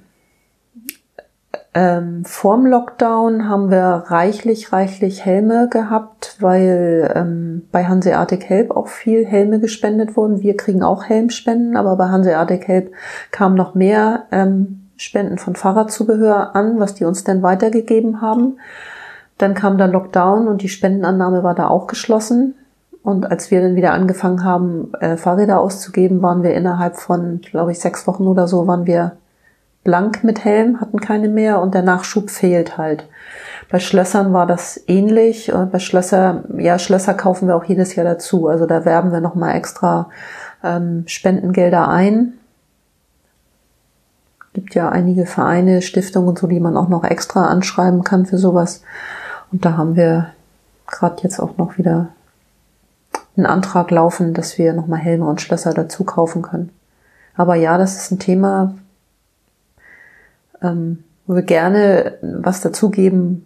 [1.73, 8.87] ähm, vorm Lockdown haben wir reichlich, reichlich Helme gehabt, weil ähm, bei Hanseatic Help auch
[8.87, 10.41] viel Helme gespendet wurden.
[10.41, 12.93] Wir kriegen auch Helmspenden, aber bei Hanseatic Help
[13.29, 18.57] kamen noch mehr ähm, Spenden von Fahrradzubehör an, was die uns dann weitergegeben haben.
[19.37, 22.55] Dann kam der Lockdown und die Spendenannahme war da auch geschlossen.
[23.03, 27.71] Und als wir dann wieder angefangen haben, äh, Fahrräder auszugeben, waren wir innerhalb von, glaube
[27.71, 29.13] ich, sechs Wochen oder so, waren wir
[29.83, 33.07] blank mit Helm, hatten keine mehr und der Nachschub fehlt halt.
[33.69, 35.51] Bei Schlössern war das ähnlich.
[35.71, 38.47] Bei Schlösser, ja, Schlösser kaufen wir auch jedes Jahr dazu.
[38.47, 40.09] Also da werben wir nochmal extra
[40.63, 42.33] ähm, Spendengelder ein.
[44.51, 48.37] Gibt ja einige Vereine, Stiftungen und so, die man auch noch extra anschreiben kann für
[48.37, 48.83] sowas.
[49.51, 50.33] Und da haben wir
[50.87, 52.09] gerade jetzt auch noch wieder
[53.35, 56.71] einen Antrag laufen, dass wir nochmal Helme und Schlösser dazu kaufen können.
[57.35, 58.73] Aber ja, das ist ein Thema,
[60.61, 63.45] ähm, wo wir gerne was dazugeben,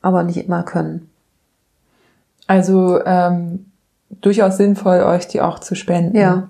[0.00, 1.10] aber nicht immer können.
[2.46, 3.66] Also ähm,
[4.20, 6.16] durchaus sinnvoll, euch die auch zu spenden.
[6.16, 6.48] Ja.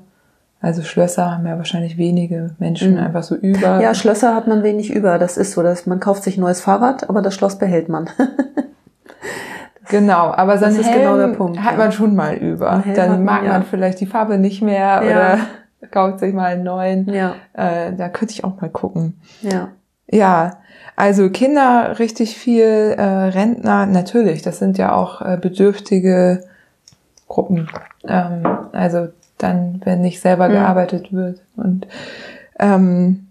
[0.61, 2.99] Also Schlösser haben ja wahrscheinlich wenige Menschen mhm.
[2.99, 3.81] einfach so über.
[3.81, 5.19] Ja, Schlösser hat man wenig über.
[5.19, 8.09] Das ist so, dass man kauft sich ein neues Fahrrad, aber das Schloss behält man.
[9.89, 12.83] genau, aber so ein Helm genau Punkt, hat man schon mal über.
[12.95, 13.61] Dann mag man, ja.
[13.63, 15.39] vielleicht die Farbe nicht mehr oder
[15.91, 17.09] kauft sich mal einen neuen.
[17.13, 17.35] Ja.
[17.53, 19.21] Äh, da könnte ich auch mal gucken.
[19.43, 19.69] Ja.
[20.09, 20.59] Ja,
[20.95, 26.45] also Kinder richtig viel, äh, Rentner natürlich, das sind ja auch äh, bedürftige
[27.29, 27.69] Gruppen.
[28.07, 29.09] Ähm, also
[29.39, 30.53] dann, wenn nicht selber mhm.
[30.53, 31.43] gearbeitet wird.
[31.57, 31.87] Und
[32.59, 33.26] ähm,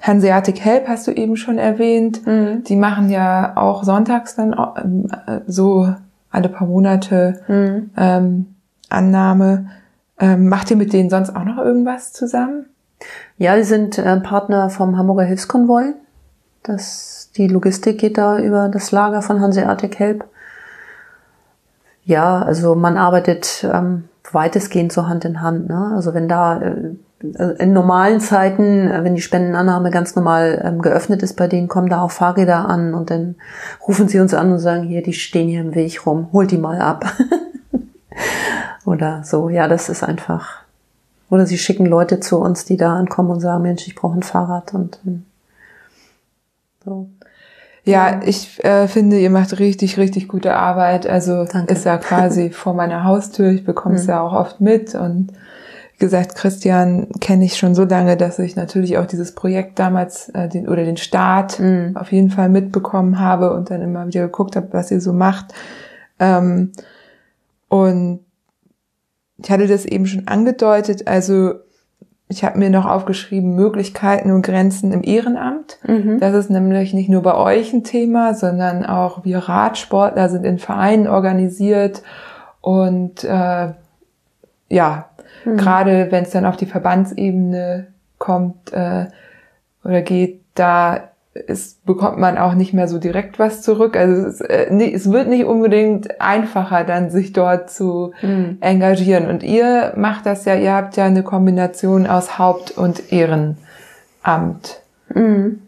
[0.00, 2.26] Hanseatic Help hast du eben schon erwähnt.
[2.26, 2.64] Mhm.
[2.64, 5.94] Die machen ja auch sonntags dann äh, so
[6.30, 7.90] alle paar Monate mhm.
[7.96, 8.46] ähm,
[8.88, 9.70] Annahme.
[10.18, 12.66] Ähm, macht ihr mit denen sonst auch noch irgendwas zusammen?
[13.38, 15.94] Ja, die sind äh, Partner vom Hamburger Hilfskonvoi.
[16.62, 20.24] Das, die Logistik geht da über das Lager von Hanseatic Help.
[22.04, 25.68] Ja, also man arbeitet ähm, weitestgehend so Hand in Hand.
[25.68, 25.92] Ne?
[25.94, 26.94] Also wenn da äh,
[27.32, 31.88] in normalen Zeiten, äh, wenn die Spendenannahme ganz normal ähm, geöffnet ist bei denen, kommen
[31.88, 33.36] da auch Fahrräder an und dann
[33.86, 36.58] rufen sie uns an und sagen, hier, die stehen hier im Weg rum, holt die
[36.58, 37.04] mal ab.
[38.84, 40.64] Oder so, ja, das ist einfach
[41.34, 44.22] oder sie schicken Leute zu uns, die da ankommen und sagen, Mensch, ich brauche ein
[44.22, 45.24] Fahrrad und ähm,
[46.84, 47.08] so.
[47.86, 51.06] Ja, ich äh, finde, ihr macht richtig, richtig gute Arbeit.
[51.06, 51.72] Also Danke.
[51.72, 53.50] ist ja quasi vor meiner Haustür.
[53.50, 54.10] Ich bekomme es mhm.
[54.10, 54.94] ja auch oft mit.
[54.94, 55.32] Und
[55.96, 60.28] wie gesagt, Christian kenne ich schon so lange, dass ich natürlich auch dieses Projekt damals
[60.30, 61.96] äh, den, oder den Start mhm.
[61.96, 65.54] auf jeden Fall mitbekommen habe und dann immer wieder geguckt habe, was ihr so macht.
[66.18, 66.72] Ähm,
[67.68, 68.20] und
[69.36, 71.54] ich hatte das eben schon angedeutet, also
[72.28, 75.78] ich habe mir noch aufgeschrieben, Möglichkeiten und Grenzen im Ehrenamt.
[75.86, 76.18] Mhm.
[76.18, 80.58] Das ist nämlich nicht nur bei euch ein Thema, sondern auch wir Radsportler sind in
[80.58, 82.02] Vereinen organisiert
[82.60, 83.74] und äh,
[84.70, 85.10] ja,
[85.44, 85.56] mhm.
[85.56, 87.88] gerade wenn es dann auf die Verbandsebene
[88.18, 89.06] kommt äh,
[89.84, 93.96] oder geht, da es bekommt man auch nicht mehr so direkt was zurück.
[93.96, 98.58] Also es, äh, nee, es wird nicht unbedingt einfacher, dann sich dort zu mhm.
[98.60, 99.28] engagieren.
[99.28, 103.56] Und ihr macht das ja, ihr habt ja eine Kombination aus Haupt- und Ehrenamt.
[105.12, 105.60] Mhm.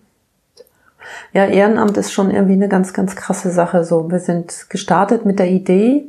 [1.32, 3.84] Ja, Ehrenamt ist schon irgendwie eine ganz, ganz krasse Sache.
[3.84, 6.04] So, wir sind gestartet mit der Idee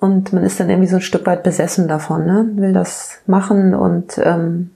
[0.00, 2.48] und man ist dann irgendwie so ein Stück weit besessen davon, ne?
[2.54, 4.70] Will das machen und ähm,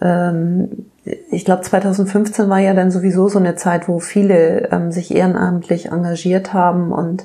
[0.00, 0.86] ähm,
[1.30, 5.86] ich glaube 2015 war ja dann sowieso so eine Zeit, wo viele ähm, sich ehrenamtlich
[5.86, 7.24] engagiert haben und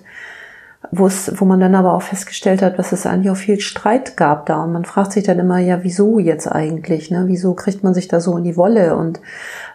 [0.92, 4.16] wo es, wo man dann aber auch festgestellt hat, dass es eigentlich auch viel Streit
[4.16, 4.64] gab da.
[4.64, 7.12] Und man fragt sich dann immer, ja, wieso jetzt eigentlich?
[7.12, 7.24] Ne?
[7.28, 8.96] Wieso kriegt man sich da so in die Wolle?
[8.96, 9.20] Und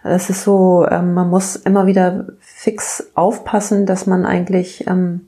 [0.03, 5.21] es ist so, ähm, man muss immer wieder fix aufpassen, dass man eigentlich ähm,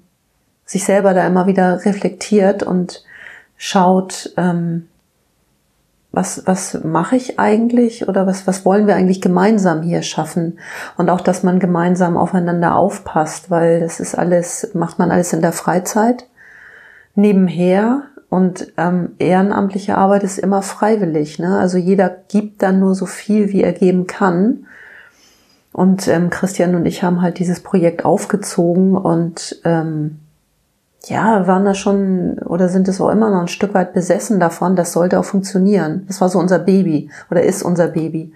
[0.65, 3.03] sich selber da immer wieder reflektiert und
[3.57, 4.87] schaut, ähm,
[6.11, 10.59] was, was mache ich eigentlich oder was, was wollen wir eigentlich gemeinsam hier schaffen?
[10.97, 15.41] Und auch, dass man gemeinsam aufeinander aufpasst, weil das ist alles, macht man alles in
[15.41, 16.25] der Freizeit
[17.15, 21.37] nebenher und ähm, ehrenamtliche Arbeit ist immer freiwillig.
[21.37, 21.57] Ne?
[21.59, 24.65] Also jeder gibt dann nur so viel, wie er geben kann.
[25.71, 30.19] Und ähm, Christian und ich haben halt dieses Projekt aufgezogen und ähm,
[31.09, 34.75] ja, waren da schon oder sind es auch immer noch ein Stück weit besessen davon,
[34.75, 36.05] das sollte auch funktionieren.
[36.07, 38.33] Das war so unser Baby oder ist unser Baby.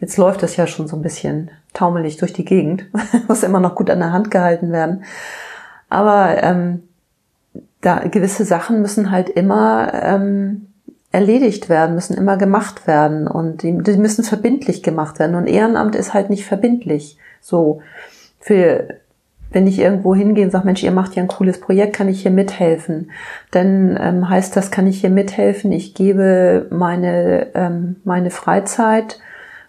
[0.00, 2.84] Jetzt läuft das ja schon so ein bisschen taumelig durch die Gegend,
[3.28, 5.04] muss immer noch gut an der Hand gehalten werden.
[5.88, 6.82] Aber ähm,
[7.80, 10.66] da gewisse Sachen müssen halt immer ähm,
[11.12, 15.34] erledigt werden, müssen immer gemacht werden und die, die müssen verbindlich gemacht werden.
[15.34, 17.18] Und Ehrenamt ist halt nicht verbindlich.
[17.40, 17.82] So
[18.38, 18.88] für
[19.52, 22.22] wenn ich irgendwo hingehe und sage, Mensch, ihr macht ja ein cooles Projekt, kann ich
[22.22, 23.10] hier mithelfen?
[23.50, 25.72] Dann ähm, heißt das, kann ich hier mithelfen?
[25.72, 29.18] Ich gebe meine, ähm, meine Freizeit,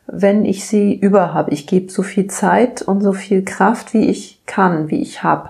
[0.08, 1.52] wenn ich sie über habe.
[1.52, 5.50] Ich gebe so viel Zeit und so viel Kraft, wie ich kann, wie ich habe.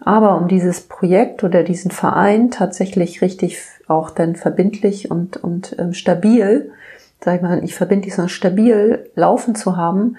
[0.00, 5.92] Aber um dieses Projekt oder diesen Verein tatsächlich richtig auch dann verbindlich und, und ähm,
[5.92, 6.72] stabil,
[7.20, 10.16] sag ich mal, nicht verbindlich, sondern stabil laufen zu haben,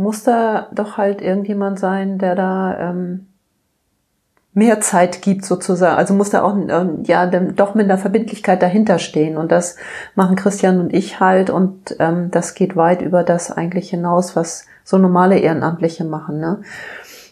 [0.00, 3.26] muss da doch halt irgendjemand sein, der da ähm,
[4.52, 5.96] mehr Zeit gibt sozusagen.
[5.96, 9.36] Also muss da auch ähm, ja doch mit einer Verbindlichkeit dahinter stehen.
[9.36, 9.76] Und das
[10.14, 11.50] machen Christian und ich halt.
[11.50, 16.40] Und ähm, das geht weit über das eigentlich hinaus, was so normale Ehrenamtliche machen.
[16.40, 16.62] Ne?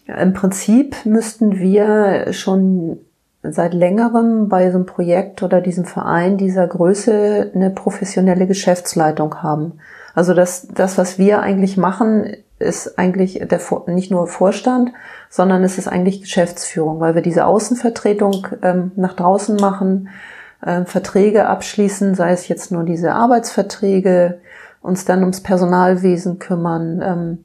[0.07, 2.99] Im Prinzip müssten wir schon
[3.43, 9.78] seit längerem bei so einem Projekt oder diesem Verein dieser Größe eine professionelle Geschäftsleitung haben.
[10.15, 12.27] Also das, das, was wir eigentlich machen,
[12.59, 14.93] ist eigentlich der, nicht nur Vorstand,
[15.31, 20.09] sondern es ist eigentlich Geschäftsführung, weil wir diese Außenvertretung ähm, nach draußen machen,
[20.63, 24.41] äh, Verträge abschließen, sei es jetzt nur diese Arbeitsverträge,
[24.81, 27.45] uns dann ums Personalwesen kümmern, ähm,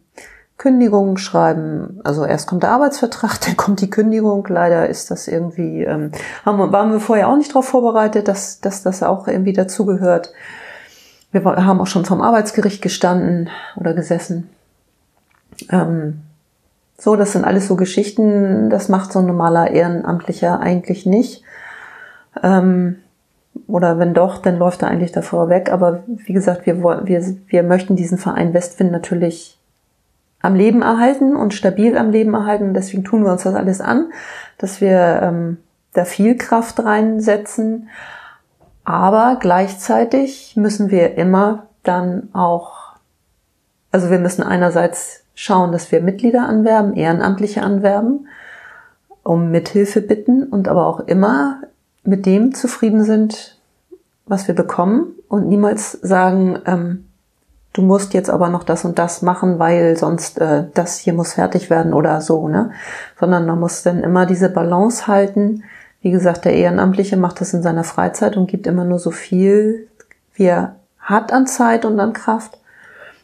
[0.57, 1.99] Kündigungen schreiben.
[2.03, 4.45] Also erst kommt der Arbeitsvertrag, dann kommt die Kündigung.
[4.48, 6.11] Leider ist das irgendwie, ähm,
[6.45, 10.31] haben, waren wir vorher auch nicht darauf vorbereitet, dass, dass das auch irgendwie dazugehört.
[11.31, 14.49] Wir haben auch schon vom Arbeitsgericht gestanden oder gesessen.
[15.72, 16.22] Ähm,
[16.98, 21.44] so, das sind alles so Geschichten, das macht so ein normaler Ehrenamtlicher eigentlich nicht.
[22.41, 22.98] Ähm,
[23.68, 25.72] oder wenn doch, dann läuft er eigentlich davor weg.
[25.72, 29.60] Aber wie gesagt, wir, wir, wir möchten diesen Verein Westwind natürlich
[30.41, 32.73] am Leben erhalten und stabil am Leben erhalten.
[32.73, 34.11] Deswegen tun wir uns das alles an,
[34.57, 35.57] dass wir ähm,
[35.94, 37.90] da viel Kraft reinsetzen.
[38.84, 42.95] Aber gleichzeitig müssen wir immer dann auch,
[43.91, 48.27] also wir müssen einerseits schauen, dass wir Mitglieder anwerben, Ehrenamtliche anwerben,
[49.23, 51.61] um Mithilfe bitten und aber auch immer
[52.03, 53.57] mit dem zufrieden sind,
[54.26, 57.05] was wir bekommen und niemals sagen, ähm,
[57.73, 61.34] du musst jetzt aber noch das und das machen, weil sonst äh, das hier muss
[61.34, 62.72] fertig werden oder so, ne?
[63.19, 65.64] Sondern man muss dann immer diese Balance halten.
[66.01, 69.88] Wie gesagt, der Ehrenamtliche macht das in seiner Freizeit und gibt immer nur so viel,
[70.35, 72.60] wie er hat an Zeit und an Kraft.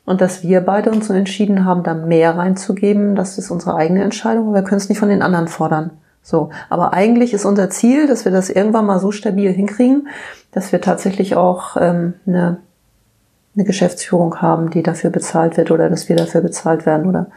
[0.10, 4.04] Und dass wir beide uns so entschieden haben, da mehr reinzugeben, das ist unsere eigene
[4.04, 4.56] Entscheidung.
[4.56, 5.92] Wir können es nicht von den anderen fordern.
[6.24, 6.50] So.
[6.68, 10.08] Aber eigentlich ist unser Ziel, dass wir das irgendwann mal so stabil hinkriegen,
[10.52, 12.58] dass wir tatsächlich auch ähm, eine
[13.56, 17.28] eine Geschäftsführung haben, die dafür bezahlt wird oder dass wir dafür bezahlt werden oder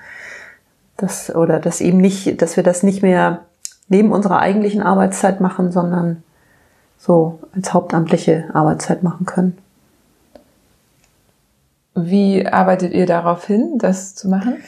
[0.97, 3.41] das oder dass eben nicht, dass wir das nicht mehr
[3.89, 6.23] neben unserer eigentlichen Arbeitszeit machen, sondern
[6.97, 9.59] so als hauptamtliche Arbeitszeit machen können.
[11.95, 14.63] Wie arbeitet ihr darauf hin, das zu machen?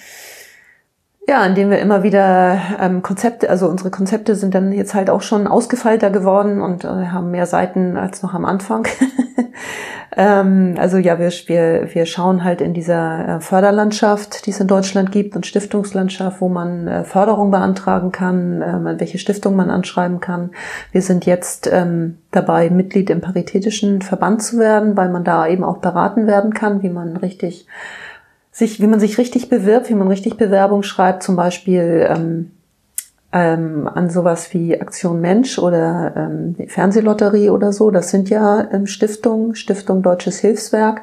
[1.26, 5.22] Ja, indem wir immer wieder ähm, Konzepte, also unsere Konzepte sind dann jetzt halt auch
[5.22, 8.86] schon ausgefeilter geworden und äh, haben mehr Seiten als noch am Anfang.
[10.18, 14.66] ähm, also ja, wir, wir, wir schauen halt in dieser äh, Förderlandschaft, die es in
[14.66, 20.20] Deutschland gibt, und Stiftungslandschaft, wo man äh, Förderung beantragen kann, äh, welche Stiftung man anschreiben
[20.20, 20.50] kann.
[20.92, 25.64] Wir sind jetzt ähm, dabei, Mitglied im Paritätischen Verband zu werden, weil man da eben
[25.64, 27.66] auch beraten werden kann, wie man richtig
[28.54, 32.52] sich, wie man sich richtig bewirbt, wie man richtig Bewerbung schreibt, zum Beispiel ähm,
[33.32, 37.90] ähm, an sowas wie Aktion Mensch oder ähm, Fernsehlotterie oder so.
[37.90, 41.02] Das sind ja ähm, Stiftungen, Stiftung Deutsches Hilfswerk,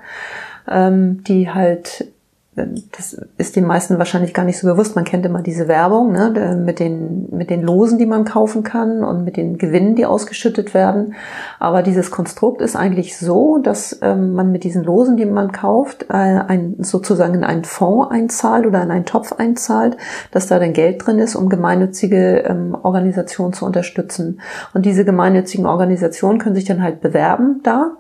[0.66, 2.11] ähm, die halt
[2.54, 4.98] das ist den meisten wahrscheinlich gar nicht so bewusst.
[4.98, 9.06] Man kennt immer diese Werbung ne, mit, den, mit den Losen, die man kaufen kann
[9.06, 11.16] und mit den Gewinnen, die ausgeschüttet werden.
[11.60, 16.08] Aber dieses Konstrukt ist eigentlich so, dass ähm, man mit diesen Losen, die man kauft,
[16.10, 19.96] äh, ein, sozusagen in einen Fonds einzahlt oder in einen Topf einzahlt,
[20.32, 24.42] dass da dann Geld drin ist, um gemeinnützige ähm, Organisationen zu unterstützen.
[24.74, 27.94] Und diese gemeinnützigen Organisationen können sich dann halt bewerben da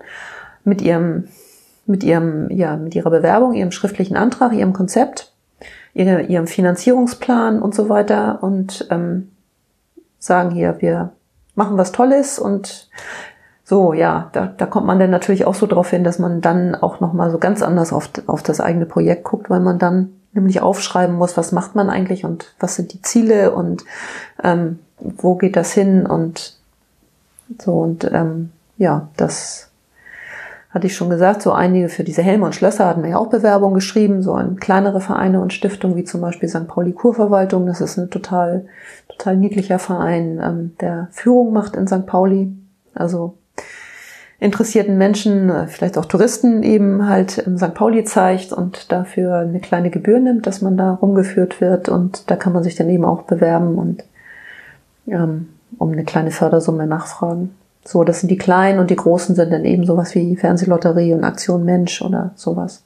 [0.65, 1.29] mit ihrem
[1.91, 5.33] mit ihrem, ja, mit ihrer Bewerbung, ihrem schriftlichen Antrag, ihrem Konzept,
[5.93, 9.31] ihre, ihrem Finanzierungsplan und so weiter und ähm,
[10.17, 11.11] sagen hier, wir
[11.55, 12.89] machen was Tolles und
[13.63, 16.75] so, ja, da, da kommt man dann natürlich auch so drauf hin, dass man dann
[16.75, 20.61] auch nochmal so ganz anders auf, auf das eigene Projekt guckt, weil man dann nämlich
[20.61, 23.83] aufschreiben muss, was macht man eigentlich und was sind die Ziele und
[24.43, 26.57] ähm, wo geht das hin und
[27.59, 29.70] so und ähm, ja, das
[30.73, 33.29] hatte ich schon gesagt, so einige für diese Helme und Schlösser hatten wir ja auch
[33.29, 36.67] Bewerbungen geschrieben, so an kleinere Vereine und Stiftungen wie zum Beispiel St.
[36.67, 37.65] Pauli Kurverwaltung.
[37.65, 38.65] Das ist ein total,
[39.09, 42.05] total niedlicher Verein, ähm, der Führung macht in St.
[42.05, 42.53] Pauli.
[42.93, 43.37] Also
[44.39, 47.73] interessierten Menschen, äh, vielleicht auch Touristen eben halt im St.
[47.73, 52.37] Pauli zeigt und dafür eine kleine Gebühr nimmt, dass man da rumgeführt wird und da
[52.37, 54.05] kann man sich dann eben auch bewerben und
[55.07, 57.55] ähm, um eine kleine Fördersumme nachfragen.
[57.83, 61.23] So, das sind die kleinen und die großen sind dann eben sowas wie Fernsehlotterie und
[61.23, 62.83] Aktion Mensch oder sowas.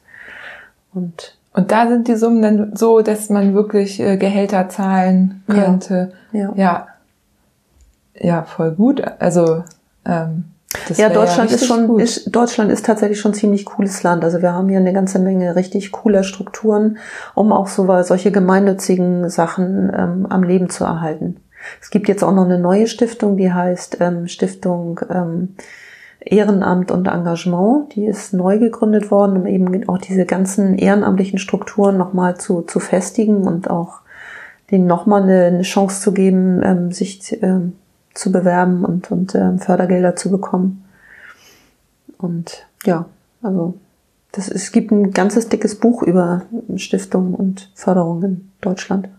[0.93, 6.11] Und und da sind die Summen dann so, dass man wirklich äh, Gehälter zahlen könnte.
[6.33, 6.51] Ja.
[6.53, 6.87] Ja, ja,
[8.19, 9.01] ja voll gut.
[9.19, 9.63] Also
[10.05, 10.45] ähm,
[10.89, 14.25] das ja, Deutschland ja ist schon, ist, Deutschland ist tatsächlich schon ein ziemlich cooles Land.
[14.25, 16.97] Also wir haben hier eine ganze Menge richtig cooler Strukturen,
[17.35, 21.37] um auch so solche gemeinnützigen Sachen ähm, am Leben zu erhalten.
[21.81, 25.55] Es gibt jetzt auch noch eine neue Stiftung, die heißt ähm, Stiftung ähm,
[26.19, 27.95] Ehrenamt und Engagement.
[27.95, 32.79] Die ist neu gegründet worden, um eben auch diese ganzen ehrenamtlichen Strukturen nochmal zu, zu
[32.79, 34.01] festigen und auch
[34.71, 37.73] denen nochmal eine, eine Chance zu geben, ähm, sich ähm,
[38.13, 40.83] zu bewerben und, und ähm, Fördergelder zu bekommen.
[42.17, 43.05] Und ja,
[43.43, 43.75] also
[44.31, 46.43] das, es gibt ein ganzes dickes Buch über
[46.75, 49.09] Stiftungen und Förderungen in Deutschland.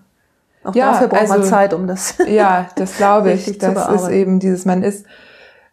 [0.67, 2.17] Auch ja, dafür braucht also, man Zeit, um das.
[2.27, 3.59] Ja, das glaube ich.
[3.59, 5.07] Das ist eben dieses, man ist,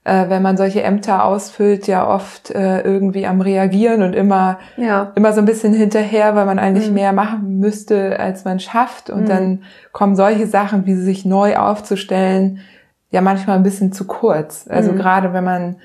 [0.03, 5.11] äh, wenn man solche Ämter ausfüllt, ja oft äh, irgendwie am Reagieren und immer, ja.
[5.15, 6.95] immer so ein bisschen hinterher, weil man eigentlich mhm.
[6.95, 9.09] mehr machen müsste, als man schafft.
[9.09, 9.29] Und mhm.
[9.29, 12.59] dann kommen solche Sachen, wie sich neu aufzustellen,
[13.11, 14.65] ja manchmal ein bisschen zu kurz.
[14.69, 14.97] Also mhm.
[14.97, 15.75] gerade wenn man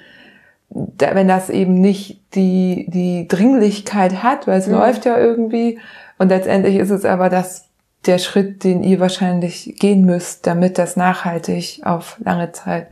[0.71, 4.75] wenn das eben nicht die, die Dringlichkeit hat, weil es mhm.
[4.75, 5.79] läuft ja irgendwie.
[6.19, 7.68] Und letztendlich ist es aber das
[8.07, 12.89] der Schritt, den ihr wahrscheinlich gehen müsst, damit das nachhaltig auf lange Zeit.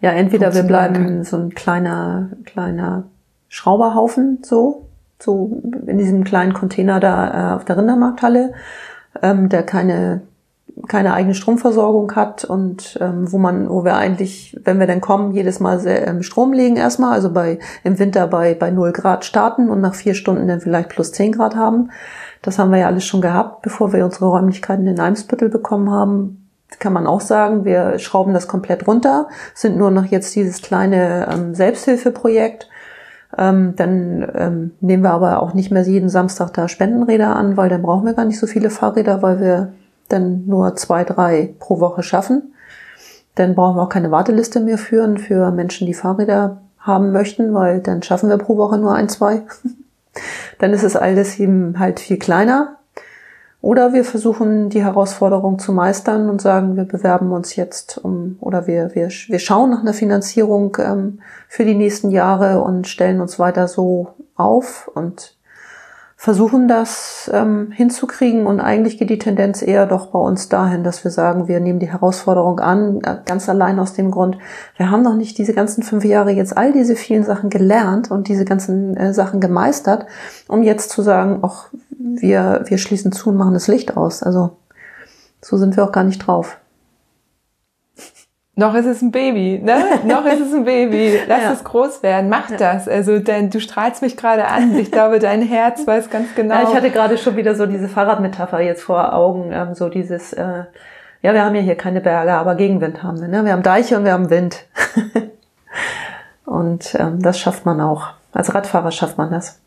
[0.00, 3.04] Ja, entweder wir bleiben so ein kleiner, kleiner
[3.48, 4.86] Schrauberhaufen, so,
[5.20, 8.54] so in diesem kleinen Container da äh, auf der Rindermarkthalle,
[9.22, 10.22] ähm, der keine
[10.88, 15.32] keine eigene Stromversorgung hat und ähm, wo man, wo wir eigentlich, wenn wir dann kommen,
[15.32, 19.24] jedes Mal sehr, ähm, Strom legen erstmal, also bei im Winter bei bei null Grad
[19.24, 21.90] starten und nach vier Stunden dann vielleicht plus zehn Grad haben.
[22.42, 26.48] Das haben wir ja alles schon gehabt, bevor wir unsere Räumlichkeiten in Eimsbüttel bekommen haben.
[26.78, 31.28] Kann man auch sagen, wir schrauben das komplett runter, sind nur noch jetzt dieses kleine
[31.32, 32.68] ähm, Selbsthilfeprojekt.
[33.36, 37.68] Ähm, dann ähm, nehmen wir aber auch nicht mehr jeden Samstag da Spendenräder an, weil
[37.68, 39.72] dann brauchen wir gar nicht so viele Fahrräder, weil wir
[40.08, 42.54] dann nur zwei, drei pro Woche schaffen.
[43.34, 47.80] Dann brauchen wir auch keine Warteliste mehr führen für Menschen, die Fahrräder haben möchten, weil
[47.80, 49.42] dann schaffen wir pro Woche nur ein, zwei.
[50.58, 52.76] dann ist es alles eben halt viel kleiner.
[53.60, 58.66] Oder wir versuchen die Herausforderung zu meistern und sagen, wir bewerben uns jetzt um oder
[58.66, 63.38] wir, wir, wir schauen nach einer Finanzierung ähm, für die nächsten Jahre und stellen uns
[63.38, 65.35] weiter so auf und
[66.26, 71.04] versuchen das ähm, hinzukriegen und eigentlich geht die Tendenz eher doch bei uns dahin, dass
[71.04, 74.36] wir sagen, wir nehmen die Herausforderung an, äh, ganz allein aus dem Grund,
[74.76, 78.26] wir haben noch nicht diese ganzen fünf Jahre jetzt all diese vielen Sachen gelernt und
[78.26, 80.06] diese ganzen äh, Sachen gemeistert,
[80.48, 84.24] um jetzt zu sagen, ach, wir, wir schließen zu und machen das Licht aus.
[84.24, 84.56] Also
[85.40, 86.58] so sind wir auch gar nicht drauf.
[88.58, 89.84] Noch ist es ein Baby, ne?
[90.04, 91.20] Noch ist es ein Baby.
[91.28, 91.52] Lass ja.
[91.52, 92.30] es groß werden.
[92.30, 92.88] Mach das.
[92.88, 94.74] Also, denn du strahlst mich gerade an.
[94.78, 96.54] Ich glaube, dein Herz weiß ganz genau.
[96.54, 99.52] Ja, ich hatte gerade schon wieder so diese Fahrradmetapher jetzt vor Augen.
[99.52, 100.64] Ähm, so dieses, äh,
[101.20, 103.28] ja, wir haben ja hier keine Berge, aber Gegenwind haben wir.
[103.28, 103.44] Ne?
[103.44, 104.64] Wir haben Deiche und wir haben Wind.
[106.46, 108.08] und ähm, das schafft man auch.
[108.32, 109.60] Als Radfahrer schafft man das.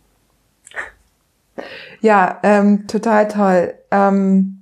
[2.02, 3.76] Ja, ähm, total toll.
[3.92, 4.59] Ähm,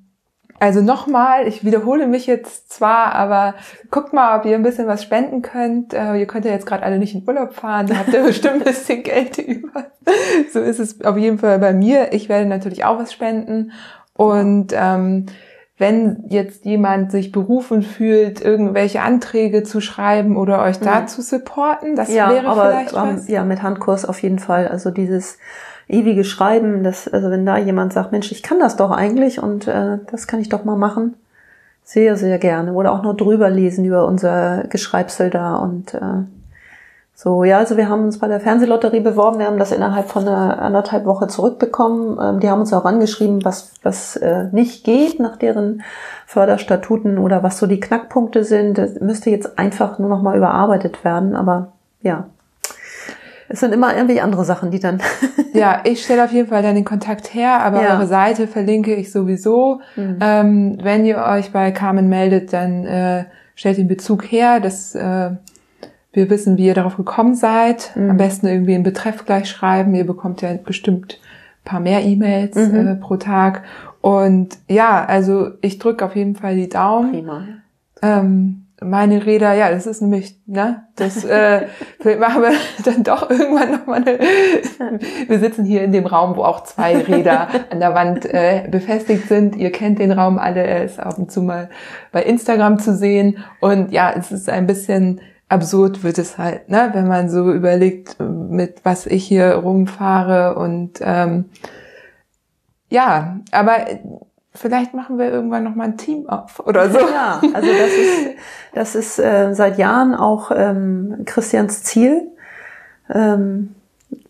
[0.60, 3.56] also nochmal, ich wiederhole mich jetzt zwar, aber
[3.92, 5.94] guckt mal, ob ihr ein bisschen was spenden könnt.
[5.94, 8.56] Äh, ihr könnt ja jetzt gerade alle nicht in Urlaub fahren, da habt ihr bestimmt
[8.56, 9.86] ein bisschen Geld über.
[10.52, 12.14] So ist es auf jeden Fall bei mir.
[12.14, 13.72] Ich werde natürlich auch was spenden.
[14.14, 15.28] Und ähm,
[15.78, 21.08] wenn jetzt jemand sich berufen fühlt, irgendwelche Anträge zu schreiben oder euch da mhm.
[21.08, 23.28] zu supporten, das ja, wäre aber, vielleicht was.
[23.28, 24.68] Ja, mit Handkurs auf jeden Fall.
[24.68, 25.38] Also dieses
[25.88, 29.68] ewige Schreiben, dass, also wenn da jemand sagt, Mensch, ich kann das doch eigentlich und
[29.68, 31.16] äh, das kann ich doch mal machen,
[31.84, 32.74] sehr, sehr gerne.
[32.74, 36.24] Oder auch nur drüber lesen über unser Geschreibsel da und äh,
[37.20, 40.28] so, ja, also wir haben uns bei der Fernsehlotterie beworben, wir haben das innerhalb von
[40.28, 42.20] einer anderthalb Woche zurückbekommen.
[42.22, 45.82] Ähm, die haben uns auch angeschrieben, was, was äh, nicht geht nach deren
[46.28, 48.78] Förderstatuten oder was so die Knackpunkte sind.
[48.78, 51.72] Das müsste jetzt einfach nur noch mal überarbeitet werden, aber
[52.04, 52.26] ja,
[53.50, 55.00] Es sind immer irgendwie andere Sachen, die dann.
[55.54, 57.96] ja, ich stelle auf jeden Fall dann den Kontakt her, aber Ja.
[57.96, 59.82] eure Seite verlinke ich sowieso.
[59.96, 60.18] Mhm.
[60.22, 63.26] Ähm, wenn ihr euch bei Carmen meldet, dann äh,
[63.56, 65.32] stellt den Bezug her, dass äh,
[66.14, 67.92] wir wissen, wie ihr darauf gekommen seid.
[67.96, 68.12] Mhm.
[68.12, 69.96] Am besten irgendwie einen Betreff gleich schreiben.
[69.96, 71.20] Ihr bekommt ja bestimmt
[71.64, 72.88] ein paar mehr E-Mails Mhm.
[72.88, 73.64] äh, pro Tag.
[74.02, 77.12] Und ja, also ich drücke auf jeden Fall die Daumen.
[77.12, 77.44] Prima.
[78.02, 81.68] Ähm, meine Räder, ja, das ist nämlich, ne, das äh,
[82.20, 82.52] machen wir
[82.86, 84.20] dann doch irgendwann nochmal eine.
[85.28, 89.28] Wir sitzen hier in dem Raum, wo auch zwei Räder an der Wand äh, befestigt
[89.28, 89.56] sind.
[89.56, 91.70] Ihr kennt den Raum alle, er ist ab und zu mal
[92.12, 93.44] bei Instagram zu sehen.
[93.60, 98.20] Und ja, es ist ein bisschen absurd wird es halt, ne, wenn man so überlegt,
[98.20, 101.46] mit was ich hier rumfahre und ähm,
[102.90, 103.86] ja, aber
[104.58, 107.00] vielleicht machen wir irgendwann noch mal ein Team auf oder so.
[107.00, 108.36] Ja, also das ist,
[108.74, 112.28] das ist äh, seit Jahren auch ähm, Christians Ziel,
[113.10, 113.76] ähm,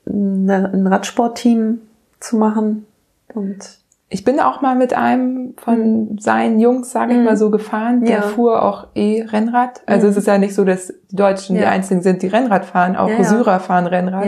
[0.05, 1.81] ne- ein Radsportteam
[2.19, 2.85] zu machen.
[3.33, 3.79] Und
[4.09, 7.25] Ich bin auch mal mit einem von seinen Jungs, sage ich Mhm.
[7.25, 8.05] mal so, gefahren.
[8.05, 8.21] Der Ja.
[8.21, 9.81] fuhr auch eh Rennrad.
[9.85, 10.11] Also Mhm.
[10.11, 11.69] es ist ja nicht so, dass die Deutschen die Ja.
[11.71, 12.95] einzigen sind, die Rennrad fahren.
[12.95, 13.23] Auch Ja.
[13.25, 14.25] Syrer fahren Rennrad.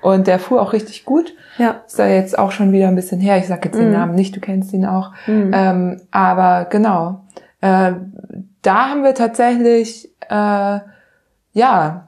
[0.00, 1.34] Und der fuhr auch richtig gut.
[1.58, 1.82] ja.
[1.86, 3.36] Ist da jetzt auch schon wieder ein bisschen her.
[3.38, 3.92] Ich sag jetzt den Mhm.
[3.92, 5.12] Namen nicht, du kennst ihn auch.
[5.28, 5.50] Mhm.
[5.54, 7.20] Ähm, aber genau,
[7.60, 7.92] äh,
[8.62, 10.78] da haben wir tatsächlich, äh,
[11.52, 12.06] ja,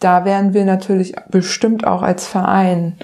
[0.00, 2.94] da wären wir natürlich bestimmt auch als Verein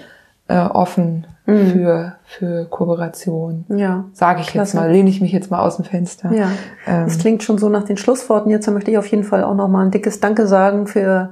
[0.48, 1.66] äh, offen Mhm.
[1.72, 3.64] für, für Kooperation.
[3.68, 4.04] ja.
[4.12, 4.76] Sage ich jetzt Klasse.
[4.76, 6.32] mal, lehne ich mich jetzt mal aus dem Fenster.
[6.32, 6.48] Ja,
[6.86, 8.52] Ähm, das klingt schon so nach den Schlussworten.
[8.52, 11.30] Jetzt möchte ich auf jeden Fall auch nochmal ein dickes Danke sagen für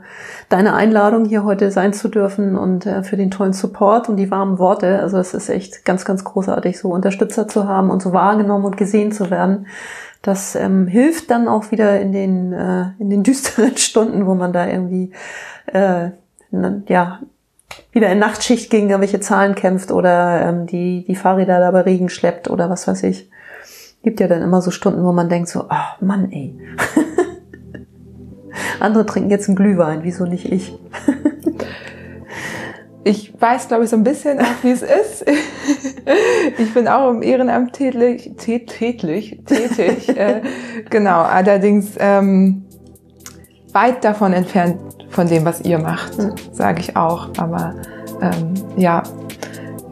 [0.49, 4.29] deine Einladung, hier heute sein zu dürfen und äh, für den tollen Support und die
[4.33, 4.99] warmen Worte.
[4.99, 8.77] Also es ist echt ganz, ganz großartig, so Unterstützer zu haben und so wahrgenommen und
[8.77, 9.69] gesehen zu werden.
[10.23, 14.53] Das ähm, hilft dann auch wieder in den, äh, in den düsteren Stunden, wo man
[14.53, 15.13] da irgendwie
[15.67, 16.11] äh,
[16.89, 17.21] ja,
[17.93, 22.09] wieder in Nachtschicht gegen irgendwelche Zahlen kämpft oder ähm, die, die Fahrräder da bei Regen
[22.09, 23.31] schleppt oder was weiß ich.
[24.03, 26.59] Gibt ja dann immer so Stunden, wo man denkt so, ach Mann, ey.
[28.81, 30.73] Andere trinken jetzt einen Glühwein, wieso nicht ich?
[33.05, 35.25] ich weiß, glaube ich, so ein bisschen auch, wie es ist.
[36.59, 40.09] ich bin auch im Ehrenamt tätig, tä- tätig, tätig.
[40.17, 40.43] äh,
[40.91, 42.65] genau, allerdings ähm,
[43.79, 44.81] weit davon entfernt
[45.11, 46.35] von dem, was ihr macht, Mhm.
[46.53, 47.29] sage ich auch.
[47.39, 47.75] Aber
[48.21, 49.03] ähm, ja,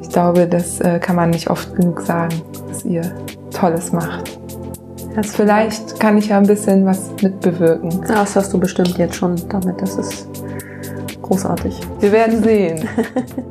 [0.03, 2.35] ich glaube, das äh, kann man nicht oft genug sagen,
[2.69, 3.03] was ihr
[3.51, 4.39] Tolles macht.
[5.15, 7.91] Herzlichen Vielleicht kann ich ja ein bisschen was mitbewirken.
[8.09, 9.81] Ja, das hast du bestimmt jetzt schon damit.
[9.81, 10.29] Das ist
[11.23, 11.81] großartig.
[12.01, 12.89] Wir werden sehen.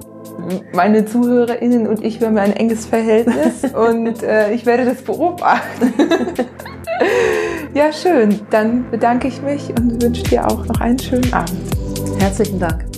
[0.73, 5.93] Meine ZuhörerInnen und ich, wir haben ein enges Verhältnis und äh, ich werde das beobachten.
[7.73, 8.39] ja, schön.
[8.49, 11.59] Dann bedanke ich mich und wünsche dir auch noch einen schönen Abend.
[12.19, 12.94] Herzlichen Dank.